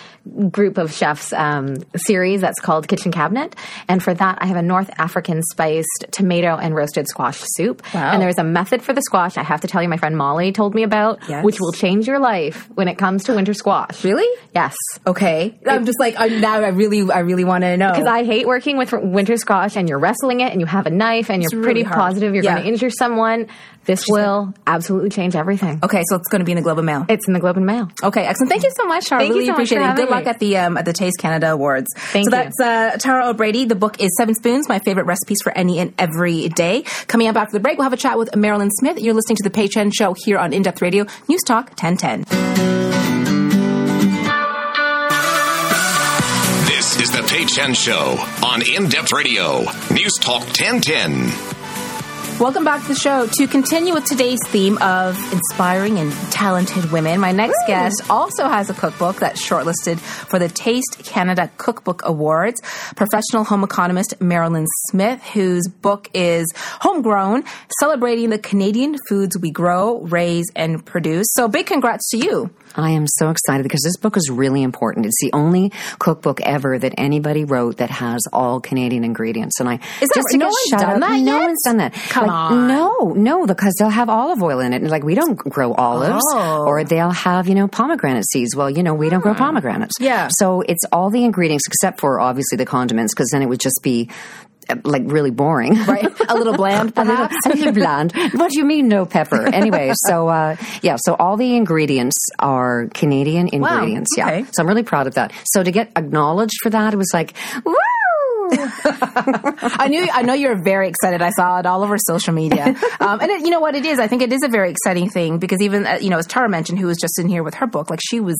group 0.49 0.77
of 0.79 0.91
chefs 0.91 1.33
um, 1.33 1.75
series 1.95 2.41
that's 2.41 2.59
called 2.59 2.87
Kitchen 2.87 3.11
Cabinet. 3.11 3.55
And 3.87 4.01
for 4.01 4.13
that, 4.15 4.39
I 4.41 4.47
have 4.47 4.57
a 4.57 4.63
North 4.63 4.89
African 4.97 5.43
spiced 5.43 6.05
tomato 6.11 6.57
and 6.57 6.73
roasted 6.75 7.07
squash 7.07 7.43
soup. 7.55 7.83
Wow. 7.93 8.11
And 8.11 8.21
there's 8.21 8.39
a 8.39 8.43
method 8.43 8.81
for 8.81 8.93
the 8.93 9.01
squash. 9.01 9.37
I 9.37 9.43
have 9.43 9.61
to 9.61 9.67
tell 9.67 9.83
you, 9.83 9.89
my 9.89 9.97
friend 9.97 10.17
Molly 10.17 10.51
told 10.51 10.73
me 10.73 10.81
about, 10.81 11.19
yes. 11.29 11.45
which 11.45 11.59
will 11.59 11.73
change 11.73 12.07
your 12.07 12.19
life 12.19 12.67
when 12.73 12.87
it 12.87 12.97
comes 12.97 13.25
to 13.25 13.35
winter 13.35 13.53
squash. 13.53 14.03
Really? 14.03 14.27
Yes. 14.55 14.75
Okay. 15.05 15.57
I'm 15.67 15.85
just 15.85 15.99
like 15.99 16.06
like 16.15 16.31
I, 16.31 16.35
now 16.35 16.59
I 16.59 16.69
really 16.69 17.09
I 17.11 17.19
really 17.19 17.43
want 17.43 17.63
to 17.63 17.77
know 17.77 17.91
because 17.91 18.07
I 18.07 18.23
hate 18.23 18.47
working 18.47 18.77
with 18.77 18.91
winter 18.93 19.37
squash 19.37 19.75
and 19.75 19.87
you're 19.89 19.99
wrestling 19.99 20.41
it 20.41 20.51
and 20.51 20.61
you 20.61 20.67
have 20.67 20.85
a 20.85 20.89
knife 20.89 21.29
and 21.29 21.43
you're 21.43 21.61
pretty 21.61 21.83
positive 21.83 22.33
you're 22.33 22.43
yeah. 22.43 22.53
going 22.53 22.63
to 22.63 22.69
injure 22.69 22.89
someone. 22.89 23.47
This 23.85 24.01
She's 24.01 24.11
will 24.11 24.53
absolutely 24.65 25.09
change 25.09 25.33
everything. 25.33 25.79
Okay, 25.81 26.03
so 26.09 26.17
it's 26.17 26.27
going 26.27 26.39
to 26.39 26.45
be 26.45 26.51
in 26.51 26.57
the 26.57 26.61
Globe 26.61 26.77
and 26.77 26.85
Mail. 26.85 27.05
It's 27.07 27.25
in 27.25 27.33
the 27.33 27.39
Globe 27.39 27.55
and 27.55 27.65
Mail. 27.65 27.89
Okay, 28.03 28.25
excellent. 28.25 28.51
Thank 28.51 28.63
you 28.63 28.71
so 28.75 28.85
much, 28.85 29.05
Tara. 29.05 29.21
Thank 29.21 29.33
really 29.33 29.45
so 29.45 29.53
appreciate 29.53 29.81
it. 29.81 29.95
Good 29.95 30.09
luck 30.09 30.25
me. 30.25 30.29
at 30.29 30.39
the 30.39 30.57
um, 30.57 30.77
at 30.77 30.83
the 30.83 30.91
Taste 30.91 31.17
Canada 31.19 31.51
Awards. 31.53 31.87
Thank 31.95 32.29
so 32.29 32.35
you. 32.35 32.43
that's 32.43 32.59
uh, 32.59 32.97
Tara 32.99 33.29
O'Brady. 33.29 33.63
The 33.63 33.75
book 33.75 34.01
is 34.01 34.09
Seven 34.17 34.35
Spoons: 34.35 34.67
My 34.67 34.79
Favorite 34.79 35.05
Recipes 35.05 35.37
for 35.41 35.57
Any 35.57 35.79
and 35.79 35.93
Every 35.97 36.49
Day. 36.49 36.81
Coming 37.07 37.29
up 37.29 37.37
after 37.37 37.53
the 37.53 37.61
break, 37.61 37.77
we'll 37.77 37.85
have 37.85 37.93
a 37.93 37.97
chat 37.97 38.17
with 38.17 38.29
Mairlyn 38.31 38.71
Smith. 38.71 38.99
You're 38.99 39.13
listening 39.13 39.37
to 39.37 39.43
the 39.43 39.51
Pay 39.51 39.69
Show 39.69 40.15
here 40.25 40.37
on 40.37 40.51
In 40.51 40.63
Depth 40.63 40.81
Radio 40.81 41.05
News 41.29 41.43
Talk 41.43 41.69
1010. 41.81 43.16
Is 47.27 47.31
the 47.31 47.37
Pay 47.37 47.45
Chen 47.45 47.73
Show 47.73 48.17
on 48.43 48.61
In 48.69 48.89
Depth 48.89 49.11
Radio, 49.11 49.61
News 49.91 50.13
Talk 50.19 50.43
1010. 50.43 51.31
Welcome 52.39 52.63
back 52.63 52.83
to 52.83 52.89
the 52.89 52.95
show. 52.95 53.25
To 53.25 53.47
continue 53.47 53.93
with 53.93 54.05
today's 54.05 54.39
theme 54.47 54.77
of 54.77 55.17
inspiring 55.33 55.97
and 55.97 56.11
talented 56.31 56.91
women, 56.91 57.19
my 57.19 57.31
next 57.31 57.57
Ooh. 57.63 57.67
guest 57.67 58.03
also 58.09 58.47
has 58.47 58.69
a 58.69 58.73
cookbook 58.73 59.17
that's 59.17 59.43
shortlisted 59.43 59.99
for 59.99 60.37
the 60.37 60.47
Taste 60.47 61.01
Canada 61.03 61.49
Cookbook 61.57 62.03
Awards. 62.05 62.61
Professional 62.95 63.43
home 63.43 63.63
economist 63.63 64.15
Mairlyn 64.19 64.67
Smith, 64.89 65.21
whose 65.33 65.67
book 65.67 66.09
is 66.13 66.45
Homegrown, 66.81 67.43
celebrating 67.79 68.29
the 68.29 68.39
Canadian 68.39 68.97
foods 69.09 69.37
we 69.37 69.51
grow, 69.51 70.01
raise, 70.01 70.45
and 70.55 70.85
produce. 70.85 71.27
So 71.31 71.47
big 71.47 71.65
congrats 71.65 72.09
to 72.11 72.17
you. 72.17 72.51
I 72.77 72.91
am 72.91 73.05
so 73.07 73.29
excited 73.29 73.63
because 73.63 73.81
this 73.81 73.97
book 73.97 74.17
is 74.17 74.29
really 74.29 74.63
important. 74.63 75.05
It's 75.05 75.19
the 75.21 75.33
only 75.33 75.71
cookbook 75.99 76.41
ever 76.41 76.77
that 76.77 76.93
anybody 76.97 77.43
wrote 77.43 77.77
that 77.77 77.89
has 77.89 78.21
all 78.31 78.59
Canadian 78.59 79.03
ingredients. 79.03 79.59
And 79.59 79.67
I 79.67 79.75
is 80.01 80.09
just 80.13 80.27
that, 80.31 80.37
no 80.37 80.45
one's 80.45 80.69
done 80.69 80.99
that 80.99 81.19
No 81.21 81.39
yet? 81.39 81.45
one's 81.45 81.61
done 81.63 81.77
that. 81.77 81.93
Come 81.93 82.27
like, 82.27 82.51
on, 82.51 82.67
no, 82.67 83.13
no, 83.15 83.45
because 83.47 83.73
they'll 83.79 83.89
have 83.89 84.09
olive 84.09 84.41
oil 84.41 84.59
in 84.59 84.73
it. 84.73 84.81
And 84.81 84.91
like 84.91 85.03
we 85.03 85.15
don't 85.15 85.35
grow 85.35 85.73
olives, 85.73 86.23
oh. 86.31 86.65
or 86.65 86.83
they'll 86.83 87.11
have 87.11 87.47
you 87.47 87.55
know 87.55 87.67
pomegranate 87.67 88.25
seeds. 88.29 88.55
Well, 88.55 88.69
you 88.69 88.83
know 88.83 88.93
we 88.93 89.09
don't 89.09 89.21
grow 89.21 89.33
hmm. 89.33 89.39
pomegranates. 89.39 89.95
Yeah. 89.99 90.29
So 90.37 90.61
it's 90.61 90.83
all 90.91 91.09
the 91.09 91.23
ingredients 91.23 91.65
except 91.67 91.99
for 91.99 92.19
obviously 92.19 92.57
the 92.57 92.65
condiments, 92.65 93.13
because 93.13 93.29
then 93.31 93.41
it 93.41 93.47
would 93.47 93.59
just 93.59 93.79
be 93.81 94.09
like 94.83 95.03
really 95.05 95.31
boring. 95.31 95.75
Right. 95.87 96.11
A 96.27 96.35
little 96.35 96.53
bland, 96.53 96.93
perhaps. 96.95 97.33
a, 97.45 97.49
little, 97.49 97.63
a 97.63 97.71
little 97.71 97.73
bland. 97.73 98.11
What 98.33 98.51
do 98.51 98.59
you 98.59 98.65
mean 98.65 98.87
no 98.87 99.05
pepper? 99.05 99.47
Anyway, 99.57 99.91
so 100.05 100.27
uh, 100.27 100.55
yeah, 100.81 100.97
so 100.99 101.15
all 101.15 101.37
the 101.37 101.55
ingredients 101.55 102.15
are 102.37 102.87
Canadian 102.93 103.47
ingredients. 103.47 104.15
Wow. 104.17 104.27
Okay. 104.27 104.39
Yeah. 104.39 104.45
So 104.51 104.61
I'm 104.61 104.67
really 104.67 104.83
proud 104.83 105.07
of 105.07 105.15
that. 105.15 105.31
So 105.45 105.63
to 105.63 105.71
get 105.71 105.91
acknowledged 105.95 106.57
for 106.61 106.69
that, 106.69 106.93
it 106.93 106.97
was 106.97 107.09
like, 107.13 107.33
woo! 107.65 107.73
I 108.51 109.87
knew. 109.89 110.07
I 110.11 110.21
know 110.21 110.33
you're 110.33 110.61
very 110.61 110.87
excited. 110.89 111.21
I 111.21 111.31
saw 111.31 111.59
it 111.59 111.65
all 111.65 111.83
over 111.83 111.97
social 111.97 112.33
media, 112.33 112.75
um, 112.99 113.19
and 113.19 113.31
it, 113.31 113.41
you 113.41 113.49
know 113.49 113.59
what 113.59 113.75
it 113.75 113.85
is. 113.85 113.99
I 113.99 114.07
think 114.07 114.21
it 114.21 114.31
is 114.31 114.41
a 114.43 114.47
very 114.47 114.69
exciting 114.71 115.09
thing 115.09 115.37
because 115.39 115.61
even 115.61 115.85
uh, 115.85 115.97
you 116.01 116.09
know, 116.09 116.17
as 116.17 116.27
Tara 116.27 116.47
mentioned, 116.47 116.79
who 116.79 116.87
was 116.87 116.97
just 116.97 117.19
in 117.19 117.27
here 117.27 117.43
with 117.43 117.55
her 117.55 117.67
book, 117.67 117.89
like 117.89 117.99
she 118.01 118.19
was 118.19 118.37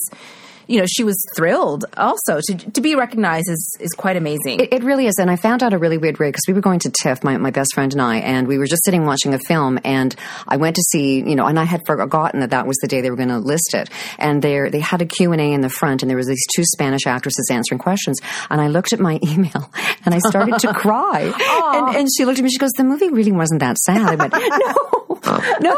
you 0.67 0.80
know, 0.80 0.86
she 0.86 1.03
was 1.03 1.17
thrilled 1.36 1.86
also 1.95 2.39
to, 2.41 2.56
to 2.71 2.82
be 2.82 2.95
recognized 2.95 3.49
is, 3.49 3.77
is 3.80 3.93
quite 3.93 4.17
amazing. 4.17 4.60
It, 4.60 4.73
it 4.73 4.84
really 4.84 5.08
is. 5.08 5.15
And 5.17 5.32
I 5.32 5.36
found 5.36 5.63
out 5.63 5.73
a 5.73 5.77
really 5.77 5.97
weird 5.97 6.19
way 6.19 6.30
because 6.30 6.43
we 6.47 6.53
were 6.53 6.62
going 6.62 6.80
to 6.80 6.91
TIFF, 6.91 7.23
my, 7.23 7.38
my 7.38 7.51
best 7.51 7.73
friend 7.73 7.91
and 7.93 8.01
I, 8.01 8.17
and 8.17 8.47
we 8.47 8.58
were 8.58 8.67
just 8.67 8.84
sitting 8.84 9.06
watching 9.06 9.34
a 9.34 9.39
film 9.39 9.80
and 9.84 10.15
I 10.47 10.58
went 10.58 10.75
to 10.75 10.82
see, 10.91 11.19
you 11.19 11.36
know, 11.36 11.45
and 11.45 11.60
I 11.60 11.63
had 11.63 11.86
forgotten 11.86 12.41
that 12.41 12.51
that 12.51 12.67
was 12.67 12.77
the 12.82 12.88
day 12.88 13.01
they 13.01 13.10
were 13.10 13.15
going 13.15 13.30
to 13.30 13.39
list 13.39 13.73
it. 13.73 13.89
And 14.17 14.41
there, 14.41 14.69
they 14.69 14.80
had 14.80 15.01
a 15.01 15.06
Q&A 15.06 15.53
in 15.53 15.62
the 15.62 15.69
front 15.69 16.03
and 16.03 16.10
there 16.10 16.17
was 16.17 16.27
these 16.27 16.45
two 16.56 16.63
Spanish 16.65 17.08
actresses 17.08 17.49
answering 17.51 17.80
questions. 17.80 18.19
And 18.49 18.60
I 18.60 18.67
looked 18.67 18.93
at 18.93 18.99
my 18.99 19.19
email 19.23 19.71
and 20.06 20.13
I 20.13 20.19
started 20.19 20.60
to 20.60 20.73
cry. 20.73 21.34
and, 21.73 21.95
and 21.95 22.08
she 22.15 22.25
looked 22.25 22.39
at 22.39 22.43
me, 22.43 22.49
she 22.49 22.58
goes, 22.58 22.71
the 22.77 22.84
movie 22.84 23.10
really 23.10 23.32
wasn't 23.32 23.62
that 23.62 23.77
sad. 23.77 24.01
I 24.01 24.15
went, 24.15 24.34
no, 24.38 25.07
no, 25.62 25.77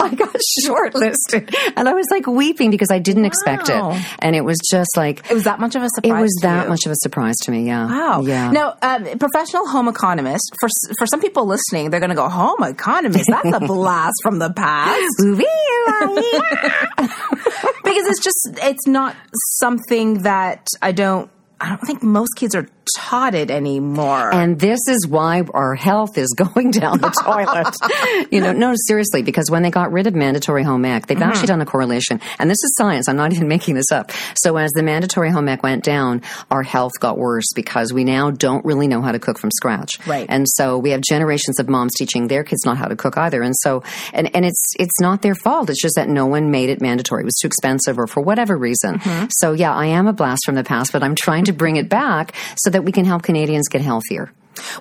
I 0.00 0.14
got 0.14 0.36
shortlisted. 0.64 1.54
And 1.76 1.88
I 1.88 1.92
was 1.92 2.06
like 2.10 2.26
weeping 2.26 2.70
because 2.70 2.90
I 2.90 2.98
didn't 2.98 3.22
wow. 3.22 3.28
expect 3.28 3.68
it 3.68 3.80
and 4.20 4.36
it 4.36 4.42
was 4.42 4.58
just 4.70 4.96
like 4.96 5.30
it 5.30 5.34
was 5.34 5.44
that 5.44 5.60
much 5.60 5.74
of 5.74 5.82
a 5.82 5.88
surprise. 5.94 6.18
It 6.18 6.22
was 6.22 6.38
that 6.42 6.68
much 6.68 6.86
of 6.86 6.92
a 6.92 6.96
surprise 6.96 7.36
to 7.42 7.50
me. 7.50 7.66
Yeah. 7.66 7.86
Wow. 7.86 8.22
Yeah. 8.22 8.50
Now, 8.50 8.76
um, 8.82 9.04
professional 9.18 9.66
home 9.66 9.88
economist 9.88 10.52
for 10.60 10.68
for 10.98 11.06
some 11.06 11.20
people 11.20 11.46
listening, 11.46 11.90
they're 11.90 12.00
going 12.00 12.10
to 12.10 12.16
go 12.16 12.28
home 12.28 12.62
economist. 12.62 13.28
That's 13.28 13.56
a 13.56 13.60
blast 13.66 14.16
from 14.22 14.38
the 14.38 14.50
past. 14.50 15.00
because 17.84 18.06
it's 18.06 18.22
just 18.22 18.58
it's 18.62 18.86
not 18.86 19.16
something 19.58 20.22
that 20.22 20.66
I 20.82 20.92
don't 20.92 21.30
I 21.60 21.68
don't 21.68 21.86
think 21.86 22.02
most 22.02 22.30
kids 22.36 22.54
are 22.54 22.66
taught 22.96 23.34
it 23.34 23.50
anymore. 23.50 24.32
And 24.32 24.58
this 24.58 24.80
is 24.88 25.06
why 25.06 25.42
our 25.54 25.74
health 25.74 26.18
is 26.18 26.28
going 26.36 26.70
down 26.70 26.98
the 26.98 27.10
toilet. 27.10 28.28
you 28.32 28.40
know, 28.40 28.52
no, 28.52 28.74
seriously, 28.86 29.22
because 29.22 29.50
when 29.50 29.62
they 29.62 29.70
got 29.70 29.92
rid 29.92 30.06
of 30.06 30.14
mandatory 30.14 30.62
home 30.62 30.84
ec, 30.84 31.06
they've 31.06 31.18
mm-hmm. 31.18 31.28
actually 31.28 31.46
done 31.46 31.60
a 31.60 31.66
correlation. 31.66 32.20
And 32.38 32.50
this 32.50 32.58
is 32.62 32.74
science. 32.76 33.08
I'm 33.08 33.16
not 33.16 33.32
even 33.32 33.48
making 33.56 33.74
this 33.74 33.90
up. 33.92 34.12
So 34.42 34.56
as 34.56 34.70
the 34.72 34.82
mandatory 34.82 35.30
home 35.30 35.48
ec 35.48 35.62
went 35.62 35.84
down, 35.84 36.22
our 36.50 36.62
health 36.62 36.92
got 37.00 37.18
worse 37.18 37.46
because 37.54 37.92
we 37.92 38.04
now 38.04 38.30
don't 38.30 38.64
really 38.64 38.88
know 38.88 39.02
how 39.02 39.12
to 39.12 39.18
cook 39.18 39.38
from 39.38 39.50
scratch. 39.50 39.92
Right. 40.06 40.26
And 40.28 40.46
so 40.48 40.78
we 40.78 40.90
have 40.90 41.00
generations 41.00 41.58
of 41.58 41.68
moms 41.68 41.92
teaching 41.96 42.28
their 42.28 42.44
kids 42.44 42.64
not 42.64 42.76
how 42.76 42.86
to 42.86 42.96
cook 42.96 43.16
either. 43.16 43.42
And 43.42 43.54
so, 43.56 43.82
and, 44.12 44.34
and 44.34 44.44
it's, 44.44 44.72
it's 44.78 45.00
not 45.00 45.22
their 45.22 45.34
fault. 45.34 45.70
It's 45.70 45.80
just 45.80 45.96
that 45.96 46.08
no 46.08 46.26
one 46.26 46.50
made 46.50 46.70
it 46.70 46.80
mandatory. 46.80 47.22
It 47.22 47.26
was 47.26 47.38
too 47.40 47.46
expensive 47.46 47.98
or 47.98 48.06
for 48.06 48.20
whatever 48.20 48.56
reason. 48.56 48.98
Mm-hmm. 48.98 49.26
So 49.30 49.52
yeah, 49.52 49.74
I 49.74 49.86
am 49.86 50.06
a 50.06 50.12
blast 50.12 50.42
from 50.44 50.54
the 50.54 50.64
past, 50.64 50.92
but 50.92 51.02
I'm 51.02 51.14
trying 51.14 51.44
to 51.44 51.52
bring 51.52 51.76
it 51.76 51.88
back 51.88 52.34
so 52.56 52.70
that 52.70 52.79
we 52.84 52.92
can 52.92 53.04
help 53.04 53.22
Canadians 53.22 53.68
get 53.68 53.80
healthier. 53.80 54.32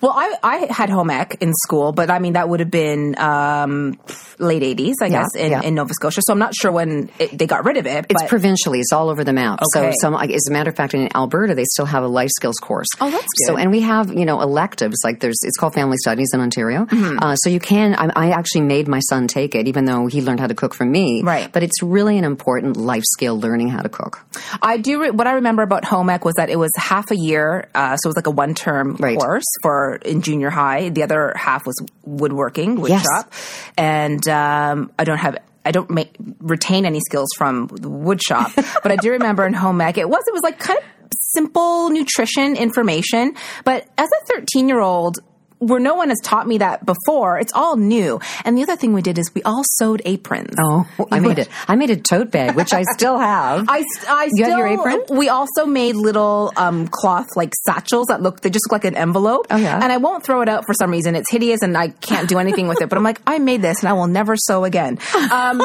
Well, 0.01 0.11
I, 0.15 0.35
I 0.43 0.57
had 0.71 0.89
home 0.89 1.09
ec 1.09 1.37
in 1.41 1.53
school, 1.53 1.91
but 1.91 2.09
I 2.09 2.19
mean, 2.19 2.33
that 2.33 2.49
would 2.49 2.59
have 2.59 2.71
been 2.71 3.17
um, 3.19 3.97
late 4.39 4.61
80s, 4.61 4.93
I 5.01 5.05
Yeah, 5.07 5.09
guess, 5.23 5.35
in, 5.35 5.51
yeah. 5.51 5.61
in 5.61 5.75
Nova 5.75 5.93
Scotia. 5.93 6.21
So 6.23 6.33
I'm 6.33 6.39
not 6.39 6.53
sure 6.55 6.71
when 6.71 7.09
it, 7.19 7.37
they 7.37 7.45
got 7.47 7.65
rid 7.65 7.77
of 7.77 7.85
it. 7.85 8.05
It's 8.09 8.23
provincially. 8.23 8.79
It's 8.79 8.91
all 8.93 9.09
over 9.09 9.23
the 9.23 9.33
map. 9.33 9.59
Okay. 9.75 9.91
So, 9.91 9.97
some, 10.01 10.15
as 10.15 10.47
a 10.49 10.51
matter 10.51 10.69
of 10.69 10.75
fact, 10.75 10.93
in 10.93 11.09
Alberta, 11.15 11.55
they 11.55 11.65
still 11.65 11.85
have 11.85 12.03
a 12.03 12.07
life 12.07 12.29
skills 12.35 12.57
course. 12.57 12.87
Oh, 12.99 13.09
that's 13.09 13.23
good. 13.23 13.47
So, 13.47 13.57
and 13.57 13.71
we 13.71 13.81
have, 13.81 14.13
you 14.13 14.25
know, 14.25 14.41
electives 14.41 14.97
like 15.03 15.19
there's. 15.19 15.39
It's 15.43 15.57
called 15.57 15.73
Family 15.73 15.97
Studies 15.97 16.29
in 16.33 16.39
Ontario. 16.41 16.85
Mm-hmm. 16.85 17.19
Uh, 17.21 17.35
so 17.35 17.49
you 17.49 17.59
can. 17.59 17.95
I, 17.95 18.09
I 18.15 18.29
actually 18.31 18.61
made 18.61 18.87
my 18.87 18.99
son 18.99 19.27
take 19.27 19.55
it, 19.55 19.67
even 19.67 19.85
though 19.85 20.07
he 20.07 20.21
learned 20.21 20.39
how 20.39 20.47
to 20.47 20.55
cook 20.55 20.73
from 20.73 20.91
me. 20.91 21.21
Right. 21.23 21.51
But 21.51 21.63
it's 21.63 21.81
really 21.83 22.17
an 22.17 22.23
important 22.23 22.77
life 22.77 23.03
skill, 23.05 23.39
learning 23.39 23.69
how 23.69 23.81
to 23.81 23.89
cook. 23.89 24.25
I 24.61 24.77
do. 24.77 25.01
Re- 25.01 25.11
what 25.11 25.27
I 25.27 25.33
remember 25.33 25.61
about 25.63 25.85
home 25.85 26.09
ec 26.09 26.25
was 26.25 26.35
that 26.35 26.49
it 26.49 26.57
was 26.57 26.71
half 26.75 27.11
a 27.11 27.15
year, 27.17 27.69
uh, 27.75 27.95
so 27.97 28.07
it 28.07 28.09
was 28.09 28.15
like 28.15 28.27
a 28.27 28.31
one 28.31 28.53
term 28.55 28.95
Right. 28.99 29.17
course 29.17 29.45
for 29.61 29.68
in 30.03 30.21
junior 30.21 30.49
high. 30.49 30.89
The 30.89 31.03
other 31.03 31.33
half 31.35 31.65
was 31.65 31.75
woodworking, 32.03 32.79
wood 32.81 32.89
Yes. 32.91 33.03
shop, 33.03 33.33
and 33.77 34.25
um, 34.27 34.91
I 34.99 35.03
don't 35.03 35.17
have. 35.17 35.37
I 35.65 35.71
don't 35.71 35.89
make, 35.89 36.15
retain 36.39 36.85
any 36.85 36.99
skills 37.01 37.27
from 37.37 37.67
the 37.67 37.89
wood 37.89 38.21
shop, 38.23 38.51
but 38.83 38.91
I 38.91 38.95
do 38.95 39.11
remember 39.11 39.45
in 39.45 39.53
home 39.53 39.81
ec 39.81 39.97
it 39.97 40.09
was 40.09 40.23
it 40.25 40.33
was 40.33 40.41
like 40.41 40.57
kind 40.57 40.79
of 40.79 40.85
simple 41.33 41.89
nutrition 41.89 42.55
information. 42.55 43.33
But 43.65 43.85
as 43.97 44.09
a 44.21 44.25
thirteen 44.25 44.67
year 44.67 44.79
old. 44.79 45.19
Where 45.59 45.79
no 45.79 45.95
one 45.95 46.09
has 46.09 46.19
taught 46.23 46.47
me 46.47 46.57
that 46.59 46.85
before, 46.85 47.37
it's 47.37 47.53
all 47.53 47.75
new. 47.75 48.19
And 48.45 48.57
the 48.57 48.63
other 48.63 48.75
thing 48.75 48.93
we 48.93 49.01
did 49.01 49.17
is 49.17 49.29
we 49.33 49.43
all 49.43 49.63
sewed 49.63 50.01
aprons. 50.05 50.55
Oh, 50.57 50.87
I 51.11 51.19
made 51.19 51.37
it. 51.37 51.49
I 51.67 51.75
made 51.75 51.89
a 51.89 51.97
tote 51.97 52.31
bag, 52.31 52.55
which 52.55 52.73
I 52.73 52.83
still 52.83 53.17
have. 53.33 53.67
I, 53.69 53.83
I 54.07 54.23
You 54.25 54.45
still, 54.45 54.49
have 54.49 54.57
your 54.57 54.67
apron? 54.67 55.17
We 55.17 55.29
also 55.29 55.65
made 55.65 55.95
little 55.95 56.53
um, 56.55 56.87
cloth 56.87 57.27
like 57.35 57.53
satchels 57.65 58.07
that 58.07 58.21
look 58.21 58.41
they 58.41 58.49
just 58.49 58.65
look 58.67 58.83
like 58.83 58.85
an 58.85 58.95
envelope. 58.95 59.47
Oh, 59.49 59.57
yeah? 59.57 59.79
And 59.81 59.91
I 59.91 59.97
won't 59.97 60.23
throw 60.23 60.41
it 60.41 60.49
out 60.49 60.65
for 60.65 60.73
some 60.73 60.91
reason. 60.91 61.15
It's 61.15 61.29
hideous 61.29 61.61
and 61.61 61.77
I 61.77 61.89
can't 61.89 62.29
do 62.29 62.39
anything 62.39 62.67
with 62.67 62.81
it. 62.81 62.89
But 62.89 62.97
I'm 62.97 63.03
like, 63.03 63.21
I 63.27 63.39
made 63.39 63.61
this 63.61 63.79
and 63.79 63.89
I 63.89 63.93
will 63.93 64.07
never 64.07 64.35
sew 64.37 64.63
again. 64.63 64.97
Um, 65.31 65.61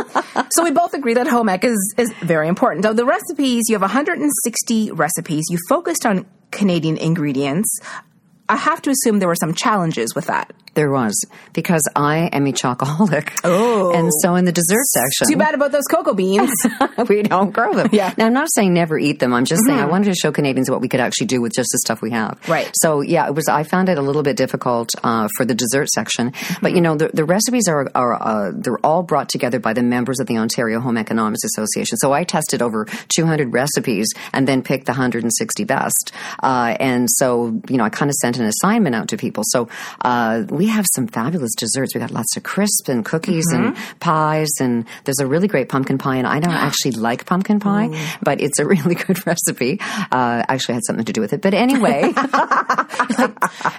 so 0.50 0.64
we 0.64 0.72
both 0.72 0.94
agree 0.94 1.14
that 1.14 1.26
home 1.28 1.48
ec 1.48 1.64
is 1.64 1.94
is 1.96 2.12
very 2.14 2.48
important. 2.48 2.84
So 2.84 2.92
the 2.92 3.04
recipes 3.04 3.64
you 3.68 3.74
have 3.74 3.82
160 3.82 4.90
recipes. 4.92 5.44
You 5.50 5.58
focused 5.68 6.04
on 6.04 6.26
Canadian 6.50 6.96
ingredients. 6.96 7.68
I 8.48 8.56
have 8.56 8.82
to 8.82 8.90
assume 8.90 9.18
there 9.18 9.28
were 9.28 9.34
some 9.34 9.54
challenges 9.54 10.14
with 10.14 10.26
that. 10.26 10.52
There 10.74 10.90
was 10.90 11.14
because 11.52 11.82
I 11.94 12.28
am 12.32 12.46
a 12.46 12.52
chocoholic. 12.52 13.30
Oh. 13.44 13.92
and 13.92 14.10
so 14.22 14.34
in 14.34 14.44
the 14.44 14.52
dessert 14.52 14.84
section, 14.86 15.28
Too 15.28 15.36
bad 15.36 15.54
about 15.54 15.72
those 15.72 15.84
cocoa 15.84 16.14
beans. 16.14 16.50
we 17.08 17.22
don't 17.22 17.52
grow 17.52 17.72
them. 17.74 17.90
Yeah. 17.92 18.10
Mm-hmm. 18.10 18.20
Now, 18.20 18.26
I'm 18.26 18.32
not 18.32 18.48
saying 18.52 18.74
never 18.74 18.98
eat 18.98 19.20
them. 19.20 19.32
I'm 19.32 19.44
just 19.44 19.62
saying 19.66 19.78
I 19.78 19.86
wanted 19.86 20.06
to 20.06 20.14
show 20.14 20.32
Canadians 20.32 20.68
what 20.68 20.80
we 20.80 20.88
could 20.88 21.00
actually 21.00 21.28
do 21.28 21.40
with 21.40 21.52
just 21.54 21.68
the 21.72 21.78
stuff 21.78 22.02
we 22.02 22.10
have. 22.10 22.40
Right. 22.48 22.70
So 22.74 23.00
yeah, 23.00 23.26
it 23.26 23.34
was. 23.34 23.48
I 23.48 23.62
found 23.62 23.88
it 23.88 23.98
a 23.98 24.02
little 24.02 24.22
bit 24.22 24.36
difficult 24.36 24.90
uh, 25.02 25.28
for 25.36 25.44
the 25.44 25.54
dessert 25.54 25.88
section, 25.90 26.32
but 26.60 26.74
you 26.74 26.80
know 26.80 26.96
the, 26.96 27.10
the 27.12 27.24
recipes 27.24 27.68
are 27.68 27.88
are 27.94 28.14
uh, 28.14 28.52
they're 28.54 28.84
all 28.84 29.02
brought 29.02 29.28
together 29.28 29.60
by 29.60 29.72
the 29.74 29.82
members 29.82 30.18
of 30.18 30.26
the 30.26 30.38
Ontario 30.38 30.80
Home 30.80 30.96
Economics 30.96 31.44
Association. 31.44 31.96
So 31.98 32.12
I 32.12 32.24
tested 32.24 32.62
over 32.62 32.86
200 33.14 33.52
recipes 33.52 34.08
and 34.32 34.48
then 34.48 34.62
picked 34.62 34.86
the 34.86 34.92
160 34.92 35.64
best. 35.64 36.12
Uh, 36.42 36.76
and 36.80 37.08
so 37.10 37.60
you 37.68 37.76
know 37.76 37.84
I 37.84 37.90
kind 37.90 38.10
of 38.10 38.14
sent 38.14 38.38
an 38.38 38.43
assignment 38.46 38.94
out 38.94 39.08
to 39.08 39.16
people. 39.16 39.42
So 39.46 39.68
uh, 40.02 40.44
we 40.48 40.66
have 40.66 40.86
some 40.94 41.06
fabulous 41.06 41.54
desserts. 41.56 41.94
We 41.94 42.00
got 42.00 42.10
lots 42.10 42.36
of 42.36 42.42
crisps 42.42 42.88
and 42.88 43.04
cookies 43.04 43.44
and 43.52 43.76
pies, 44.00 44.50
and 44.60 44.84
there's 45.04 45.18
a 45.20 45.26
really 45.26 45.48
great 45.48 45.68
pumpkin 45.68 45.98
pie. 45.98 46.16
And 46.16 46.26
I 46.26 46.40
don't 46.40 46.52
actually 46.54 46.92
like 46.92 47.26
pumpkin 47.26 47.60
pie, 47.60 47.90
but 48.22 48.40
it's 48.40 48.58
a 48.58 48.66
really 48.74 48.94
good 48.94 49.26
recipe. 49.26 49.78
Uh, 49.80 50.42
actually, 50.48 50.74
had 50.74 50.84
something 50.86 51.04
to 51.04 51.12
do 51.12 51.20
with 51.20 51.32
it. 51.32 51.40
But 51.42 51.54
anyway, 51.54 52.12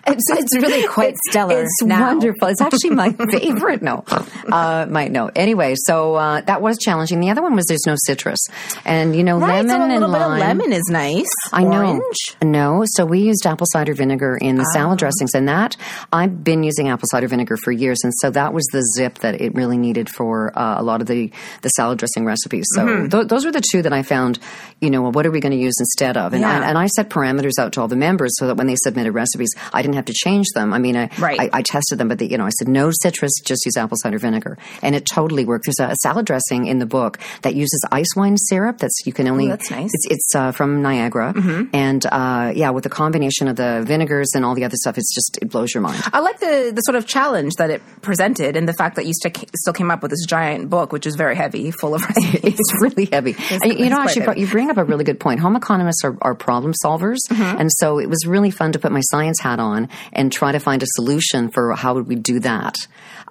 it's, 0.07 0.23
it's 0.29 0.55
really 0.55 0.87
quite 0.87 1.15
stellar. 1.29 1.61
it's 1.61 1.81
now. 1.83 2.07
wonderful. 2.07 2.47
It's 2.49 2.61
actually 2.61 2.91
my 2.91 3.11
favorite. 3.31 3.81
No, 3.81 4.03
uh, 4.51 4.85
my 4.89 5.07
no. 5.07 5.29
Anyway, 5.35 5.75
so 5.77 6.15
uh, 6.15 6.41
that 6.41 6.61
was 6.61 6.77
challenging. 6.77 7.19
The 7.19 7.29
other 7.29 7.41
one 7.41 7.55
was 7.55 7.65
there's 7.67 7.85
no 7.85 7.95
citrus, 8.05 8.39
and 8.85 9.15
you 9.15 9.23
know 9.23 9.39
Right, 9.39 9.65
lemon 9.65 9.69
so 9.69 9.77
a 9.77 9.87
little 9.87 10.03
and 10.05 10.13
bit 10.13 10.19
lime. 10.19 10.31
of 10.33 10.39
lemon 10.39 10.73
is 10.73 10.83
nice. 10.89 11.25
I 11.51 11.63
know. 11.63 12.01
No, 12.41 12.83
so 12.85 13.05
we 13.05 13.19
used 13.19 13.45
apple 13.45 13.67
cider 13.69 13.93
vinegar 13.93 14.37
in 14.45 14.55
the 14.55 14.65
salad 14.73 14.99
dressings, 14.99 15.31
and 15.33 15.47
that 15.47 15.75
I've 16.13 16.43
been 16.43 16.63
using 16.63 16.89
apple 16.89 17.07
cider 17.11 17.27
vinegar 17.27 17.57
for 17.57 17.71
years, 17.71 17.99
and 18.03 18.13
so 18.21 18.29
that 18.31 18.53
was 18.53 18.65
the 18.71 18.83
zip 18.95 19.19
that 19.19 19.41
it 19.41 19.53
really 19.55 19.77
needed 19.77 20.09
for 20.09 20.57
uh, 20.57 20.79
a 20.79 20.83
lot 20.83 21.01
of 21.01 21.07
the 21.07 21.31
the 21.61 21.69
salad 21.69 21.97
dressing 21.99 22.25
recipes. 22.25 22.65
So 22.75 22.85
Mm-hmm. 22.85 23.09
th- 23.09 23.27
those 23.27 23.45
were 23.45 23.51
the 23.51 23.63
two 23.71 23.81
that 23.81 23.91
I 23.93 24.03
found. 24.03 24.39
You 24.81 24.89
know, 24.91 25.09
what 25.09 25.25
are 25.25 25.31
we 25.31 25.39
going 25.39 25.53
to 25.53 25.57
use 25.57 25.75
instead 25.79 26.17
of? 26.17 26.33
And, 26.33 26.41
Yeah. 26.41 26.59
I, 26.59 26.69
and 26.69 26.77
I 26.77 26.87
set 26.87 27.09
parameters 27.09 27.53
out 27.59 27.73
to 27.73 27.81
all 27.81 27.87
the 27.87 27.95
members 27.95 28.31
so 28.37 28.47
that 28.47 28.55
when 28.57 28.67
they 28.67 28.75
submitted 28.75 29.13
recipes, 29.13 29.49
I 29.73 29.81
didn't 29.81 29.95
have 29.95 30.05
to 30.05 30.13
change 30.13 30.45
them. 30.53 30.73
I 30.73 30.79
mean, 30.79 30.95
I 30.97 31.09
Right. 31.17 31.39
I, 31.39 31.49
I 31.53 31.61
tested 31.61 31.97
them, 31.97 32.07
but 32.09 32.19
the, 32.19 32.27
you 32.27 32.37
know, 32.37 32.45
I 32.45 32.49
said 32.49 32.67
no 32.67 32.91
citrus, 33.01 33.31
just 33.43 33.65
use 33.65 33.77
apple 33.77 33.97
cider 33.97 34.17
vinegar, 34.19 34.57
and 34.81 34.93
it 34.95 35.05
totally 35.05 35.45
worked. 35.45 35.65
There's 35.65 35.79
a, 35.79 35.91
a 35.93 35.95
salad 36.03 36.25
dressing 36.25 36.67
in 36.67 36.79
the 36.79 36.85
book 36.85 37.17
that 37.41 37.55
uses 37.55 37.83
ice 37.91 38.13
wine 38.15 38.37
syrup. 38.37 38.77
That's 38.77 38.95
you 39.05 39.13
can 39.13 39.27
only. 39.27 39.45
Oh, 39.47 39.49
that's 39.51 39.71
nice. 39.71 39.89
It's 39.93 40.05
it's 40.09 40.35
uh, 40.35 40.51
from 40.51 40.81
Niagara, 40.81 41.33
and 41.73 42.05
uh, 42.05 42.51
yeah, 42.55 42.69
with 42.71 42.83
the 42.83 42.89
combination 42.89 43.47
of 43.47 43.55
the 43.55 43.83
vinegars 43.87 44.29
and 44.35 44.45
all 44.45 44.53
the 44.55 44.63
other 44.65 44.75
stuff, 44.77 44.97
it's 44.97 45.13
just 45.15 45.39
it 45.41 45.49
blows 45.49 45.73
your 45.73 45.81
mind. 45.81 46.01
I 46.13 46.19
like 46.19 46.39
the, 46.39 46.71
the 46.75 46.81
sort 46.81 46.95
of 46.95 47.07
challenge 47.07 47.53
that 47.57 47.69
it 47.69 47.81
presented 48.01 48.55
and 48.55 48.67
the 48.67 48.73
fact 48.73 48.95
that 48.97 49.05
you 49.05 49.13
st- 49.23 49.49
still 49.57 49.73
came 49.73 49.89
up 49.89 50.01
with 50.01 50.11
this 50.11 50.25
giant 50.25 50.69
book, 50.69 50.91
which 50.91 51.07
is 51.07 51.15
very 51.15 51.35
heavy, 51.35 51.71
full 51.71 51.95
of 51.95 52.01
recipes. 52.07 52.59
It's 52.59 52.81
really 52.81 53.05
heavy. 53.11 53.35
And, 53.63 53.79
you 53.79 53.89
know, 53.89 53.99
actually, 54.01 54.23
heavy. 54.25 54.41
you 54.41 54.47
bring 54.47 54.69
up 54.69 54.77
a 54.77 54.83
really 54.83 55.03
good 55.03 55.19
point. 55.19 55.39
Home 55.39 55.55
economists 55.55 56.03
are, 56.03 56.17
are 56.21 56.35
problem 56.35 56.73
solvers, 56.83 57.17
Mm-hmm. 57.29 57.59
and 57.61 57.69
so 57.79 57.97
it 57.99 58.07
was 58.09 58.25
really 58.27 58.51
fun 58.51 58.71
to 58.73 58.79
put 58.79 58.91
my 58.91 59.01
science 59.01 59.39
hat 59.39 59.59
on 59.59 59.89
and 60.13 60.31
try 60.31 60.51
to 60.51 60.59
find 60.59 60.83
a 60.83 60.85
solution 60.95 61.49
for 61.49 61.73
how 61.75 61.93
would 61.95 62.07
we 62.07 62.15
do 62.15 62.39
that. 62.41 62.75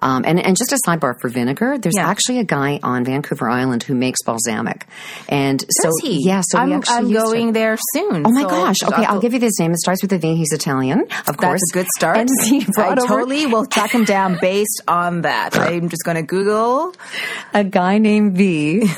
Um, 0.01 0.23
and, 0.25 0.39
and 0.39 0.57
just 0.57 0.71
a 0.73 0.79
sidebar 0.87 1.19
for 1.19 1.29
vinegar, 1.29 1.77
there's 1.77 1.95
Yeah. 1.97 2.09
actually 2.09 2.39
a 2.39 2.43
guy 2.43 2.79
on 2.83 3.05
Vancouver 3.05 3.49
Island 3.49 3.83
who 3.83 3.95
makes 3.95 4.21
balsamic, 4.23 4.85
and 5.29 5.63
so 5.81 5.89
he? 6.01 6.21
yeah, 6.25 6.41
so 6.45 6.57
I'm, 6.59 6.69
we 6.69 6.75
actually 6.75 6.95
I'm 6.97 7.11
going 7.11 7.53
there 7.53 7.77
soon. 7.93 8.25
Oh 8.25 8.31
my 8.31 8.41
so 8.41 8.47
gosh! 8.49 8.75
Okay, 8.83 8.95
I'll 9.03 9.15
I'll- 9.15 9.19
give 9.21 9.33
you 9.33 9.39
his 9.39 9.57
name. 9.59 9.71
It 9.71 9.77
starts 9.79 10.01
with 10.01 10.11
a 10.13 10.17
V. 10.17 10.35
He's 10.35 10.51
Italian, 10.51 11.01
of 11.27 11.37
course. 11.37 11.61
That's 11.61 11.71
a 11.71 11.73
good 11.73 11.87
start. 11.95 12.17
And 12.17 12.29
he 12.43 12.65
I 12.77 12.95
totally 12.95 13.45
will 13.45 13.65
track 13.65 13.91
him 13.91 14.03
down 14.03 14.37
based 14.41 14.81
on 14.87 15.21
that. 15.21 15.57
I'm 15.59 15.89
just 15.89 16.03
going 16.03 16.17
to 16.17 16.23
Google. 16.23 16.93
a 17.53 17.63
guy 17.63 17.97
named 17.97 18.35
V. 18.37 18.87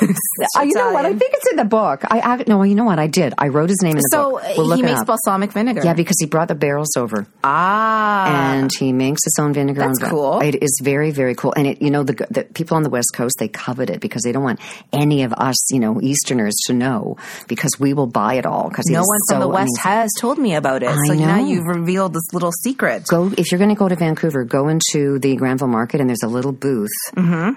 Uh, 0.55 0.61
you 0.61 0.73
know 0.75 0.91
what? 0.91 1.03
I 1.05 1.09
think 1.15 1.33
it's 1.33 1.49
in 1.49 1.55
the 1.55 1.65
book. 1.65 2.03
I, 2.09 2.19
I 2.19 2.43
no, 2.47 2.61
you 2.63 2.75
know 2.75 2.83
what? 2.83 2.99
I 2.99 3.07
did. 3.07 3.33
I 3.39 3.47
wrote 3.47 3.69
his 3.69 3.81
name 3.81 3.93
in 3.93 3.97
the 3.97 4.09
So 4.11 4.31
book. 4.33 4.43
We'll 4.55 4.67
look 4.67 4.77
he 4.77 4.83
makes 4.83 5.01
up. 5.01 5.07
balsamic 5.07 5.51
vinegar. 5.51 5.81
Yeah, 5.83 5.93
because 5.95 6.15
he 6.19 6.27
brought 6.27 6.47
the 6.47 6.53
barrels 6.55 6.95
over, 6.95 7.25
ah, 7.43 8.27
and 8.53 8.69
he 8.77 8.93
makes 8.93 9.23
his 9.23 9.33
own 9.39 9.53
vinegar. 9.53 9.81
That's 9.81 9.99
cool. 10.09 10.39
It 10.41 10.61
is 10.61 10.79
very, 10.87 11.11
very 11.11 11.35
cool. 11.35 11.53
And 11.57 11.67
it, 11.67 11.81
you 11.81 11.91
know, 11.91 12.03
the, 12.03 12.13
the 12.29 12.43
people 12.57 12.77
on 12.77 12.83
the 12.83 12.89
West 12.89 13.11
Coast 13.13 13.35
they 13.39 13.49
covet 13.49 13.89
it 13.89 13.99
because 13.99 14.21
they 14.23 14.31
don't 14.31 14.43
want 14.43 14.59
any 14.93 15.23
of 15.23 15.33
us, 15.33 15.57
you 15.71 15.79
know, 15.79 15.99
Easterners 16.01 16.55
to 16.67 16.73
know 16.73 17.17
because 17.47 17.73
we 17.79 17.93
will 17.93 18.07
buy 18.07 18.35
it 18.35 18.45
all. 18.45 18.69
Because 18.69 18.85
no 18.89 19.01
one 19.01 19.19
from 19.29 19.39
the 19.41 19.47
West 19.49 19.77
has 19.81 20.09
told 20.19 20.37
me 20.37 20.55
about 20.55 20.83
it. 20.83 20.89
I 20.89 20.95
so 21.07 21.13
now 21.13 21.39
you've 21.39 21.65
revealed 21.65 22.13
this 22.13 22.27
little 22.33 22.51
secret. 22.63 23.03
go 23.07 23.31
if 23.37 23.51
you're 23.51 23.59
going 23.59 23.75
to 23.77 23.81
go 23.83 23.89
to 23.89 23.95
Vancouver, 23.95 24.45
go 24.45 24.67
into 24.69 25.19
the 25.19 25.35
Granville 25.35 25.67
Market, 25.67 25.99
and 25.99 26.09
there's 26.09 26.23
a 26.23 26.27
little 26.27 26.53
booth 26.53 26.89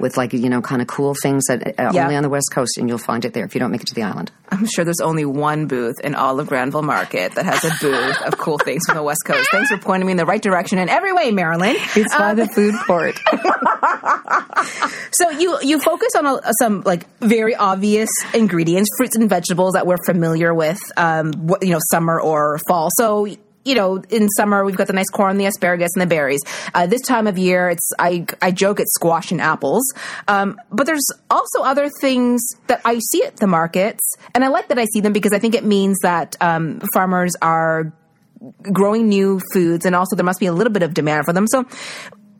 with 0.00 0.16
like 0.16 0.32
you 0.32 0.48
know 0.48 0.60
kind 0.62 0.82
of 0.82 0.88
cool 0.88 1.14
things 1.22 1.44
that 1.46 1.60
uh, 1.78 1.90
Mm-hmm. 1.90 1.94
Yeah. 1.96 2.04
only 2.04 2.16
on 2.16 2.22
the 2.22 2.28
West 2.28 2.50
Coast, 2.52 2.78
and 2.78 2.88
you'll 2.88 2.98
find 2.98 3.24
it 3.24 3.32
there 3.34 3.44
if 3.44 3.54
you 3.54 3.58
don't 3.60 3.70
make 3.70 3.82
it 3.82 3.86
to 3.88 3.94
the 3.94 4.02
island. 4.02 4.30
I'm 4.50 4.66
sure 4.66 4.84
there's 4.84 5.00
only 5.00 5.24
one 5.24 5.66
booth 5.66 5.96
in 6.02 6.14
all 6.14 6.40
of 6.40 6.46
Granville 6.48 6.82
Market 6.82 7.34
that 7.36 7.44
has 7.46 7.64
a 7.64 7.70
booth 7.80 8.20
of 8.22 8.36
cool 8.38 8.58
things 8.58 8.82
from 8.86 8.96
the 8.96 9.02
West 9.02 9.20
Coast. 9.24 9.48
Thanks 9.52 9.70
for 9.70 9.78
pointing 9.78 10.06
me 10.06 10.10
in 10.12 10.16
the 10.16 10.26
right 10.26 10.42
direction 10.42 10.78
in 10.78 10.88
every 10.88 11.12
way, 11.12 11.30
Mairlyn. 11.30 11.74
It's 11.96 12.16
by 12.16 12.34
the 12.34 12.46
food 12.48 12.74
court. 12.86 13.19
So 15.12 15.30
you 15.30 15.58
you 15.62 15.80
focus 15.80 16.10
on 16.16 16.26
a, 16.26 16.40
some 16.60 16.82
like 16.82 17.06
very 17.20 17.54
obvious 17.54 18.08
ingredients, 18.34 18.88
fruits 18.96 19.16
and 19.16 19.28
vegetables 19.28 19.74
that 19.74 19.86
we're 19.86 20.02
familiar 20.06 20.54
with, 20.54 20.78
um, 20.96 21.32
wh- 21.48 21.62
you 21.62 21.70
know, 21.70 21.80
summer 21.90 22.20
or 22.20 22.58
fall. 22.66 22.88
So. 22.96 23.26
You 23.62 23.74
know, 23.74 24.02
in 24.08 24.30
summer 24.30 24.64
we've 24.64 24.74
got 24.74 24.86
the 24.86 24.94
nice 24.94 25.10
corn, 25.10 25.36
the 25.36 25.44
asparagus, 25.44 25.90
and 25.94 26.00
the 26.00 26.06
berries. 26.06 26.40
Uh, 26.74 26.86
this 26.86 27.02
time 27.02 27.26
of 27.26 27.36
year, 27.36 27.68
it's 27.68 27.90
I 27.98 28.24
I 28.40 28.52
joke 28.52 28.80
it's 28.80 28.94
squash 28.94 29.32
and 29.32 29.40
apples. 29.40 29.82
Um, 30.26 30.58
but 30.72 30.86
there's 30.86 31.06
also 31.30 31.60
other 31.62 31.90
things 32.00 32.40
that 32.68 32.80
I 32.86 32.98
see 33.10 33.22
at 33.22 33.36
the 33.36 33.46
markets, 33.46 34.16
and 34.34 34.42
I 34.44 34.48
like 34.48 34.68
that 34.68 34.78
I 34.78 34.86
see 34.86 35.00
them 35.00 35.12
because 35.12 35.34
I 35.34 35.38
think 35.38 35.54
it 35.54 35.62
means 35.62 35.98
that 36.02 36.38
um, 36.40 36.80
farmers 36.94 37.32
are 37.42 37.92
growing 38.62 39.10
new 39.10 39.42
foods, 39.52 39.84
and 39.84 39.94
also 39.94 40.16
there 40.16 40.24
must 40.24 40.40
be 40.40 40.46
a 40.46 40.54
little 40.54 40.72
bit 40.72 40.82
of 40.82 40.94
demand 40.94 41.26
for 41.26 41.34
them. 41.34 41.46
So 41.46 41.66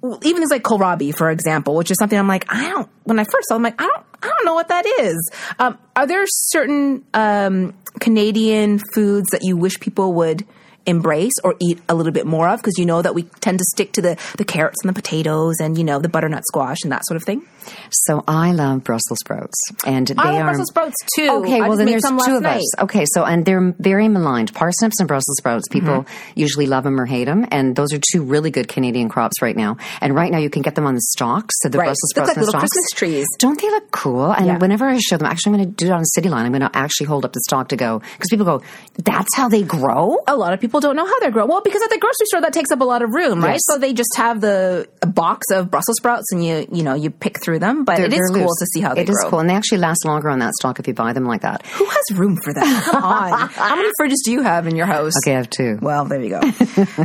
even 0.03 0.41
things 0.41 0.51
like 0.51 0.63
kohlrabi, 0.63 1.15
for 1.15 1.31
example, 1.31 1.75
which 1.75 1.91
is 1.91 1.99
something 1.99 2.19
I'm 2.19 2.29
like, 2.29 2.47
I 2.53 2.69
don't. 2.69 2.89
When 3.05 3.19
I 3.19 3.25
first 3.25 3.49
saw, 3.49 3.55
it, 3.55 3.59
I'm 3.59 3.63
like, 3.63 3.81
I 3.81 3.87
don't, 3.87 4.07
I 4.23 4.29
don't 4.29 4.45
know 4.45 4.55
what 4.55 4.69
that 4.69 4.87
is. 4.87 5.31
Um, 5.59 5.79
are 5.95 6.07
there 6.07 6.25
certain 6.27 7.05
um, 7.13 7.75
Canadian 8.01 8.81
foods 8.95 9.29
that 9.31 9.43
you 9.43 9.57
wish 9.57 9.79
people 9.81 10.15
would? 10.15 10.47
embrace 10.87 11.35
or 11.45 11.55
eat 11.61 11.79
a 11.91 11.95
little 11.95 12.11
bit 12.11 12.27
more 12.27 12.49
of 12.49 12.59
because 12.59 12.79
you 12.79 12.87
know 12.87 13.03
that 13.03 13.15
we 13.15 13.25
tend 13.41 13.59
to 13.59 13.65
stick 13.73 13.93
to 13.93 14.01
the 14.01 14.17
the 14.39 14.45
carrots 14.47 14.79
and 14.83 14.89
the 14.89 14.95
potatoes 14.95 15.57
and 15.61 15.77
you 15.77 15.85
know 15.85 15.99
the 15.99 16.09
butternut 16.09 16.43
squash 16.47 16.79
and 16.83 16.91
that 16.91 17.05
sort 17.05 17.17
of 17.17 17.23
thing 17.23 17.47
So 17.91 18.23
I 18.29 18.53
love 18.53 18.85
Brussels 18.85 19.19
sprouts, 19.21 19.57
and 19.87 20.07
they 20.07 20.15
I 20.17 20.31
love 20.33 20.41
are 20.41 20.45
Brussels 20.45 20.69
sprouts 20.69 20.97
too. 21.17 21.29
Okay, 21.45 21.61
I 21.61 21.69
well 21.69 21.77
then 21.77 21.87
there's 21.87 22.03
two 22.03 22.37
of 22.37 22.43
night. 22.43 22.59
us. 22.59 22.81
Okay, 22.81 23.05
so 23.15 23.25
and 23.25 23.45
they're 23.45 23.75
very 23.79 24.09
maligned. 24.09 24.53
Parsnips 24.55 24.99
and 25.01 25.09
Brussels 25.09 25.37
sprouts, 25.39 25.69
people 25.69 25.91
Mm-hmm. 25.91 26.33
usually 26.41 26.67
love 26.67 26.85
them 26.85 27.01
or 27.01 27.07
hate 27.07 27.25
them, 27.25 27.47
and 27.51 27.75
those 27.77 27.93
are 27.93 28.01
two 28.13 28.23
really 28.23 28.51
good 28.51 28.69
Canadian 28.69 29.09
crops 29.09 29.41
right 29.43 29.57
now. 29.57 29.77
And 30.01 30.15
right 30.15 30.31
now 30.31 30.39
you 30.39 30.51
can 30.51 30.63
get 30.63 30.75
them 30.75 30.87
on 30.87 30.95
the 30.95 31.01
stalks. 31.01 31.55
So 31.63 31.69
the 31.69 31.79
Right. 31.79 31.87
Brussels 31.87 32.13
Look 32.17 32.27
sprouts 32.27 32.29
like 32.29 32.37
on 32.37 32.41
the 32.43 32.47
little 32.47 32.61
stalks. 32.61 32.71
Christmas 32.73 32.91
trees. 32.99 33.27
Don't 33.39 33.61
they 33.61 33.71
look 33.71 33.91
cool? 33.91 34.31
And 34.31 34.47
Yeah. 34.47 34.59
whenever 34.59 34.87
I 34.89 34.99
show 34.99 35.17
them, 35.17 35.27
actually, 35.27 35.53
I'm 35.55 35.59
going 35.59 35.75
to 35.75 35.85
do 35.85 35.91
it 35.91 35.93
on 35.93 36.05
Cityline. 36.17 36.45
I'm 36.45 36.53
going 36.53 36.61
to 36.63 36.71
actually 36.77 37.07
hold 37.07 37.25
up 37.25 37.33
the 37.33 37.41
stalk 37.41 37.69
to 37.69 37.77
go 37.77 37.99
because 37.99 38.29
people 38.31 38.45
go, 38.47 38.63
"That's 39.03 39.35
how 39.37 39.49
they 39.49 39.63
grow." 39.63 40.19
a 40.27 40.37
lot 40.37 40.53
of 40.53 40.61
people 40.61 40.81
don't 40.81 40.97
know 40.97 41.07
how 41.07 41.19
they 41.21 41.31
grow. 41.31 41.47
Well, 41.47 41.61
because 41.63 41.83
at 41.83 41.91
the 41.91 41.99
grocery 41.99 42.27
store 42.27 42.41
that 42.43 42.53
takes 42.53 42.71
up 42.71 42.81
a 42.81 42.85
lot 42.85 43.03
of 43.03 43.11
room, 43.15 43.43
right? 43.43 43.53
Yes. 43.53 43.61
So 43.69 43.79
they 43.79 43.93
just 43.93 44.15
have 44.17 44.41
the 44.41 44.89
a 45.03 45.07
box 45.07 45.47
of 45.53 45.71
Brussels 45.71 45.97
sprouts, 45.97 46.31
and 46.33 46.45
you 46.45 46.67
you 46.71 46.83
know 46.83 46.95
you 46.95 47.11
pick 47.11 47.43
through 47.43 47.60
them. 47.61 47.85
But 47.85 47.97
They're- 47.97 48.07
it 48.07 48.13
is 48.15 48.31
cool 48.33 48.41
loose. 48.43 48.59
to 48.61 48.67
see 48.75 48.81
how 48.81 48.95
they 48.95 49.03
It 49.03 49.07
grow. 49.07 49.15
is 49.15 49.25
cool, 49.29 49.39
and 49.41 49.49
they 49.49 49.55
actually 49.55 49.79
last 49.79 50.05
longer 50.05 50.29
on 50.29 50.39
that 50.41 50.53
stock 50.55 50.79
if 50.79 50.89
you 50.89 50.95
buy 50.95 51.13
them 51.13 51.25
like 51.25 51.43
that. 51.43 51.65
Who 51.75 51.85
has 51.85 52.19
room 52.19 52.37
for 52.43 52.53
that? 52.55 52.85
Come 52.91 53.03
on, 53.05 53.49
how 53.51 53.77
many 53.77 53.89
fridges 54.01 54.17
do 54.25 54.33
you 54.33 54.43
have 54.43 54.67
in 54.67 54.77
your 54.77 54.87
house? 54.87 55.13
Okay, 55.25 55.35
I 55.35 55.37
have 55.39 55.51
two. 55.51 55.79
Well, 55.81 56.05
there 56.07 56.21
you 56.23 56.31
go. 56.31 56.41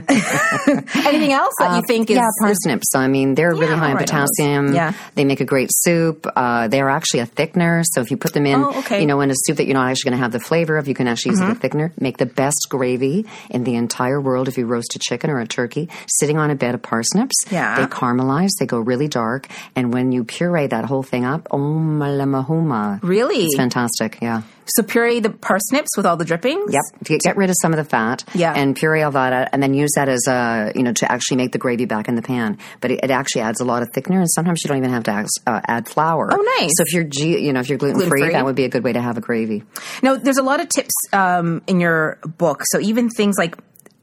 Anything 1.06 1.34
else 1.34 1.54
that 1.60 1.76
you 1.76 1.82
think 1.88 2.10
is 2.10 2.18
Uh, 2.18 2.22
yeah, 2.22 2.28
parsnips. 2.42 2.96
I 2.96 3.08
mean, 3.08 3.36
they're 3.36 3.54
really 3.54 3.76
high 3.76 3.92
in 3.92 3.98
right 3.98 4.08
potassium. 4.08 4.74
Yeah. 4.74 4.94
they 5.16 5.26
make 5.26 5.40
a 5.42 5.46
great 5.46 5.70
soup. 5.74 6.26
Uh, 6.36 6.68
they're 6.68 6.90
actually 6.90 7.20
a 7.22 7.28
thickener. 7.28 7.84
So 7.94 8.02
if 8.02 8.12
you 8.12 8.18
put 8.18 8.34
them 8.34 8.46
in, 8.46 8.56
Oh, 8.64 8.70
okay. 8.70 8.80
Mm-hmm. 8.80 9.02
you 9.02 9.08
know, 9.08 9.22
in 9.22 9.32
a 9.32 9.36
soup 9.36 9.58
that 9.58 9.66
you're 9.66 9.74
not 9.74 9.90
actually 9.90 10.12
going 10.12 10.20
to 10.20 10.24
have 10.24 10.32
the 10.32 10.40
flavor 10.40 10.78
of, 10.78 10.88
you 10.88 10.94
can 10.94 11.08
actually 11.08 11.32
use 11.32 11.42
it 11.42 11.46
as 11.50 11.58
a 11.58 11.60
thickener. 11.60 11.92
Make 12.00 12.18
the 12.18 12.26
best 12.26 12.68
gravy 12.70 13.26
in 13.50 13.64
the 13.64 13.76
entire 13.76 14.20
world 14.22 14.48
if 14.48 14.58
you 14.58 14.66
roast 14.66 14.96
a 14.96 15.00
chicken 15.00 15.30
or 15.30 15.40
a 15.40 15.48
turkey, 15.48 15.90
sitting 16.08 16.38
on 16.38 16.50
a 16.52 16.56
bed 16.56 16.76
of 16.76 16.82
parsnips. 16.82 17.36
Yeah. 17.52 17.76
they 17.80 17.86
caramelize. 17.88 18.50
They 18.60 18.66
go 18.66 18.80
really 18.80 19.08
dark, 19.08 19.48
and 19.76 19.94
when 19.94 20.12
you 20.12 20.24
puree 20.38 20.68
that 20.68 20.86
whole 20.86 21.04
thing 21.04 21.26
up, 21.26 21.48
oh 21.52 21.58
malamahuma, 21.58 23.00
Really? 23.04 23.44
it's 23.46 23.56
fantastic. 23.58 24.18
Yeah. 24.22 24.42
so 24.66 24.84
puree 24.84 25.20
the 25.20 25.30
parsnips 25.30 25.96
with 25.96 26.06
all 26.06 26.18
the 26.18 26.26
drippings. 26.26 26.74
Yep. 26.74 26.82
To 27.00 27.04
get, 27.14 27.22
get 27.22 27.38
rid 27.38 27.50
of 27.50 27.56
some 27.62 27.72
of 27.72 27.78
the 27.78 27.84
fat. 27.84 28.24
Yeah. 28.34 28.54
And 28.56 28.76
puree 28.76 29.02
all 29.04 29.12
that 29.12 29.50
and 29.54 29.62
then 29.62 29.74
use 29.74 29.92
that 29.96 30.10
as 30.10 30.26
a, 30.28 30.72
you 30.76 30.84
know, 30.84 30.94
to 30.94 31.12
actually 31.12 31.38
make 31.38 31.52
the 31.52 31.58
gravy 31.58 31.86
back 31.86 32.08
in 32.08 32.16
the 32.16 32.22
pan. 32.22 32.58
But 32.82 32.92
it, 32.92 33.00
it 33.04 33.12
actually 33.12 33.42
adds 33.44 33.62
a 33.62 33.66
lot 33.66 33.82
of 33.84 33.90
thickener, 33.92 34.18
and 34.20 34.30
sometimes 34.32 34.62
you 34.64 34.68
don't 34.70 34.78
even 34.78 34.90
have 34.92 35.04
to 35.06 35.12
add, 35.12 35.28
uh, 35.48 35.62
add 35.68 35.88
flour. 35.88 36.30
Oh, 36.32 36.42
nice. 36.60 36.72
So 36.78 36.84
if 36.88 36.94
you're, 36.94 37.08
you 37.40 37.54
know, 37.54 37.60
if 37.60 37.70
you're 37.70 37.78
gluten 37.78 38.00
free, 38.00 38.08
Gluten-free. 38.10 38.34
that 38.34 38.46
would 38.46 38.56
be 38.56 38.66
a 38.66 38.70
good 38.70 38.84
way 38.84 38.94
to 38.94 39.02
have 39.02 39.18
a 39.18 39.22
gravy. 39.22 39.64
Now, 40.02 40.16
there's 40.16 40.38
a 40.38 40.44
lot 40.44 40.60
of 40.60 40.70
tips 40.70 40.94
um, 41.14 41.62
in 41.68 41.80
your 41.80 42.18
book. 42.26 42.64
So 42.72 42.80
even 42.80 43.10
things 43.10 43.36
like 43.38 43.56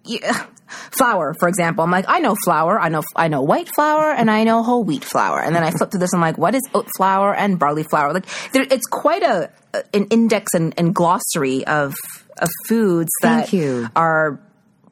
yeah, 0.05 0.47
flour, 0.97 1.35
for 1.39 1.49
example. 1.49 1.85
I'm 1.85 1.91
like, 1.91 2.07
I 2.09 2.21
know 2.21 2.37
flour, 2.45 2.81
I 2.81 2.89
know 2.89 3.03
I 3.17 3.29
know 3.29 3.43
white 3.43 3.69
flour, 3.75 4.13
and 4.13 4.31
I 4.31 4.45
know 4.45 4.63
whole 4.63 4.85
wheat 4.85 5.05
flour. 5.05 5.41
And 5.41 5.55
then 5.55 5.63
I 5.63 5.71
flip 5.71 5.91
through 5.91 6.01
this. 6.01 6.13
And 6.13 6.23
I'm 6.23 6.29
like, 6.29 6.39
what 6.39 6.55
is 6.55 6.63
oat 6.75 6.89
flour 6.97 7.35
and 7.35 7.59
barley 7.59 7.83
flour? 7.83 8.13
Like, 8.13 8.27
there, 8.53 8.67
it's 8.71 8.87
quite 8.87 9.23
a 9.23 9.51
an 9.95 10.07
index 10.07 10.53
and, 10.55 10.75
and 10.77 10.95
glossary 10.95 11.67
of 11.67 11.95
of 12.39 12.49
foods 12.67 13.11
that 13.23 13.49
Thank 13.49 13.53
you. 13.53 13.89
are 13.95 14.41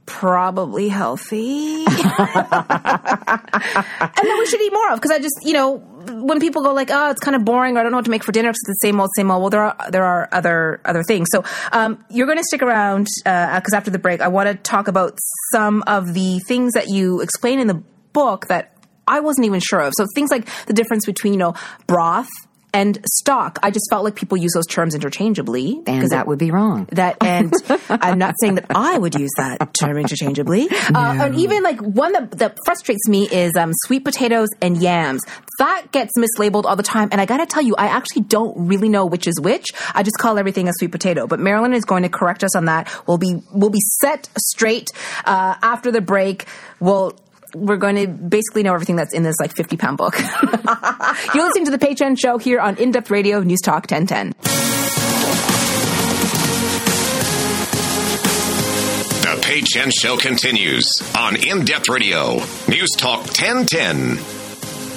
probably 0.07 0.89
healthy 0.89 1.85
and 1.85 1.97
that 1.97 4.37
we 4.39 4.47
should 4.47 4.61
eat 4.61 4.73
more 4.73 4.93
of 4.93 5.01
because 5.01 5.13
I 5.13 5.21
just 5.21 5.37
you 5.43 5.53
know 5.53 5.83
when 6.09 6.41
people 6.41 6.63
go 6.63 6.73
like 6.73 6.91
oh 6.91 7.11
it's 7.11 7.21
kind 7.21 7.37
of 7.37 7.45
boring 7.45 7.77
or 7.77 7.81
I 7.81 7.83
don't 7.83 7.93
know 7.93 7.99
what 7.99 8.05
to 8.07 8.11
make 8.11 8.25
for 8.25 8.33
dinner, 8.33 8.51
it's 8.51 8.59
the 8.67 8.75
same 8.75 9.01
old 9.01 9.11
same 9.17 9.31
old. 9.31 9.41
Well 9.43 9.51
there 9.51 9.63
are 9.63 9.91
there 9.91 10.05
are 10.05 10.29
other 10.33 10.81
other 10.85 11.03
things. 11.03 11.29
So 11.31 11.45
um, 11.73 12.05
you're 12.11 12.27
going 12.27 12.39
to 12.39 12.45
stick 12.45 12.63
around 12.63 13.07
because 13.25 13.73
after 13.73 13.91
the 13.91 13.99
break 13.99 14.21
I 14.21 14.29
want 14.29 14.49
to 14.49 14.55
talk 14.55 14.89
about 14.89 15.19
some 15.53 15.83
of 15.87 16.15
the 16.15 16.41
things 16.41 16.73
that 16.75 16.89
you 16.89 17.21
explain 17.21 17.61
in 17.61 17.67
the 17.67 17.83
book 18.13 18.47
that 18.49 18.77
I 19.07 19.21
wasn't 19.21 19.47
even 19.47 19.61
sure 19.61 19.81
of. 19.81 19.93
So 19.97 20.07
things 20.15 20.31
like 20.31 20.49
the 20.67 20.73
difference 20.73 21.05
between 21.07 21.33
you 21.33 21.39
know 21.39 21.55
broth 21.87 22.29
and 22.73 22.99
stock 23.07 23.59
I 23.63 23.71
just 23.71 23.87
felt 23.91 24.05
like 24.05 24.15
people 24.15 24.37
use 24.37 24.53
those 24.55 24.67
terms 24.67 24.95
interchangeably 24.95 25.81
And 25.87 26.01
'cause 26.01 26.11
that 26.11 26.23
it- 26.23 26.27
would 26.27 26.39
be 26.39 26.51
wrong. 26.51 26.89
that 26.93 27.17
and 27.23 27.53
I'm 27.89 28.19
not 28.19 28.35
saying 28.41 28.57
that 28.57 28.67
I 28.75 28.99
would 28.99 29.15
use 29.15 29.31
that 29.37 29.73
term 29.75 29.97
interchangeably. 29.99 30.69
Uh, 30.71 31.19
and 31.23 31.35
even 31.37 31.63
like 31.63 31.81
one 31.81 32.13
that, 32.13 32.31
that 32.39 32.57
frustrates 32.65 33.09
me 33.09 33.29
is 33.31 33.53
um, 33.57 33.73
sweet 33.87 34.05
potatoes 34.05 34.49
and 34.61 34.81
yams. 34.81 35.23
That 35.59 35.93
gets 35.93 36.13
mislabeled 36.17 36.65
all 36.65 36.77
the 36.77 36.83
time. 36.83 37.09
And 37.13 37.21
I 37.21 37.27
got 37.27 37.39
to 37.39 37.47
tell 37.47 37.63
you, 37.63 37.75
I 37.77 37.87
actually 37.87 38.23
don't 38.23 38.69
really 38.69 38.89
know 38.89 39.07
which 39.07 39.27
is 39.27 39.39
which. 39.41 39.67
I 39.95 40.03
just 40.03 40.19
call 40.19 40.39
everything 40.39 40.69
a 40.69 40.73
sweet 40.79 40.93
potato. 40.93 41.27
But 41.27 41.41
Mairlyn 41.41 41.75
is 41.75 41.85
going 41.85 42.03
to 42.05 42.09
correct 42.09 42.43
us 42.45 42.55
on 42.57 42.67
that. 42.67 42.89
We'll 43.07 43.19
be 43.19 43.43
we'll 43.53 43.71
be 43.71 43.83
set 44.01 44.29
straight 44.39 44.91
uh, 45.25 45.55
after 45.63 45.91
the 45.91 46.01
break. 46.01 46.47
We'll 46.81 47.19
we're 47.55 47.77
going 47.77 47.97
to 47.97 48.07
basically 48.09 48.63
know 48.63 48.75
everything 48.75 48.97
that's 48.97 49.15
in 49.15 49.23
this 49.23 49.37
like 49.41 49.55
50 49.55 49.77
pound 49.77 49.97
book. 49.99 50.19
You're 51.35 51.45
listening 51.45 51.67
to 51.67 51.77
the 51.77 51.95
Chen 51.97 52.17
Show 52.17 52.39
here 52.39 52.61
on 52.61 52.77
In 52.77 52.91
Depth 52.91 53.11
Radio 53.11 53.41
News 53.41 53.61
Talk 53.61 53.91
1010. 53.91 54.35
The 59.23 59.41
Pay 59.43 59.61
Chen 59.63 59.91
Show 59.91 60.17
continues 60.17 60.87
on 61.17 61.37
In 61.37 61.65
Depth 61.65 61.89
Radio, 61.89 62.37
News 62.69 62.91
Talk 62.97 63.21
1010. 63.21 64.40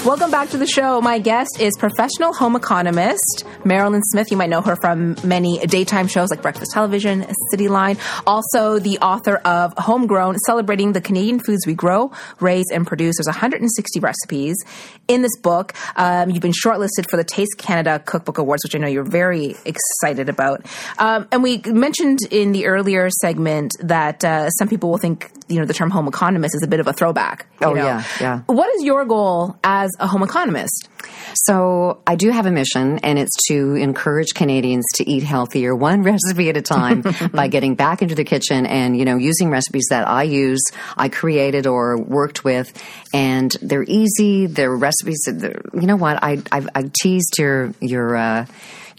Welcome 0.05 0.31
back 0.31 0.49
to 0.49 0.57
the 0.57 0.67
show. 0.67 0.99
My 0.99 1.17
guest 1.17 1.61
is 1.61 1.71
professional 1.79 2.33
home 2.33 2.57
economist 2.57 3.45
Mairlyn 3.63 4.01
Smith. 4.03 4.31
You 4.31 4.35
might 4.35 4.49
know 4.49 4.59
her 4.59 4.75
from 4.75 5.15
many 5.23 5.59
daytime 5.59 6.07
shows 6.07 6.29
like 6.29 6.41
Breakfast 6.41 6.71
Television, 6.73 7.25
Cityline. 7.53 7.97
Also, 8.27 8.79
the 8.79 8.99
author 8.99 9.37
of 9.37 9.73
Homegrown, 9.77 10.37
celebrating 10.39 10.91
the 10.91 10.99
Canadian 10.99 11.39
foods 11.39 11.65
we 11.65 11.73
grow, 11.73 12.11
raise, 12.41 12.65
and 12.73 12.85
produce. 12.85 13.15
There's 13.17 13.27
160 13.27 14.01
recipes 14.01 14.57
in 15.07 15.21
this 15.21 15.37
book. 15.37 15.73
Um, 15.95 16.31
you've 16.31 16.41
been 16.41 16.51
shortlisted 16.51 17.09
for 17.09 17.15
the 17.15 17.23
Taste 17.23 17.57
Canada 17.57 17.99
Cookbook 17.99 18.39
Awards, 18.39 18.65
which 18.65 18.75
I 18.75 18.79
know 18.79 18.87
you're 18.87 19.09
very 19.09 19.55
excited 19.63 20.27
about. 20.27 20.65
Um, 20.99 21.29
and 21.31 21.41
we 21.41 21.61
mentioned 21.65 22.19
in 22.29 22.51
the 22.51 22.65
earlier 22.65 23.09
segment 23.21 23.71
that 23.79 24.25
uh, 24.25 24.49
some 24.49 24.67
people 24.67 24.91
will 24.91 24.97
think, 24.97 25.31
you 25.47 25.59
know, 25.59 25.65
the 25.65 25.73
term 25.73 25.91
home 25.91 26.09
economist 26.09 26.55
is 26.55 26.63
a 26.63 26.67
bit 26.67 26.81
of 26.81 26.87
a 26.87 26.93
throwback. 26.93 27.45
Oh, 27.61 27.71
know. 27.71 27.85
yeah, 27.85 28.03
yeah. 28.19 28.41
What 28.47 28.73
is 28.75 28.83
your 28.83 29.05
goal 29.05 29.57
as 29.63 29.92
a 29.99 30.07
home 30.07 30.23
economist? 30.23 30.89
So 31.35 32.01
I 32.05 32.15
do 32.15 32.29
have 32.29 32.45
a 32.45 32.51
mission, 32.51 32.99
and 32.99 33.17
it's 33.19 33.35
to 33.47 33.75
encourage 33.75 34.33
Canadians 34.33 34.85
to 34.95 35.09
eat 35.09 35.23
healthier, 35.23 35.75
one 35.75 36.03
recipe 36.03 36.49
at 36.49 36.57
a 36.57 36.61
time, 36.61 37.03
by 37.33 37.47
getting 37.47 37.75
back 37.75 38.01
into 38.01 38.15
the 38.15 38.23
kitchen 38.23 38.65
and 38.65 38.97
you 38.97 39.05
know 39.05 39.17
using 39.17 39.49
recipes 39.49 39.85
that 39.89 40.07
I 40.07 40.23
use, 40.23 40.61
I 40.97 41.09
created 41.09 41.67
or 41.67 41.99
worked 41.99 42.43
with, 42.43 42.71
and 43.13 43.55
they're 43.61 43.85
easy. 43.87 44.47
They're 44.47 44.75
recipes. 44.75 45.21
That 45.25 45.39
they're, 45.39 45.61
you 45.73 45.87
know 45.87 45.97
what? 45.97 46.23
I 46.23 46.41
I, 46.51 46.65
I 46.75 46.91
teased 47.01 47.37
your 47.37 47.73
your. 47.79 48.15
Uh, 48.15 48.45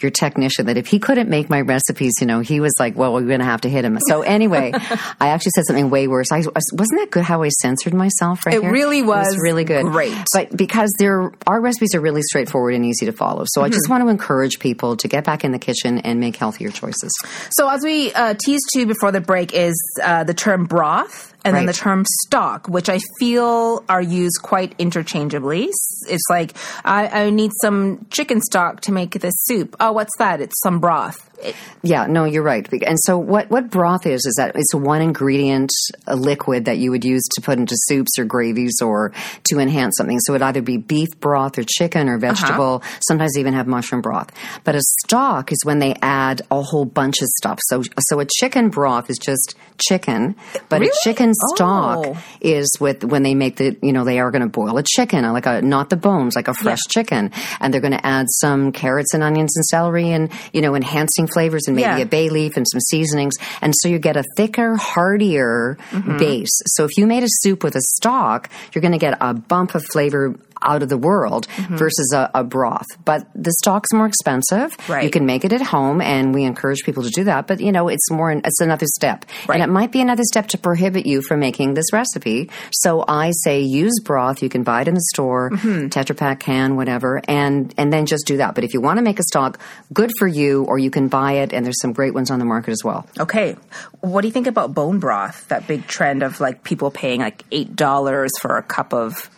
your 0.04 0.10
technician 0.12 0.66
that 0.66 0.76
if 0.76 0.86
he 0.86 0.98
couldn't 1.00 1.28
make 1.28 1.50
my 1.50 1.60
recipes, 1.62 2.12
you 2.20 2.26
know, 2.28 2.40
he 2.40 2.60
was 2.60 2.72
like, 2.78 2.94
"Well, 2.96 3.12
we're 3.14 3.22
going 3.22 3.40
to 3.40 3.44
have 3.44 3.62
to 3.62 3.68
hit 3.68 3.84
him." 3.84 3.98
So 4.08 4.22
anyway, 4.22 4.70
I 5.20 5.28
actually 5.28 5.52
said 5.56 5.64
something 5.66 5.90
way 5.90 6.06
worse. 6.06 6.30
I 6.30 6.38
wasn't 6.38 7.00
that 7.00 7.08
good 7.10 7.24
how 7.24 7.42
I 7.42 7.48
censored 7.48 7.94
myself. 7.94 8.46
Right 8.46 8.54
It 8.56 8.62
here? 8.62 8.70
really 8.70 9.02
was 9.02 9.36
really 9.38 9.64
good. 9.64 9.86
great. 9.86 10.14
But 10.32 10.56
because 10.56 10.92
they're 10.98 11.32
our 11.46 11.60
recipes 11.60 11.94
are 11.96 12.00
really 12.00 12.22
straightforward 12.22 12.74
and 12.74 12.84
easy 12.84 13.06
to 13.06 13.12
follow. 13.12 13.44
So 13.48 13.62
I 13.62 13.64
Mm-hmm. 13.64 13.72
just 13.72 13.88
want 13.90 14.04
to 14.04 14.08
encourage 14.08 14.58
people 14.60 14.96
to 14.98 15.08
get 15.08 15.24
back 15.24 15.42
in 15.44 15.50
the 15.52 15.58
kitchen 15.58 15.98
and 15.98 16.20
make 16.20 16.36
healthier 16.36 16.70
choices. 16.70 17.10
So, 17.50 17.68
as 17.68 17.82
we 17.82 18.12
uh, 18.12 18.34
teased 18.34 18.68
to 18.74 18.86
before 18.86 19.10
the 19.10 19.20
break, 19.22 19.52
is 19.54 19.74
uh, 20.02 20.22
the 20.24 20.34
term 20.34 20.66
broth 20.66 21.33
and 21.44 21.54
then 21.54 21.66
the 21.66 21.72
term 21.72 22.04
stock, 22.22 22.68
which 22.68 22.88
I 22.88 23.00
feel 23.18 23.84
are 23.88 24.02
used 24.02 24.40
quite 24.42 24.74
interchangeably. 24.78 25.68
It's 26.08 26.24
like, 26.30 26.56
I, 26.84 27.24
I 27.24 27.30
need 27.30 27.50
some 27.60 28.06
chicken 28.10 28.40
stock 28.40 28.80
to 28.82 28.92
make 28.92 29.12
this 29.12 29.34
soup. 29.44 29.76
Oh, 29.78 29.92
what's 29.92 30.16
that? 30.18 30.40
It's 30.40 30.60
some 30.62 30.80
broth. 30.80 31.30
It, 31.42 31.54
Yeah, 31.82 32.06
no, 32.06 32.24
you're 32.24 32.42
right. 32.42 32.66
And 32.84 32.96
so 33.02 33.18
what 33.18 33.50
what 33.50 33.68
broth 33.68 34.06
is 34.06 34.24
is 34.24 34.34
that 34.36 34.54
it's 34.54 34.72
a 34.72 34.78
one 34.78 35.02
ingredient 35.02 35.70
a 36.06 36.16
liquid 36.16 36.64
that 36.66 36.78
you 36.78 36.90
would 36.90 37.04
use 37.04 37.22
to 37.34 37.42
put 37.42 37.58
into 37.58 37.74
soups 37.76 38.18
or 38.18 38.24
gravies 38.24 38.80
or 38.80 39.12
to 39.50 39.58
enhance 39.58 39.96
something. 39.98 40.20
So 40.20 40.32
it'd 40.32 40.42
either 40.42 40.62
be 40.62 40.76
beef 40.76 41.18
broth 41.20 41.58
or 41.58 41.64
chicken 41.64 42.08
or 42.08 42.16
uh-huh. 42.16 42.32
vegetable. 42.32 42.82
Sometimes 43.06 43.34
they 43.34 43.40
even 43.40 43.54
have 43.54 43.66
mushroom 43.66 44.00
broth. 44.00 44.30
But 44.62 44.76
a 44.76 44.80
stock 45.02 45.52
is 45.52 45.58
when 45.64 45.80
they 45.80 45.94
add 46.00 46.42
a 46.50 46.62
whole 46.62 46.84
bunch 46.84 47.20
of 47.20 47.28
stuff. 47.36 47.58
So 47.64 47.82
so 48.00 48.20
a 48.20 48.26
chicken 48.38 48.70
broth 48.70 49.10
is 49.10 49.18
just 49.18 49.56
chicken, 49.78 50.36
but 50.68 50.80
Really? 50.80 50.90
a 50.90 50.94
chicken 51.02 51.33
stock 51.54 51.98
Oh. 52.06 52.16
is 52.40 52.68
with 52.80 53.04
when 53.04 53.22
they 53.22 53.34
make 53.34 53.56
the 53.56 53.76
you 53.82 53.92
know 53.92 54.04
they 54.04 54.18
are 54.18 54.30
going 54.30 54.42
to 54.42 54.48
boil 54.48 54.76
a 54.78 54.82
chicken 54.82 55.22
like 55.32 55.46
a 55.46 55.62
not 55.62 55.90
the 55.90 55.96
bones 55.96 56.34
like 56.36 56.48
a 56.48 56.54
fresh 56.54 56.80
chicken 56.88 57.30
and 57.60 57.72
they're 57.72 57.80
going 57.80 57.92
to 57.92 58.06
add 58.06 58.26
some 58.28 58.72
carrots 58.72 59.14
and 59.14 59.22
onions 59.22 59.56
and 59.56 59.64
celery 59.66 60.10
and 60.10 60.30
you 60.52 60.60
know 60.60 60.74
enhancing 60.74 61.26
flavors 61.26 61.66
and 61.66 61.76
maybe 61.76 61.82
Yeah. 61.84 61.98
a 61.98 62.06
bay 62.06 62.28
leaf 62.30 62.56
and 62.56 62.66
some 62.70 62.80
seasonings 62.80 63.34
and 63.60 63.74
so 63.76 63.88
you 63.88 63.98
get 63.98 64.16
a 64.16 64.24
thicker 64.36 64.76
heartier 64.76 65.76
Mm-hmm. 65.90 66.18
base 66.18 66.50
so 66.66 66.84
if 66.84 66.96
you 66.98 67.06
made 67.06 67.22
a 67.22 67.28
soup 67.28 67.62
with 67.62 67.76
a 67.76 67.80
stock 67.96 68.48
you're 68.72 68.82
going 68.82 68.92
to 68.92 68.98
get 68.98 69.16
a 69.20 69.34
bump 69.34 69.74
of 69.74 69.84
flavor 69.92 70.34
out 70.64 70.82
of 70.82 70.88
the 70.88 70.98
world 70.98 71.46
Mm-hmm. 71.54 71.76
versus 71.76 72.12
a, 72.14 72.30
a 72.34 72.42
broth 72.44 72.86
but 73.04 73.26
the 73.34 73.52
stock's 73.62 73.92
more 73.92 74.06
expensive 74.06 74.76
Right. 74.88 75.04
you 75.04 75.10
can 75.10 75.24
make 75.26 75.44
it 75.44 75.52
at 75.52 75.60
home 75.62 76.00
and 76.00 76.34
we 76.34 76.44
encourage 76.44 76.82
people 76.84 77.02
to 77.02 77.10
do 77.10 77.24
that 77.24 77.46
but 77.46 77.60
you 77.60 77.70
know 77.72 77.88
it's 77.88 78.10
more 78.10 78.30
it's 78.32 78.60
another 78.60 78.86
step 78.96 79.24
Right. 79.48 79.60
and 79.60 79.62
it 79.62 79.72
might 79.72 79.92
be 79.92 80.00
another 80.00 80.22
step 80.24 80.48
to 80.48 80.58
prohibit 80.58 81.06
you 81.06 81.22
from 81.22 81.40
making 81.40 81.74
this 81.74 81.92
recipe 81.92 82.50
so 82.72 83.04
i 83.08 83.30
say 83.44 83.60
use 83.60 84.00
broth 84.02 84.42
you 84.42 84.48
can 84.48 84.62
buy 84.62 84.80
it 84.82 84.88
in 84.88 84.94
the 84.94 85.06
store 85.12 85.50
Mm-hmm. 85.50 85.86
tetra 85.88 86.16
pak 86.16 86.40
can 86.40 86.76
whatever 86.76 87.20
and 87.28 87.72
and 87.78 87.92
then 87.92 88.06
just 88.06 88.26
do 88.26 88.36
that 88.38 88.54
but 88.54 88.64
if 88.64 88.74
you 88.74 88.80
want 88.80 88.98
to 88.98 89.02
make 89.02 89.18
a 89.18 89.24
stock 89.24 89.58
good 89.92 90.10
for 90.18 90.26
you 90.26 90.64
or 90.64 90.78
you 90.78 90.90
can 90.90 91.08
buy 91.08 91.32
it 91.34 91.52
and 91.52 91.64
there's 91.64 91.80
some 91.80 91.92
great 91.92 92.14
ones 92.14 92.30
on 92.30 92.38
the 92.38 92.44
market 92.44 92.72
as 92.72 92.82
well 92.84 93.06
Okay. 93.20 93.56
What 94.00 94.20
do 94.22 94.28
you 94.28 94.32
think 94.32 94.46
about 94.46 94.74
bone 94.74 94.98
broth? 94.98 95.48
That 95.48 95.66
big 95.66 95.86
trend 95.86 96.22
of 96.22 96.40
like 96.40 96.62
people 96.64 96.90
paying 96.90 97.20
like 97.20 97.42
eight 97.52 97.74
dollars 97.76 98.30
for 98.40 98.56
a 98.58 98.62
cup 98.62 98.92
of 98.92 99.30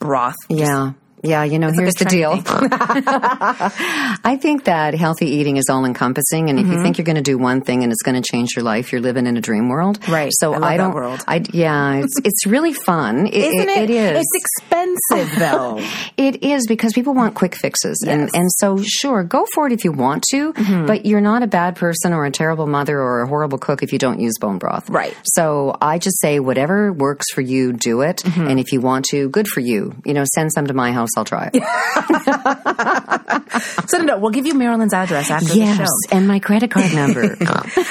broth. 0.00 0.34
yeah 0.48 0.92
yeah, 1.22 1.44
you 1.44 1.58
know, 1.58 1.68
like 1.68 1.78
here's 1.78 1.94
the 1.94 2.04
deal. 2.06 2.42
I 2.46 4.38
think 4.40 4.64
that 4.64 4.94
healthy 4.94 5.26
eating 5.26 5.56
is 5.56 5.66
all 5.68 5.84
encompassing, 5.84 6.48
and 6.48 6.58
if 6.58 6.66
you 6.66 6.82
think 6.82 6.98
you're 6.98 7.04
going 7.04 7.16
to 7.16 7.22
do 7.22 7.36
one 7.36 7.60
thing 7.60 7.82
and 7.82 7.92
it's 7.92 8.02
going 8.02 8.20
to 8.20 8.26
change 8.26 8.56
your 8.56 8.64
life, 8.64 8.92
you're 8.92 9.00
living 9.00 9.26
in 9.26 9.36
a 9.36 9.40
dream 9.40 9.68
world. 9.68 10.06
Right. 10.08 10.32
So 10.34 10.54
I 10.54 10.76
that 10.76 10.76
don't. 10.78 10.94
world. 10.94 11.22
I 11.28 11.44
yeah, 11.52 11.96
it's 11.96 12.14
it's 12.24 12.46
really 12.46 12.72
fun. 12.72 13.26
It, 13.26 13.34
Isn't 13.34 13.68
it? 13.68 13.90
it 13.90 13.90
is. 13.90 14.26
It's 14.26 14.34
expensive 14.34 15.38
though. 15.38 15.80
It 16.16 16.42
is 16.42 16.66
because 16.66 16.92
people 16.92 17.14
want 17.14 17.34
quick 17.34 17.54
fixes, 17.54 18.04
and 18.06 18.28
and 18.34 18.50
so 18.58 18.78
sure, 18.82 19.24
go 19.24 19.46
for 19.54 19.66
it 19.66 19.72
if 19.72 19.84
you 19.84 19.92
want 19.92 20.22
to. 20.30 20.52
Mm-hmm. 20.52 20.86
But 20.86 21.06
you're 21.06 21.22
not 21.22 21.42
a 21.42 21.46
bad 21.46 21.76
person 21.76 22.12
or 22.12 22.26
a 22.26 22.30
terrible 22.30 22.66
mother 22.66 23.00
or 23.00 23.22
a 23.22 23.26
horrible 23.26 23.56
cook 23.56 23.82
if 23.82 23.92
you 23.92 23.98
don't 23.98 24.20
use 24.20 24.34
bone 24.38 24.58
broth. 24.58 24.90
Right. 24.90 25.16
So 25.24 25.76
I 25.80 25.98
just 25.98 26.20
say 26.20 26.38
whatever 26.40 26.92
works 26.92 27.26
for 27.32 27.40
you, 27.40 27.72
do 27.72 28.02
it. 28.02 28.18
Mm-hmm. 28.18 28.48
And 28.48 28.60
if 28.60 28.72
you 28.72 28.80
want 28.80 29.06
to, 29.06 29.28
good 29.30 29.48
for 29.48 29.60
you. 29.60 29.94
You 30.04 30.12
know, 30.12 30.24
send 30.34 30.52
some 30.52 30.66
to 30.66 30.74
my 30.74 30.92
house. 30.92 31.09
I'll 31.16 31.24
try 31.24 31.50
it. 31.52 31.62
so 33.88 33.98
no, 33.98 34.04
no, 34.04 34.18
we'll 34.18 34.30
give 34.30 34.46
you 34.46 34.54
Mairlyn's 34.54 34.94
address 34.94 35.30
after 35.30 35.54
yes, 35.54 35.78
the 35.78 35.84
show. 35.84 36.16
and 36.16 36.28
my 36.28 36.38
credit 36.38 36.70
card 36.70 36.92
number. 36.94 37.36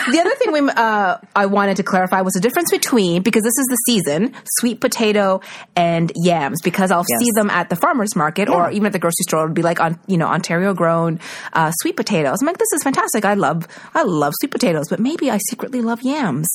The 0.10 0.20
other 0.20 0.36
thing 0.36 0.52
we, 0.52 0.60
uh, 0.70 1.18
I 1.36 1.46
wanted 1.46 1.78
to 1.78 1.84
clarify 1.84 2.22
was 2.22 2.34
the 2.34 2.40
difference 2.40 2.72
between 2.72 3.22
because 3.22 3.44
this 3.44 3.58
is 3.58 3.66
the 3.70 3.78
season 3.86 4.34
sweet 4.60 4.82
potato 4.82 5.42
and 5.76 6.12
yams 6.16 6.60
because 6.64 6.90
I'll 6.92 7.06
Yes. 7.08 7.20
see 7.20 7.32
them 7.36 7.50
at 7.52 7.70
the 7.70 7.76
farmers 7.76 8.16
market 8.16 8.50
or 8.50 8.72
even 8.72 8.88
at 8.88 8.92
the 8.94 9.00
grocery 9.00 9.24
store. 9.28 9.44
It 9.44 9.48
would 9.48 9.54
be 9.56 9.62
like 9.62 9.80
on 9.80 10.00
you 10.08 10.18
know 10.18 10.28
Ontario 10.28 10.74
grown 10.74 11.20
uh, 11.54 11.72
sweet 11.82 11.96
potatoes. 11.96 12.40
I'm 12.42 12.48
like, 12.48 12.58
this 12.58 12.72
is 12.74 12.84
fantastic. 12.84 13.24
I 13.26 13.36
love 13.36 13.68
I 13.94 14.04
love 14.04 14.34
sweet 14.40 14.52
potatoes, 14.52 14.88
but 14.90 15.00
maybe 15.00 15.30
I 15.32 15.38
secretly 15.50 15.82
love 15.82 16.02
yams. 16.02 16.48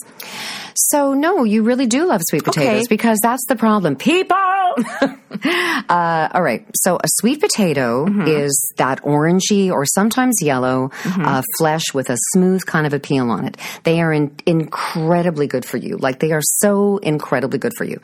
So 0.74 1.14
no, 1.14 1.44
you 1.44 1.62
really 1.62 1.86
do 1.86 2.06
love 2.06 2.20
sweet 2.28 2.44
potatoes 2.44 2.82
Okay. 2.82 2.86
because 2.88 3.18
that's 3.22 3.44
the 3.46 3.56
problem. 3.56 3.94
People. 3.96 4.36
uh, 5.88 6.28
all 6.32 6.42
right. 6.42 6.53
So 6.74 6.96
a 6.96 7.09
sweet 7.20 7.40
potato 7.40 8.05
Mm-hmm. 8.05 8.26
is 8.28 8.72
that 8.76 9.02
orangey 9.02 9.70
or 9.70 9.84
sometimes 9.86 10.36
yellow 10.42 10.90
uh, 11.05 11.42
flesh 11.59 11.82
with 11.94 12.11
a 12.11 12.16
smooth 12.32 12.64
kind 12.66 12.86
of 12.86 12.92
a 12.92 12.98
peel 13.00 13.30
on 13.30 13.44
it. 13.46 13.57
They 13.84 14.00
are 14.00 14.12
in, 14.12 14.34
incredibly 14.46 15.46
good 15.46 15.64
for 15.64 15.76
you. 15.76 15.96
Like 15.96 16.18
they 16.20 16.32
are 16.32 16.40
so 16.42 16.98
incredibly 16.98 17.59
good 17.59 17.72
for 17.76 17.84
you. 17.84 18.00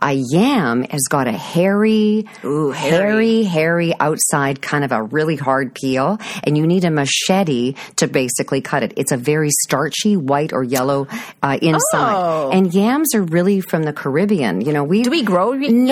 A 0.00 0.12
yam 0.12 0.82
has 0.84 1.02
got 1.08 1.26
a 1.26 1.32
hairy, 1.32 2.26
Ooh, 2.44 2.70
hairy. 2.70 3.42
hairy, 3.42 3.42
hairy 3.44 3.94
outside, 4.00 4.62
kind 4.62 4.84
of 4.84 4.92
a 4.92 5.02
really 5.02 5.36
hard 5.36 5.74
peel, 5.74 6.18
and 6.44 6.56
you 6.56 6.66
need 6.66 6.84
a 6.84 6.90
machete 6.90 7.74
to 7.96 8.06
basically 8.06 8.60
cut 8.60 8.82
it. 8.82 8.92
It's 8.96 9.12
a 9.12 9.16
very 9.16 9.50
starchy 9.64 10.16
white 10.16 10.52
or 10.52 10.62
yellow 10.62 11.08
uh, 11.42 11.58
inside. 11.60 12.14
Oh. 12.14 12.50
And 12.52 12.72
yams 12.72 13.14
are 13.14 13.22
really 13.22 13.60
from 13.60 13.82
the 13.82 13.92
Caribbean. 13.92 14.60
You 14.60 14.72
know, 14.72 14.84
we 14.84 15.02
Do 15.02 15.10
we 15.10 15.22
grow 15.22 15.52
no, 15.52 15.66
yams? 15.66 15.90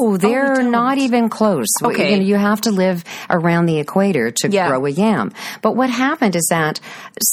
Oh, 0.00 0.16
they're 0.18 0.54
don't. 0.56 0.70
not 0.70 0.98
even 0.98 1.28
close. 1.28 1.47
Okay. 1.82 2.12
You, 2.12 2.16
know, 2.18 2.24
you 2.24 2.34
have 2.36 2.60
to 2.62 2.70
live 2.70 3.04
around 3.30 3.66
the 3.66 3.78
equator 3.78 4.30
to 4.30 4.48
Yeah. 4.50 4.68
grow 4.68 4.84
a 4.86 4.90
yam. 4.90 5.32
But 5.62 5.76
what 5.76 5.90
happened 5.90 6.36
is 6.36 6.46
that 6.50 6.80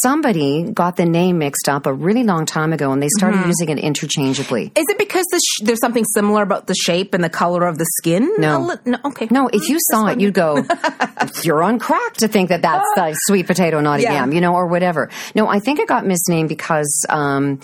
somebody 0.01 0.63
got 0.63 0.95
the 0.95 1.05
name 1.05 1.37
mixed 1.39 1.67
up 1.69 1.85
a 1.85 1.93
really 1.93 2.23
long 2.23 2.45
time 2.45 2.73
ago, 2.73 2.91
and 2.91 3.01
they 3.01 3.09
started 3.17 3.37
Mm-hmm. 3.39 3.47
using 3.49 3.69
it 3.69 3.79
interchangeably. 3.79 4.71
Is 4.75 4.85
it 4.89 4.97
because 4.97 5.25
the 5.31 5.39
sh- 5.39 5.63
there's 5.65 5.79
something 5.79 6.05
similar 6.13 6.41
about 6.41 6.67
the 6.67 6.75
shape 6.75 7.13
and 7.13 7.23
the 7.23 7.29
color 7.29 7.65
of 7.67 7.77
the 7.77 7.85
skin? 7.97 8.31
No. 8.37 8.61
Li- 8.61 8.75
no 8.85 8.97
okay. 9.05 9.27
No, 9.31 9.47
if 9.51 9.67
you 9.69 9.77
saw 9.91 10.07
it, 10.07 10.19
you'd 10.19 10.33
go, 10.33 10.57
you're 11.43 11.63
on 11.63 11.79
crack 11.79 12.13
to 12.17 12.27
think 12.27 12.49
that 12.49 12.61
that's 12.61 12.87
a 12.97 13.13
sweet 13.27 13.47
potato, 13.47 13.79
not 13.81 13.99
a 13.99 14.03
Yeah. 14.03 14.13
yam, 14.13 14.31
you 14.33 14.41
know, 14.41 14.53
or 14.53 14.67
whatever. 14.67 15.09
No, 15.35 15.47
I 15.47 15.59
think 15.59 15.79
it 15.79 15.87
got 15.87 16.05
misnamed 16.05 16.49
because 16.49 17.05
um, 17.09 17.59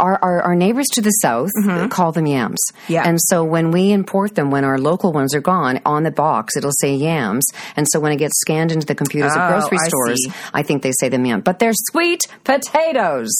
our, 0.00 0.18
our, 0.22 0.42
our 0.42 0.54
neighbors 0.54 0.86
to 0.92 1.00
the 1.02 1.10
south 1.10 1.50
call 1.90 2.12
them 2.12 2.26
yams. 2.26 2.58
Mm-hmm. 2.72 2.92
Yeah. 2.92 3.08
And 3.08 3.18
so 3.20 3.44
when 3.44 3.70
we 3.70 3.92
import 3.92 4.34
them, 4.34 4.50
when 4.50 4.64
our 4.64 4.78
local 4.78 5.12
ones 5.12 5.34
are 5.34 5.40
gone, 5.40 5.80
on 5.84 6.02
the 6.02 6.10
box, 6.10 6.56
it'll 6.56 6.72
say 6.80 6.94
yams. 6.94 7.46
And 7.76 7.86
so 7.90 8.00
when 8.00 8.12
it 8.12 8.16
gets 8.16 8.38
scanned 8.40 8.72
into 8.72 8.86
the 8.86 8.94
computers 8.94 9.32
Oh, 9.34 9.38
at 9.40 9.50
grocery 9.50 9.78
stores, 9.78 10.18
see. 10.24 10.32
I 10.54 10.62
think 10.62 10.82
they 10.82 10.92
say 11.00 11.08
them 11.08 11.24
yam. 11.24 11.40
But 11.40 11.58
they're 11.58 11.72
sweet 11.90 12.20
potatoes. 12.44 13.32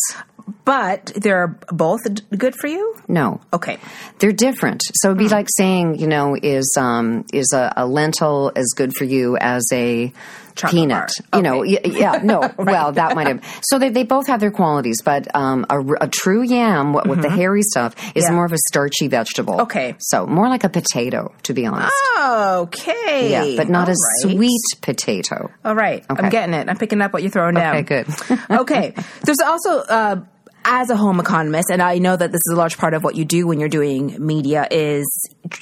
But 0.64 1.12
they're 1.16 1.49
both 1.68 2.03
good 2.36 2.55
for 2.61 2.68
you? 2.68 2.97
No. 3.09 3.40
Okay. 3.53 3.78
They're 4.20 4.32
different. 4.32 4.82
So 4.94 5.09
it'd 5.09 5.18
be 5.18 5.28
like 5.28 5.49
saying, 5.57 5.99
you 5.99 6.07
know, 6.07 6.36
is 6.40 6.76
um, 6.78 7.24
is 7.32 7.53
a, 7.53 7.72
a 7.76 7.86
lentil 7.86 8.53
as 8.55 8.66
good 8.76 8.92
for 8.97 9.05
you 9.05 9.36
as 9.36 9.64
a 9.72 10.12
Chocolate 10.55 10.72
peanut? 10.80 11.11
You 11.34 11.42
know, 11.42 11.62
yeah, 11.64 12.20
no. 12.22 12.51
Well, 12.59 12.92
that 12.92 13.14
might 13.14 13.26
have. 13.26 13.61
So 13.62 13.78
they, 13.78 13.90
they 13.90 14.05
both 14.05 14.26
have 14.28 14.40
their 14.40 14.51
qualities, 14.51 15.03
but 15.05 15.32
um, 15.34 15.66
a, 15.68 15.78
a 16.03 16.09
true 16.09 16.42
yam 16.42 16.92
what, 16.92 17.07
with 17.07 17.22
the 17.22 17.28
hairy 17.30 17.62
stuff 17.62 17.94
is 17.94 18.01
Mm-hmm. 18.01 18.18
Yeah. 18.22 18.30
more 18.36 18.44
of 18.47 18.53
a 18.53 18.59
starchy 18.68 19.09
vegetable. 19.09 19.61
Okay. 19.62 19.97
So 19.99 20.26
more 20.26 20.49
like 20.49 20.64
a 20.64 20.68
potato, 20.68 21.34
to 21.42 21.55
be 21.55 21.66
honest. 21.66 21.92
Okay. 22.18 23.30
yeah, 23.53 23.57
but 23.57 23.68
not 23.68 23.88
All 23.88 23.94
a 23.94 23.97
right. 24.30 24.36
sweet 24.36 24.62
potato. 24.80 25.51
All 25.64 25.74
right. 25.74 26.05
I'm 26.09 26.30
getting 26.30 26.55
it. 26.55 26.68
I'm 26.68 26.76
picking 26.78 27.01
up 27.03 27.12
what 27.12 27.22
you're 27.22 27.30
throwing 27.30 27.55
down. 27.57 27.76
Okay, 27.76 28.05
good. 28.05 28.38
okay. 28.51 28.94
There's 29.24 29.40
also, 29.44 29.80
uh, 29.80 30.20
as 30.67 30.91
a 30.91 30.97
home 30.97 31.21
economist, 31.21 31.71
and 31.71 31.81
I 31.81 31.99
know 31.99 32.17
that 32.17 32.33
this 32.33 32.41
is 32.45 32.53
a 32.53 32.57
large 32.57 32.77
part 32.77 32.93
of 32.93 33.03
what 33.05 33.14
you 33.14 33.25
do 33.25 33.47
when 33.47 33.61
you're 33.61 33.69
doing 33.69 34.17
media, 34.19 34.67
is 34.71 35.07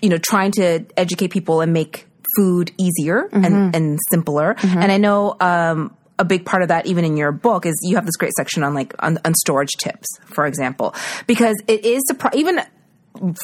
you 0.03 0.09
know 0.09 0.19
trying 0.19 0.51
to 0.53 0.85
educate 0.97 1.29
people 1.29 1.61
and 1.61 1.73
make 1.73 2.07
food 2.37 2.73
easier 2.79 3.29
Mm-hmm. 3.31 3.45
and, 3.45 3.77
and 3.77 3.99
simpler. 4.11 4.57
And 4.63 4.91
I 4.91 4.97
know 4.97 5.37
um, 5.41 5.97
a 6.19 6.25
big 6.25 6.45
part 6.45 6.63
of 6.63 6.69
that, 6.69 6.87
even 6.87 7.05
in 7.05 7.17
your 7.17 7.31
book, 7.31 7.67
is 7.67 7.75
you 7.83 7.97
have 7.97 8.07
this 8.07 8.17
great 8.17 8.33
section 8.37 8.65
on 8.65 8.75
like 8.75 8.93
on, 8.99 9.19
on 9.25 9.35
storage 9.35 9.73
tips, 9.79 10.07
for 10.25 10.47
example, 10.47 10.95
because 11.27 11.55
it 11.69 11.85
is 11.85 12.03
surpri- 12.11 12.35
even 12.35 12.61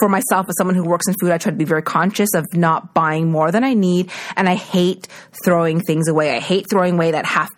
for 0.00 0.08
myself 0.08 0.48
as 0.48 0.56
someone 0.58 0.74
who 0.74 0.82
works 0.82 1.06
in 1.06 1.14
food, 1.20 1.30
I 1.30 1.38
try 1.38 1.52
to 1.52 1.56
be 1.58 1.64
very 1.64 1.82
conscious 1.82 2.30
of 2.34 2.44
not 2.54 2.92
buying 2.94 3.30
more 3.30 3.52
than 3.52 3.62
I 3.62 3.74
need, 3.74 4.10
and 4.36 4.48
I 4.48 4.56
hate 4.56 5.06
throwing 5.44 5.80
things 5.80 6.08
away. 6.08 6.34
I 6.34 6.40
hate 6.40 6.66
throwing 6.68 6.94
away 6.94 7.12
that 7.12 7.24
half 7.24 7.50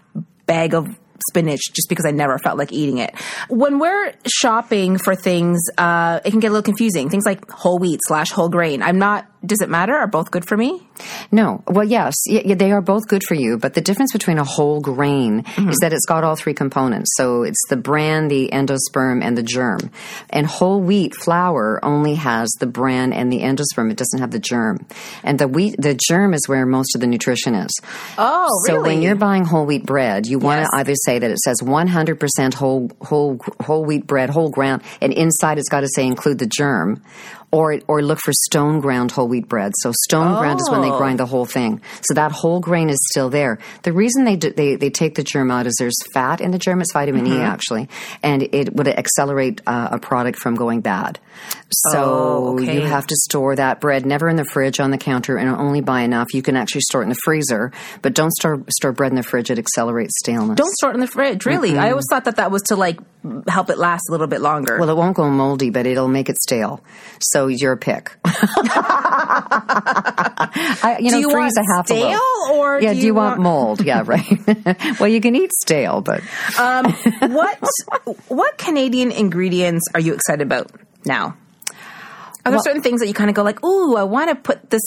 bag 0.44 0.74
of 0.74 0.98
spinach 1.28 1.60
just 1.72 1.88
because 1.88 2.04
I 2.04 2.10
never 2.10 2.38
felt 2.38 2.58
like 2.58 2.72
eating 2.72 2.98
it. 2.98 3.14
When 3.48 3.78
we're 3.78 4.12
shopping 4.26 4.98
for 4.98 5.14
things, 5.14 5.60
uh, 5.78 6.20
it 6.24 6.30
can 6.30 6.40
get 6.40 6.48
a 6.48 6.50
little 6.50 6.62
confusing. 6.62 7.08
Things 7.08 7.24
like 7.24 7.50
whole 7.50 7.78
wheat 7.78 8.00
slash 8.06 8.30
whole 8.30 8.48
grain. 8.48 8.82
I'm 8.82 8.98
not. 8.98 9.26
Does 9.45 9.61
it 9.61 9.68
matter? 9.68 9.95
Are 9.95 10.07
both 10.07 10.30
good 10.30 10.47
for 10.47 10.57
me? 10.57 10.86
No. 11.32 11.62
Well, 11.66 11.84
yes, 11.84 12.14
they 12.28 12.70
are 12.70 12.80
both 12.80 13.09
good 13.09 13.24
for 13.24 13.34
you, 13.34 13.59
but 13.59 13.74
the 13.74 13.80
difference 13.80 14.12
between 14.12 14.38
a 14.38 14.45
whole 14.45 14.80
grain 14.80 15.43
mm-hmm. 15.43 15.68
is 15.68 15.78
that 15.80 15.93
it's 15.93 16.07
got 16.07 16.22
all 16.22 16.36
three 16.36 16.55
components. 16.55 17.11
So 17.16 17.43
it's 17.43 17.61
the 17.68 17.76
bran, 17.76 18.28
the 18.28 18.51
endosperm, 18.53 19.22
and 19.22 19.36
the 19.36 19.43
germ. 19.43 19.90
And 20.30 20.47
whole 20.47 20.80
wheat 20.80 21.14
flour 21.16 21.80
only 21.84 22.14
has 22.14 22.51
the 22.61 22.66
bran 22.66 23.12
and 23.12 23.32
the 23.32 23.40
endosperm. 23.40 23.90
It 23.90 23.97
doesn't 23.97 24.20
have 24.20 24.30
the 24.30 24.38
germ. 24.38 24.86
And 25.24 25.38
the 25.38 25.49
wheat, 25.49 25.74
the 25.78 25.99
germ 26.09 26.34
is 26.34 26.47
where 26.47 26.64
most 26.64 26.95
of 26.95 27.01
the 27.01 27.07
nutrition 27.09 27.55
is. 27.57 27.70
Oh, 28.18 28.47
So 28.66 28.74
really? 28.74 28.90
when 28.95 29.03
you're 29.03 29.16
buying 29.16 29.45
whole 29.45 29.66
wheat 29.66 29.84
bread, 29.84 30.26
you 30.26 30.38
want 30.38 30.61
Yes. 30.61 30.68
to 30.70 30.76
either 30.78 30.95
say 30.95 31.18
that 31.18 31.30
it 31.30 31.38
says 31.40 31.57
100% 31.62 32.55
whole 32.55 32.90
whole 33.03 33.40
whole 33.61 33.84
wheat 33.84 34.07
bread, 34.07 34.30
whole 34.30 34.51
ground, 34.51 34.82
and 35.01 35.12
inside 35.12 35.59
it's 35.59 35.68
got 35.68 35.80
to 35.80 35.88
say 35.95 36.07
include 36.07 36.38
the 36.38 36.47
germ, 36.47 37.03
or 37.53 37.78
or 37.86 38.03
look 38.03 38.18
for 38.18 38.32
stone 38.32 38.80
ground 38.80 39.11
whole 39.12 39.28
wheat 39.28 39.46
bread. 39.46 39.72
So 39.82 39.92
stone 40.05 40.38
ground 40.38 40.59
is 40.61 40.70
when 40.70 40.80
they 40.80 40.90
Oh. 40.90 40.96
grind 40.98 41.20
the 41.20 41.26
whole 41.26 41.44
thing. 41.44 41.80
So 42.03 42.14
that 42.14 42.32
whole 42.32 42.61
grain 42.61 42.88
is 42.88 42.98
still 43.11 43.28
there. 43.30 43.59
The 43.82 43.92
reason 43.92 44.24
they 44.24 44.36
do, 44.36 44.50
they 44.50 44.76
they 44.76 44.90
take 44.90 45.14
the 45.14 45.22
germ 45.22 45.50
out 45.50 45.66
is 45.66 45.76
there's 45.78 45.94
fat 46.14 46.40
in 46.40 46.50
the 46.50 46.59
germ. 46.59 46.80
It's 46.80 46.92
vitamin 46.92 47.26
Mm-hmm. 47.26 47.40
E 47.40 47.42
actually, 47.42 47.88
and 48.22 48.42
it 48.42 48.74
would 48.74 48.88
accelerate 48.88 49.61
uh, 49.66 49.88
a 49.92 49.98
product 49.98 50.38
from 50.38 50.55
going 50.55 50.80
bad. 50.80 51.18
So 51.70 51.98
Oh, 52.03 52.59
okay. 52.61 52.74
you 52.74 52.80
have 52.82 53.07
to 53.07 53.16
store 53.16 53.57
that 53.57 53.80
bread 53.80 54.05
never 54.07 54.28
in 54.28 54.36
the 54.36 54.44
fridge 54.44 54.80
on 54.80 54.90
the 54.90 54.98
counter 54.98 55.36
and 55.36 55.48
only 55.50 55.80
buy 55.80 56.03
enough. 56.03 56.32
You 56.34 56.42
can 56.42 56.57
actually 56.57 56.82
store 56.82 57.03
it 57.03 57.05
in 57.05 57.09
the 57.11 57.18
freezer, 57.24 57.70
but 58.03 58.14
don't 58.14 58.32
store 58.32 58.62
store 58.70 58.92
bread 58.92 59.12
in 59.12 59.16
the 59.16 59.22
fridge. 59.22 59.50
It 59.50 59.59
accelerates 59.59 60.18
staleness. 60.18 60.57
Don't 60.57 60.72
store 60.74 60.90
it 60.90 60.94
in 60.94 61.00
the 61.00 61.07
fridge. 61.07 61.44
Really, 61.46 61.76
I 61.78 61.90
always 61.90 62.07
thought 62.11 62.24
that 62.24 62.36
that 62.36 62.50
was 62.50 62.62
to 62.62 62.76
like 62.76 62.98
help 63.48 63.70
it 63.70 63.78
last 63.78 64.03
a 64.09 64.12
little 64.12 64.26
bit 64.26 64.40
longer. 64.40 64.78
Well, 64.78 64.88
it 64.90 64.96
won't 64.96 65.16
go 65.16 65.28
moldy, 65.30 65.70
but 65.70 65.86
it'll 65.86 66.09
make 66.09 66.28
it 66.28 66.36
stale. 66.38 66.80
So 67.20 67.41
you're 67.49 67.72
a 67.72 67.76
pick. 67.76 68.12
I, 70.84 70.97
you 71.01 71.11
do 71.11 71.14
know, 71.14 71.20
you 71.20 71.30
freeze 71.30 71.53
want 71.55 71.68
a 71.68 71.74
half 71.76 71.84
a 71.84 71.88
stale 71.88 72.11
loaf. 72.11 72.51
or 72.51 72.80
Yeah, 72.80 72.93
do 72.95 73.01
do 73.01 73.07
you 73.07 73.14
want 73.14 73.40
mold? 73.40 73.84
Yeah, 73.84 74.03
right. 74.07 74.24
well, 75.01 75.09
you 75.09 75.20
can 75.20 75.34
eat 75.36 75.53
stale, 75.61 76.01
but 76.01 76.22
Um, 76.59 76.93
what 77.32 77.59
what 78.28 78.59
Canadian 78.59 79.12
ingredients 79.12 79.84
are 79.95 80.01
you 80.01 80.14
excited 80.14 80.43
about 80.43 80.70
now? 81.05 81.36
Are 82.45 82.51
there 82.51 82.57
Well- 82.59 82.62
certain 82.64 82.82
things 82.82 83.01
that 83.01 83.07
you 83.09 83.14
kind 83.14 83.30
of 83.30 83.36
go 83.36 83.43
like, 83.43 83.64
"Ooh, 83.64 83.97
I 83.97 84.03
want 84.05 84.30
to 84.30 84.34
put 84.36 84.70
this 84.70 84.82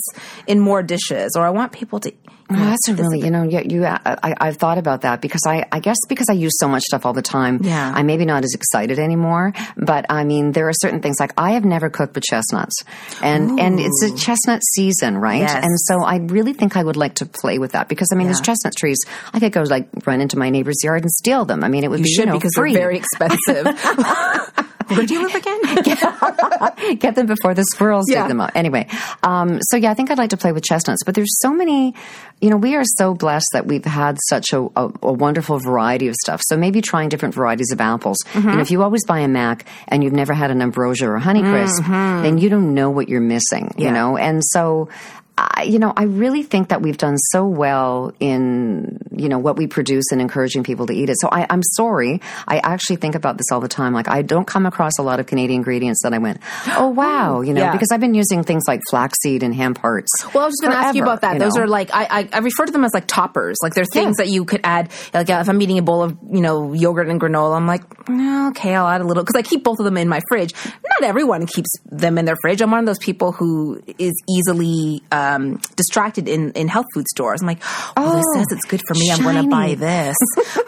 in 0.47 0.59
more 0.59 0.83
dishes," 0.83 1.33
or 1.35 1.43
I 1.45 1.49
want 1.49 1.71
people 1.71 1.99
to? 2.01 2.11
Well, 2.47 2.59
that's 2.63 2.87
a 2.89 2.93
really, 2.93 3.21
you 3.21 3.31
know, 3.31 3.41
you, 3.41 3.61
you 3.67 3.85
I, 3.87 4.35
I've 4.39 4.57
thought 4.57 4.77
about 4.77 5.01
that 5.01 5.19
because 5.19 5.41
I, 5.47 5.65
I 5.71 5.79
guess 5.79 5.97
because 6.07 6.29
I 6.29 6.33
use 6.33 6.51
so 6.59 6.67
much 6.67 6.83
stuff 6.83 7.03
all 7.03 7.13
the 7.13 7.23
time, 7.23 7.59
Yeah. 7.63 7.91
I'm 7.95 8.05
maybe 8.05 8.23
not 8.23 8.43
as 8.43 8.53
excited 8.53 8.99
anymore. 8.99 9.51
But 9.75 10.05
I 10.11 10.25
mean, 10.25 10.51
there 10.51 10.69
are 10.69 10.73
certain 10.73 11.01
things 11.01 11.15
like 11.19 11.33
I 11.39 11.53
have 11.53 11.65
never 11.65 11.89
cooked 11.89 12.13
with 12.13 12.23
chestnuts, 12.23 12.83
and 13.23 13.59
and 13.59 13.79
it's 13.79 14.03
a 14.03 14.15
chestnut 14.15 14.61
season, 14.75 15.17
right? 15.17 15.39
Yes. 15.39 15.55
And 15.65 15.79
so 15.79 16.03
I 16.03 16.17
really 16.17 16.53
think 16.53 16.77
I 16.77 16.83
would 16.83 16.97
like 16.97 17.15
to 17.15 17.25
play 17.25 17.57
with 17.57 17.71
that 17.71 17.87
because 17.89 18.09
I 18.13 18.15
mean, 18.15 18.27
there's 18.27 18.41
chestnut 18.41 18.75
trees. 18.77 18.99
I 19.33 19.39
could 19.39 19.51
go 19.51 19.63
like 19.63 19.89
run 20.05 20.21
into 20.21 20.37
my 20.37 20.51
neighbor's 20.51 20.83
yard 20.83 21.01
and 21.01 21.09
steal 21.11 21.45
them. 21.45 21.63
I 21.63 21.67
mean, 21.67 21.83
it 21.83 21.89
would 21.89 21.99
You 22.01 22.03
be 22.05 22.11
should 22.11 22.19
you 22.25 22.25
know 22.27 22.33
because 22.33 22.53
free. 22.55 22.73
they're 22.73 22.81
very 22.83 22.97
expensive. 22.99 23.65
Where 24.87 25.05
do 25.05 25.13
you 25.13 25.23
live 25.23 25.35
again? 25.35 26.95
get 26.99 27.15
them 27.15 27.25
before 27.25 27.53
the 27.53 27.63
squirrels 27.63 28.05
Yeah. 28.09 28.21
dig 28.23 28.29
them 28.29 28.41
up. 28.41 28.51
Anyway, 28.55 28.87
um, 29.23 29.59
so 29.61 29.77
yeah, 29.77 29.91
I 29.91 29.93
think 29.93 30.11
I'd 30.11 30.17
like 30.17 30.29
to 30.31 30.37
play 30.37 30.51
with 30.51 30.63
chestnuts. 30.63 31.03
But 31.03 31.15
there's 31.15 31.35
so 31.41 31.51
many, 31.53 31.93
you 32.41 32.49
know, 32.49 32.57
we 32.57 32.75
are 32.75 32.83
so 32.97 33.13
blessed 33.13 33.49
that 33.53 33.65
we've 33.65 33.85
had 33.85 34.17
such 34.29 34.53
a, 34.53 34.61
a, 34.75 34.91
a 35.03 35.13
wonderful 35.13 35.59
variety 35.59 36.07
of 36.07 36.15
stuff. 36.15 36.41
So 36.45 36.57
maybe 36.57 36.81
trying 36.81 37.09
different 37.09 37.35
varieties 37.35 37.71
of 37.71 37.81
apples. 37.81 38.17
You 38.33 38.41
know, 38.41 38.59
if 38.59 38.71
you 38.71 38.83
always 38.83 39.05
buy 39.05 39.19
a 39.19 39.27
Mac 39.27 39.65
and 39.87 40.03
you've 40.03 40.13
never 40.13 40.33
had 40.33 40.51
an 40.51 40.61
Ambrosia 40.61 41.07
or 41.09 41.15
a 41.15 41.21
Honeycrisp, 41.21 42.23
then 42.23 42.37
you 42.37 42.49
don't 42.49 42.73
know 42.73 42.89
what 42.89 43.09
you're 43.09 43.21
missing. 43.21 43.73
You 43.77 43.91
know, 43.91 44.17
and 44.17 44.41
so. 44.43 44.89
I, 45.37 45.63
you 45.63 45.79
know, 45.79 45.91
I 45.95 46.03
really 46.03 46.43
think 46.43 46.69
that 46.69 46.81
we've 46.81 46.97
done 46.97 47.17
so 47.17 47.45
well 47.45 48.13
in, 48.21 48.99
you 49.11 49.27
know, 49.27 49.37
what 49.37 49.57
we 49.57 49.67
produce 49.67 50.05
and 50.11 50.21
encouraging 50.21 50.63
people 50.63 50.85
to 50.87 50.93
eat 50.93 51.09
it. 51.09 51.17
So 51.19 51.27
I, 51.29 51.45
I'm 51.49 51.61
sorry. 51.73 52.21
I 52.47 52.59
actually 52.59 52.95
think 52.97 53.15
about 53.15 53.37
this 53.37 53.47
all 53.51 53.59
the 53.59 53.67
time. 53.67 53.93
Like, 53.93 54.07
I 54.07 54.21
don't 54.21 54.47
come 54.47 54.65
across 54.65 54.93
a 54.97 55.01
lot 55.03 55.19
of 55.19 55.25
Canadian 55.25 55.59
ingredients 55.59 56.01
that 56.03 56.13
I 56.13 56.19
went, 56.19 56.39
oh, 56.67 56.75
oh, 56.77 56.87
wow, 56.89 57.41
you 57.41 57.53
know, 57.53 57.61
Yeah. 57.61 57.71
because 57.71 57.89
I've 57.91 57.99
been 57.99 58.13
using 58.13 58.43
things 58.43 58.63
like 58.67 58.79
flaxseed 58.89 59.43
and 59.43 59.53
hemp 59.53 59.77
hearts. 59.79 60.09
Well, 60.33 60.43
I 60.43 60.47
was 60.47 60.53
just 60.53 60.61
going 60.61 60.71
to 60.73 60.77
ask 60.87 60.95
you 60.95 61.03
about 61.03 61.21
that. 61.21 61.33
you 61.33 61.39
Those 61.39 61.57
are 61.57 61.67
like 61.67 61.89
I, 61.93 62.05
I 62.21 62.29
I 62.33 62.37
refer 62.39 62.65
to 62.65 62.71
them 62.71 62.83
as 62.85 62.93
like 62.93 63.07
toppers. 63.07 63.57
Like 63.61 63.73
they're 63.73 63.85
things 63.85 64.17
that 64.17 64.27
you 64.29 64.45
could 64.45 64.61
add. 64.63 64.91
Like 65.13 65.29
if 65.29 65.49
I'm 65.49 65.61
eating 65.61 65.77
a 65.79 65.81
bowl 65.81 66.01
of 66.03 66.17
you 66.31 66.41
know 66.41 66.73
yogurt 66.73 67.09
and 67.09 67.19
granola, 67.19 67.55
I'm 67.57 67.67
like, 67.67 68.07
"No, 68.09 68.49
okay, 68.49 68.75
I'll 68.75 68.87
add 68.87 69.01
a 69.01 69.03
little 69.05 69.23
because 69.23 69.35
I 69.37 69.41
keep 69.41 69.63
both 69.63 69.79
of 69.79 69.85
them 69.85 69.97
in 69.97 70.07
my 70.07 70.21
fridge. 70.29 70.53
Not 70.65 71.03
everyone 71.09 71.45
keeps 71.47 71.69
them 71.85 72.17
in 72.17 72.25
their 72.25 72.37
fridge. 72.41 72.61
I'm 72.61 72.71
one 72.71 72.79
of 72.79 72.85
those 72.85 72.99
people 72.99 73.31
who 73.31 73.81
is 73.97 74.13
easily 74.29 75.01
uh, 75.11 75.24
um, 75.25 75.59
distracted 75.75 76.27
in 76.27 76.51
in 76.51 76.67
health 76.67 76.87
food 76.93 77.07
stores. 77.07 77.41
I'm 77.41 77.47
like, 77.47 77.61
oh, 77.97 78.15
this 78.15 78.25
says 78.35 78.57
it's 78.57 78.65
good 78.65 78.81
for 78.87 78.93
me. 78.93 79.11
I'm 79.11 79.21
going 79.23 79.43
to 79.43 79.49
buy 79.49 79.75
this. 79.75 80.15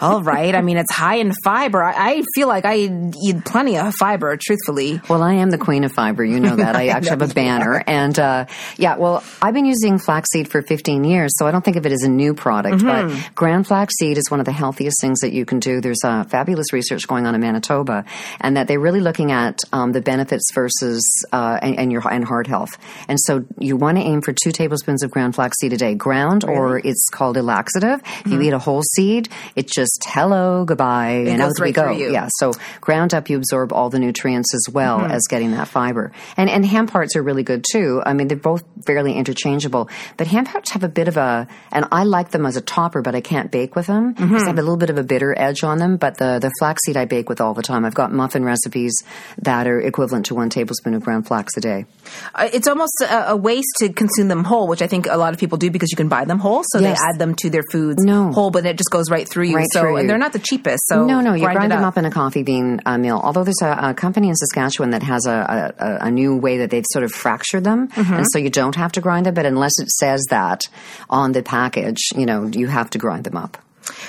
All 0.02 0.22
right. 0.22 0.54
I 0.54 0.62
mean, 0.62 0.78
it's 0.78 0.92
high 0.92 1.16
in 1.16 1.34
fiber. 1.44 1.84
I, 1.84 1.94
I 1.98 2.24
feel 2.36 2.48
like 2.48 2.66
I 2.66 2.76
eat 2.76 3.46
plenty 3.46 3.78
of 3.78 3.94
fiber. 3.96 4.38
Truthfully, 4.38 5.02
Well, 5.10 5.22
I 5.22 5.36
am 5.36 5.50
the 5.50 5.58
queen 5.58 5.84
of 5.84 5.92
fiber. 5.92 6.24
You 6.24 6.40
know 6.40 6.56
that. 6.56 6.76
I 6.76 6.88
actually 6.98 7.10
have 7.10 7.22
a 7.22 7.34
banner. 7.34 7.84
And 7.86 8.18
uh, 8.18 8.46
yeah, 8.78 8.98
well, 8.98 9.24
I've 9.42 9.54
been 9.54 9.66
using 9.66 9.98
flaxseed 10.00 10.50
for 10.50 10.62
15 10.62 11.04
years, 11.04 11.32
so 11.38 11.48
I 11.48 11.52
don't 11.52 11.64
think 11.64 11.78
of 11.78 11.86
it 11.86 11.92
as 11.92 12.04
a 12.04 12.10
new 12.10 12.34
product. 12.34 12.78
Mm-hmm. 12.78 13.18
But 13.18 13.36
ground 13.36 13.68
flaxseed 13.68 14.18
is 14.18 14.30
one 14.30 14.40
of 14.40 14.46
the 14.46 14.52
healthiest 14.52 14.98
things 15.02 15.20
that 15.20 15.34
you 15.34 15.46
can 15.46 15.60
do. 15.60 15.82
There's 15.82 16.04
uh, 16.04 16.24
fabulous 16.26 16.74
research 16.74 17.08
going 17.08 17.26
on 17.26 17.36
in 17.36 17.42
Manitoba, 17.42 18.06
and 18.42 18.58
that 18.58 18.68
they're 18.68 18.80
really 18.80 19.02
looking 19.02 19.32
at 19.32 19.60
um, 19.74 19.92
the 19.92 20.02
benefits 20.02 20.52
versus 20.54 21.04
uh, 21.32 21.60
and, 21.62 21.80
and 21.80 21.92
your 21.92 22.08
and 22.08 22.24
heart 22.24 22.48
health. 22.48 22.78
And 23.08 23.18
so 23.20 23.46
you 23.60 23.78
want 23.78 23.98
to 23.98 24.04
aim 24.04 24.22
for 24.22 24.34
two 24.48 24.52
tablespoons 24.54 25.04
of 25.04 25.12
ground 25.12 25.36
flaxseed 25.36 25.74
a 25.74 25.78
day, 25.78 25.94
ground, 25.96 26.46
or 26.46 26.78
it's 26.80 27.10
called 27.12 27.36
a 27.38 27.44
laxative. 27.44 28.02
If 28.26 28.32
you 28.32 28.42
eat 28.42 28.54
a 28.54 28.60
whole 28.60 28.82
seed, 28.96 29.28
it 29.56 29.68
just 29.68 30.04
hello, 30.06 30.64
goodbye, 30.66 31.26
and 31.28 31.40
goes 31.40 31.60
out 31.60 31.66
we 31.66 31.72
go. 31.74 31.92
Yeah, 31.92 32.30
so 32.38 32.54
ground 32.82 33.14
up, 33.14 33.30
you 33.30 33.38
absorb 33.38 33.74
all 33.74 33.90
the 33.90 34.00
nutrients 34.00 34.54
as 34.54 34.74
well 34.74 35.00
Mm-hmm. 35.00 35.12
as 35.12 35.24
getting 35.30 35.52
that 35.52 35.68
fiber. 35.68 36.12
And 36.38 36.50
and 36.50 36.66
hemp 36.66 36.90
hearts 36.92 37.16
are 37.16 37.22
really 37.24 37.44
good 37.44 37.66
too. 37.72 38.02
I 38.06 38.14
mean, 38.14 38.28
they're 38.30 38.38
both 38.38 38.64
fairly 38.86 39.14
interchangeable. 39.14 39.90
But 40.16 40.28
hemp 40.28 40.48
hearts 40.48 40.72
have 40.72 40.84
a 40.84 40.88
bit 40.90 41.08
of 41.08 41.18
a, 41.18 41.48
and 41.72 41.86
I 41.92 42.04
like 42.04 42.32
them 42.32 42.46
as 42.46 42.56
a 42.56 42.62
topper, 42.62 43.02
but 43.02 43.16
I 43.16 43.22
can't 43.22 43.52
bake 43.52 43.76
with 43.76 43.88
them 43.88 44.14
because 44.14 44.26
Mm-hmm. 44.28 44.38
they 44.38 44.46
have 44.46 44.58
a 44.60 44.62
little 44.62 44.78
bit 44.78 44.90
of 44.90 44.98
a 44.98 45.04
bitter 45.04 45.38
edge 45.38 45.64
on 45.64 45.78
them. 45.78 45.98
But 45.98 46.18
the 46.18 46.40
the 46.40 46.52
flaxseed 46.60 46.96
I 46.98 47.06
bake 47.06 47.28
with 47.30 47.42
all 47.42 47.54
the 47.54 47.62
time. 47.64 47.84
I've 47.86 47.94
got 47.96 48.12
muffin 48.14 48.44
recipes 48.46 48.94
that 49.40 49.68
are 49.68 49.80
equivalent 49.82 50.28
to 50.28 50.36
one 50.36 50.50
tablespoon 50.50 50.94
of 50.94 51.04
ground 51.04 51.28
flax 51.28 51.56
a 51.58 51.62
day. 51.62 51.86
Uh, 52.34 52.50
it's 52.54 52.68
almost 52.68 52.94
a, 53.02 53.32
a 53.32 53.36
waste 53.36 53.68
to 53.80 53.90
consume 53.92 54.28
them 54.30 54.37
whole, 54.44 54.68
which 54.68 54.82
I 54.82 54.88
think 54.88 55.08
a 55.10 55.18
lot 55.18 55.34
of 55.34 55.40
people 55.40 55.58
do 55.58 55.70
because 55.72 55.92
you 55.92 55.98
can 55.98 56.08
buy 56.08 56.26
them 56.26 56.40
whole, 56.40 56.64
so 56.68 56.80
Yes. 56.80 57.00
they 57.00 57.06
add 57.10 57.20
them 57.20 57.36
to 57.36 57.50
their 57.50 57.64
foods 57.72 58.04
No. 58.04 58.32
whole, 58.32 58.52
but 58.52 58.66
it 58.66 58.78
just 58.78 58.90
goes 58.92 59.10
right 59.10 59.28
through 59.28 59.46
you. 59.46 59.56
Right 59.56 59.68
so, 59.72 59.82
through 59.82 59.96
and 59.98 60.04
you. 60.04 60.08
they're 60.08 60.18
not 60.18 60.34
the 60.34 60.40
cheapest. 60.40 60.88
So 60.88 61.06
no, 61.06 61.22
no, 61.22 61.34
you 61.34 61.44
grind, 61.44 61.66
it 61.72 61.76
them 61.76 61.84
up 61.84 61.98
in 61.98 62.06
a 62.06 62.12
coffee 62.12 62.44
bean 62.44 62.82
uh, 62.86 62.98
mill. 62.98 63.20
Although 63.24 63.44
there's 63.44 63.62
a, 63.62 63.90
a 63.90 63.94
company 63.94 64.30
in 64.30 64.36
Saskatchewan 64.36 64.92
that 64.92 65.04
has 65.04 65.26
a, 65.26 65.74
a, 65.78 66.06
a 66.08 66.12
new 66.12 66.36
way 66.38 66.58
that 66.60 66.70
they've 66.70 66.86
sort 66.92 67.04
of 67.04 67.12
fractured 67.12 67.64
them, 67.64 67.88
Mm-hmm. 67.90 68.14
and 68.14 68.26
so 68.32 68.40
you 68.40 68.50
don't 68.50 68.76
have 68.76 68.92
to 68.94 69.02
grind 69.02 69.26
them. 69.26 69.34
But 69.34 69.46
unless 69.46 69.80
it 69.80 69.90
says 69.92 70.24
that 70.30 70.62
on 71.10 71.32
the 71.32 71.44
package, 71.44 72.00
you 72.16 72.26
know, 72.26 72.46
you 72.48 72.68
have 72.68 72.90
to 72.92 72.98
grind 72.98 73.24
them 73.24 73.38
up. 73.38 73.58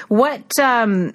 What 0.08 0.42
um, 0.60 1.14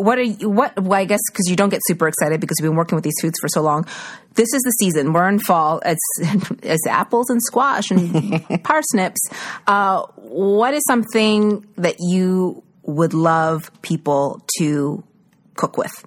what 0.00 0.18
are 0.18 0.22
you, 0.22 0.48
what? 0.48 0.80
Well, 0.80 0.98
I 0.98 1.04
guess 1.04 1.20
because 1.30 1.48
you 1.48 1.56
don't 1.56 1.68
get 1.68 1.80
super 1.86 2.08
excited 2.08 2.40
because 2.40 2.56
you've 2.58 2.68
been 2.68 2.76
working 2.76 2.96
with 2.96 3.04
these 3.04 3.18
foods 3.20 3.38
for 3.40 3.48
so 3.48 3.62
long. 3.62 3.86
This 4.34 4.52
is 4.52 4.62
the 4.62 4.72
season. 4.78 5.12
We're 5.12 5.28
in 5.28 5.38
fall. 5.38 5.80
It's 5.84 6.00
it's 6.62 6.86
apples 6.86 7.30
and 7.30 7.42
squash 7.42 7.90
and 7.90 8.62
parsnips. 8.64 9.20
Uh, 9.66 10.06
what 10.16 10.74
is 10.74 10.84
something 10.86 11.66
that 11.76 11.96
you 11.98 12.62
would 12.82 13.14
love 13.14 13.70
people 13.82 14.44
to 14.58 15.02
cook 15.54 15.76
with? 15.76 16.04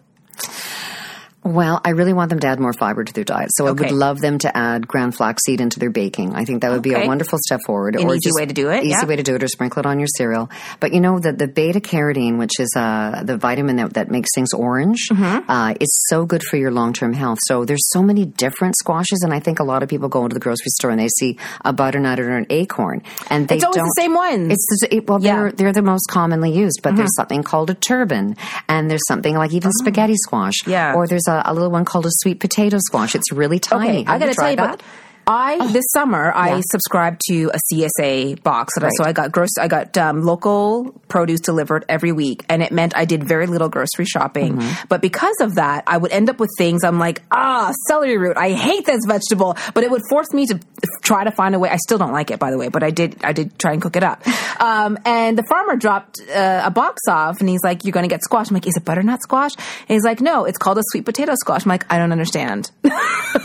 Well, 1.50 1.82
I 1.84 1.90
really 1.92 2.14
want 2.14 2.30
them 2.30 2.40
to 2.42 2.48
add 2.48 2.60
more 2.60 2.74
fiber 2.74 3.04
to 3.04 3.12
their 3.14 3.24
diet, 3.24 3.50
so 3.56 3.66
I 3.68 3.72
would 3.72 3.92
love 3.92 4.20
them 4.22 4.38
to 4.40 4.56
add 4.56 4.88
ground 4.88 5.16
flaxseed 5.16 5.62
into 5.62 5.80
their 5.80 5.90
baking. 5.90 6.36
I 6.36 6.46
think 6.46 6.62
that 6.62 6.72
would 6.72 6.84
be 6.84 6.94
a 6.94 7.08
wonderful 7.08 7.40
step 7.42 7.60
forward. 7.66 7.96
An 7.96 8.10
easy 8.10 8.32
way 8.34 8.46
to 8.46 8.54
do 8.54 8.70
it, 8.70 8.84
Easy 8.84 8.90
yeah. 8.92 9.06
way 9.06 9.16
to 9.16 9.24
do 9.24 9.36
it, 9.36 9.44
or 9.44 9.48
sprinkle 9.48 9.80
it 9.80 9.86
on 9.86 10.00
your 10.00 10.08
cereal. 10.18 10.50
But 10.80 10.94
you 10.94 11.02
know 11.02 11.20
the 11.20 11.32
the 11.34 11.48
beta 11.48 11.80
carotene, 11.80 12.38
which 12.38 12.60
is 12.60 12.72
uh, 12.76 13.24
the 13.24 13.38
vitamin 13.38 13.78
that, 13.78 13.94
that 13.96 14.12
makes 14.12 14.30
things 14.36 14.54
orange, 14.54 15.10
Mm-hmm. 15.12 15.50
uh, 15.50 15.74
it's 15.80 15.98
so 16.10 16.26
good 16.26 16.44
for 16.44 16.58
your 16.58 16.72
long 16.72 16.94
term 16.94 17.14
health. 17.14 17.40
So 17.44 17.66
there's 17.66 17.88
so 17.90 18.04
many 18.04 18.26
different 18.26 18.76
squashes, 18.78 19.22
and 19.24 19.34
I 19.34 19.40
think 19.40 19.60
a 19.60 19.64
lot 19.64 19.82
of 19.84 19.90
people 19.90 20.08
go 20.10 20.24
into 20.26 20.36
the 20.36 20.40
grocery 20.40 20.70
store 20.78 20.92
and 20.92 21.00
they 21.00 21.10
see 21.20 21.38
a 21.66 21.74
butternut 21.74 22.20
or 22.20 22.38
an 22.38 22.46
acorn, 22.52 23.02
and 23.30 23.48
they 23.48 23.56
It's 23.56 23.64
always 23.66 23.78
the 23.82 23.94
same 23.98 24.14
ones. 24.14 24.54
It's 24.54 24.68
the, 24.82 24.96
it, 24.98 25.08
well, 25.10 25.20
Yeah. 25.22 25.32
Mm-hmm. 25.36 25.42
they're 25.42 25.52
they're 25.70 25.74
the 25.74 25.82
most 25.82 26.06
commonly 26.10 26.52
used, 26.52 26.82
but 26.84 26.96
there's 26.96 27.16
something 27.16 27.42
called 27.44 27.70
a 27.70 27.74
turban, 27.74 28.36
and 28.68 28.90
there's 28.92 29.06
something 29.08 29.36
like 29.36 29.54
even 29.54 29.72
spaghetti 29.82 30.16
squash, 30.16 30.54
Oh. 30.68 30.72
Yeah. 30.72 30.94
or 30.96 31.08
there's 31.08 31.28
a, 31.28 31.39
a 31.46 31.54
little 31.54 31.72
one 31.72 31.86
called 31.86 32.06
a 32.06 32.12
sweet 32.12 32.40
potato 32.40 32.78
squash. 32.80 33.16
It's 33.16 33.32
really 33.32 33.60
tiny. 33.60 33.90
Okay, 33.90 34.06
I 34.06 34.12
Have 34.14 34.20
gotta 34.22 34.34
tell 34.34 34.50
you, 34.50 34.56
that? 34.58 34.78
but 34.80 34.86
I 35.28 35.72
this 35.72 35.86
summer 35.92 36.32
I 36.34 36.62
subscribed 36.62 37.22
to 37.30 37.52
a 37.54 37.60
CSA 37.72 38.42
box, 38.44 38.74
I, 38.78 38.90
so 38.98 39.04
I 39.04 39.14
got 39.14 39.32
gross. 39.32 39.50
I 39.60 39.68
got 39.68 39.98
um, 39.98 40.24
local 40.24 41.00
produce 41.08 41.40
delivered 41.40 41.86
every 41.88 42.12
week, 42.12 42.46
and 42.50 42.64
it 42.64 42.72
meant 42.72 42.96
I 42.96 43.06
did 43.06 43.24
very 43.24 43.48
little 43.48 43.70
grocery 43.70 44.06
shopping. 44.06 44.58
Mm-hmm. 44.58 44.86
But 44.90 45.02
because 45.02 45.36
of 45.42 45.56
that, 45.56 45.84
I 45.88 45.98
would 45.98 46.12
end 46.12 46.30
up 46.30 46.40
with 46.40 46.50
things. 46.58 46.84
I'm 46.84 47.00
like, 47.00 47.22
ah, 47.32 47.72
celery 47.88 48.18
root. 48.18 48.38
I 48.38 48.52
hate 48.52 48.86
this 48.86 49.02
vegetable, 49.08 49.56
but 49.74 49.84
it 49.84 49.92
would 49.92 50.02
force 50.10 50.34
me 50.34 50.46
to 50.48 50.60
try 51.04 51.24
to 51.24 51.32
find 51.32 51.56
a 51.56 51.60
way. 51.60 51.70
I 51.70 51.78
still 51.78 51.98
don't 51.98 52.14
like 52.14 52.32
it, 52.32 52.40
by 52.40 52.52
the 52.52 52.58
way, 52.58 52.70
but 52.70 52.84
I 52.84 52.92
did. 52.92 53.24
I 53.24 53.34
did 53.34 53.58
try 53.60 53.74
and 53.74 53.82
cook 53.82 53.96
it 53.96 54.04
up. 54.04 54.24
Um, 54.60 55.00
and 55.06 55.38
the 55.38 55.44
farmer 55.44 55.78
dropped 55.78 56.20
uh, 56.20 56.64
a 56.66 56.70
box 56.70 57.04
off, 57.08 57.40
and 57.40 57.48
he's 57.48 57.64
like, 57.64 57.86
"You're 57.86 57.94
going 57.94 58.04
to 58.04 58.14
get 58.14 58.22
squash." 58.22 58.50
I'm 58.50 58.56
like, 58.56 58.68
"Is 58.68 58.76
it 58.76 58.84
butternut 58.84 59.22
squash?" 59.22 59.54
And 59.56 59.96
he's 59.96 60.04
like, 60.04 60.20
"No, 60.20 60.44
it's 60.44 60.58
called 60.58 60.78
a 60.78 60.82
sweet 60.92 61.06
potato 61.06 61.34
squash." 61.36 61.66
I'm 61.66 61.70
like, 61.70 61.86
"I 61.90 61.98
don't 61.98 62.12
understand." 62.12 62.70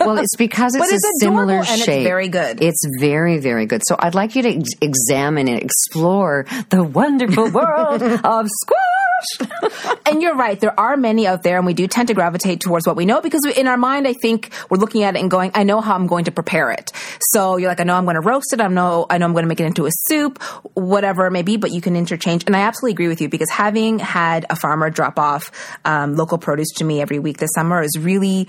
well, 0.01 0.19
it's 0.19 0.35
because 0.35 0.75
it's 0.75 0.85
But 0.85 0.91
a 0.91 0.95
it's 0.97 1.21
similar 1.21 1.63
and 1.81 1.89
it's 1.89 2.05
very 2.05 2.29
good. 2.29 2.63
It's 2.63 2.85
very, 2.99 3.39
very 3.39 3.67
good. 3.67 3.83
So 3.87 3.97
I'd 3.99 4.15
like 4.15 4.35
you 4.37 4.43
to 4.43 4.57
ex- 4.57 4.71
examine 4.81 5.49
and 5.49 5.61
explore 5.61 6.47
the 6.71 6.83
wonderful 6.83 7.51
world 7.51 8.03
of 8.25 8.49
squash. 8.49 9.05
and 10.07 10.23
you're 10.23 10.37
right. 10.37 10.59
There 10.59 10.79
are 10.79 10.97
many 10.97 11.27
out 11.27 11.43
there, 11.43 11.57
and 11.57 11.67
we 11.67 11.75
do 11.75 11.87
tend 11.87 12.09
to 12.09 12.15
gravitate 12.15 12.61
towards 12.61 12.87
what 12.87 12.97
we 12.97 13.07
know 13.07 13.21
because 13.21 13.45
in 13.57 13.67
our 13.67 13.77
mind, 13.77 14.07
I 14.07 14.13
think 14.13 14.53
we're 14.71 14.79
looking 14.79 15.03
at 15.03 15.17
it 15.17 15.21
and 15.21 15.31
going, 15.31 15.51
I 15.55 15.63
know 15.63 15.81
how 15.81 15.95
I'm 15.95 16.07
going 16.07 16.27
to 16.27 16.33
prepare 16.33 16.71
it. 16.71 16.93
So 17.31 17.57
you're 17.57 17.69
like, 17.69 17.81
I 17.81 17.85
know 17.85 17.95
I'm 17.95 18.05
going 18.05 18.15
to 18.15 18.21
roast 18.21 18.53
it. 18.53 18.61
I 18.61 18.69
know, 18.69 19.07
I 19.09 19.19
know 19.19 19.27
I'm 19.27 19.33
going 19.33 19.45
to 19.45 19.49
make 19.49 19.61
it 19.61 19.67
into 19.67 19.87
a 19.87 19.91
soup, 19.93 20.43
whatever 20.75 21.27
it 21.27 21.31
may 21.31 21.43
be, 21.43 21.57
but 21.57 21.71
you 21.71 21.81
can 21.81 21.97
interchange. 21.97 22.45
And 22.47 22.57
I 22.57 22.61
absolutely 22.61 22.93
agree 22.93 23.09
with 23.09 23.21
you 23.21 23.29
because 23.29 23.51
having 23.51 23.99
had 23.99 24.47
a 24.51 24.57
farmer 24.57 24.91
drop 24.91 25.19
off 25.19 25.51
um, 25.85 26.17
local 26.17 26.39
produce 26.39 26.71
to 26.77 26.85
me 26.85 27.01
every 27.01 27.19
week 27.19 27.39
this 27.39 27.51
summer 27.55 27.83
is 27.83 27.99
really 27.99 28.49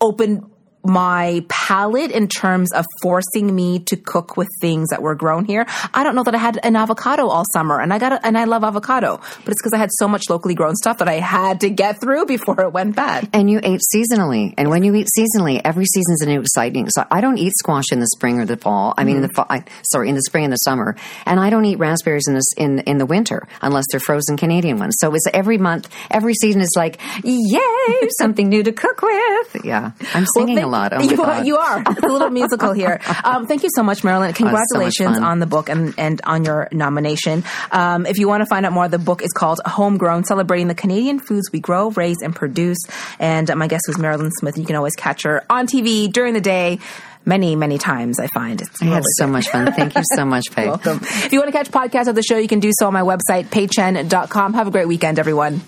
opened 0.00 0.50
my 0.84 1.44
palate 1.48 2.10
in 2.10 2.28
terms 2.28 2.72
of 2.72 2.84
forcing 3.02 3.54
me 3.54 3.78
to 3.80 3.96
cook 3.96 4.36
with 4.36 4.48
things 4.60 4.88
that 4.90 5.02
were 5.02 5.14
grown 5.14 5.44
here. 5.44 5.66
I 5.94 6.02
don't 6.04 6.14
know 6.14 6.24
that 6.24 6.34
I 6.34 6.38
had 6.38 6.58
an 6.62 6.76
avocado 6.76 7.28
all 7.28 7.44
summer 7.52 7.80
and 7.80 7.92
I 7.92 7.98
got 7.98 8.12
a, 8.12 8.26
and 8.26 8.36
I 8.36 8.44
love 8.44 8.64
avocado, 8.64 9.18
but 9.18 9.48
it's 9.48 9.60
because 9.60 9.72
I 9.72 9.78
had 9.78 9.90
so 9.92 10.08
much 10.08 10.28
locally 10.28 10.54
grown 10.54 10.74
stuff 10.74 10.98
that 10.98 11.08
I 11.08 11.14
had 11.14 11.60
to 11.60 11.70
get 11.70 12.00
through 12.00 12.26
before 12.26 12.60
it 12.62 12.72
went 12.72 12.96
bad. 12.96 13.28
And 13.32 13.50
you 13.50 13.60
ate 13.62 13.80
seasonally. 13.94 14.54
And 14.58 14.70
when 14.70 14.82
you 14.82 14.94
eat 14.94 15.08
seasonally, 15.16 15.60
every 15.64 15.84
season's 15.84 16.22
a 16.22 16.26
new 16.26 16.40
exciting. 16.40 16.88
So 16.90 17.04
I 17.10 17.20
don't 17.20 17.38
eat 17.38 17.52
squash 17.58 17.92
in 17.92 18.00
the 18.00 18.08
spring 18.08 18.38
or 18.38 18.46
the 18.46 18.56
fall. 18.56 18.94
I 18.96 19.04
mean, 19.04 19.12
mm 19.12 19.12
in 19.12 19.20
the 19.20 19.28
fall, 19.28 19.44
I, 19.50 19.62
sorry, 19.82 20.08
in 20.08 20.14
the 20.14 20.22
spring 20.22 20.44
and 20.44 20.52
the 20.52 20.56
summer. 20.56 20.96
And 21.26 21.38
I 21.38 21.50
don't 21.50 21.66
eat 21.66 21.78
raspberries 21.78 22.26
in 22.26 22.34
the, 22.34 22.42
in, 22.56 22.78
in 22.80 22.96
the 22.96 23.04
winter 23.04 23.46
unless 23.60 23.84
they're 23.90 24.00
frozen 24.00 24.38
Canadian 24.38 24.78
ones. 24.78 24.96
So 24.98 25.14
it's 25.14 25.26
every 25.34 25.58
month, 25.58 25.90
every 26.10 26.32
season 26.32 26.62
is 26.62 26.72
like, 26.74 26.98
yay, 27.22 28.08
something 28.18 28.48
new 28.48 28.62
to 28.62 28.72
cook 28.72 29.02
with. 29.02 29.64
Yeah. 29.64 29.92
I'm 30.14 30.24
singing 30.34 30.56
well, 30.56 30.71
lot. 30.72 30.92
Oh 30.92 31.00
you, 31.00 31.22
are, 31.22 31.44
you 31.44 31.56
are. 31.56 31.82
It's 31.86 32.02
a 32.02 32.08
little 32.08 32.30
musical 32.30 32.72
here. 32.82 33.00
Um, 33.22 33.46
thank 33.46 33.62
you 33.62 33.68
so 33.74 33.82
much, 33.82 34.02
Mairlyn. 34.02 34.34
Congratulations 34.34 35.16
so 35.16 35.22
on 35.22 35.38
the 35.38 35.46
book 35.46 35.68
and, 35.68 35.94
and 35.96 36.20
on 36.24 36.44
your 36.44 36.68
nomination. 36.72 37.44
Um, 37.70 38.06
if 38.06 38.18
you 38.18 38.26
want 38.26 38.40
to 38.42 38.46
find 38.46 38.66
out 38.66 38.72
more, 38.72 38.88
the 38.88 38.98
book 38.98 39.22
is 39.22 39.30
called 39.32 39.60
Homegrown, 39.64 40.24
Celebrating 40.24 40.68
the 40.68 40.74
Canadian 40.74 41.20
Foods 41.20 41.52
We 41.52 41.60
Grow, 41.60 41.90
Raise, 41.90 42.22
and 42.22 42.34
Produce. 42.34 42.78
And 43.20 43.48
uh, 43.50 43.54
my 43.54 43.68
guest 43.68 43.84
was 43.86 43.96
Mairlyn 43.98 44.30
Smith. 44.32 44.58
You 44.58 44.64
can 44.64 44.76
always 44.76 44.96
catch 44.96 45.22
her 45.22 45.44
on 45.48 45.66
TV 45.66 46.12
during 46.12 46.34
the 46.34 46.40
day 46.40 46.80
many, 47.24 47.56
many 47.56 47.78
times. 47.78 48.18
I 48.18 48.26
find 48.28 48.60
it's 48.60 48.82
I 48.82 48.86
had 48.86 49.04
so 49.16 49.26
much 49.26 49.48
fun. 49.48 49.72
Thank 49.72 49.94
you 49.94 50.02
so 50.14 50.24
much, 50.24 50.50
Pay. 50.54 50.66
Welcome. 50.66 51.00
If 51.02 51.32
you 51.32 51.38
want 51.38 51.52
to 51.52 51.56
catch 51.56 51.70
podcasts 51.70 52.08
of 52.08 52.14
the 52.14 52.22
show, 52.22 52.36
you 52.36 52.48
can 52.48 52.60
do 52.60 52.70
so 52.72 52.86
on 52.86 52.92
my 52.92 53.02
website, 53.02 53.46
paychen.com. 53.46 54.54
Have 54.54 54.66
a 54.66 54.70
great 54.70 54.88
weekend, 54.88 55.18
everyone. 55.18 55.60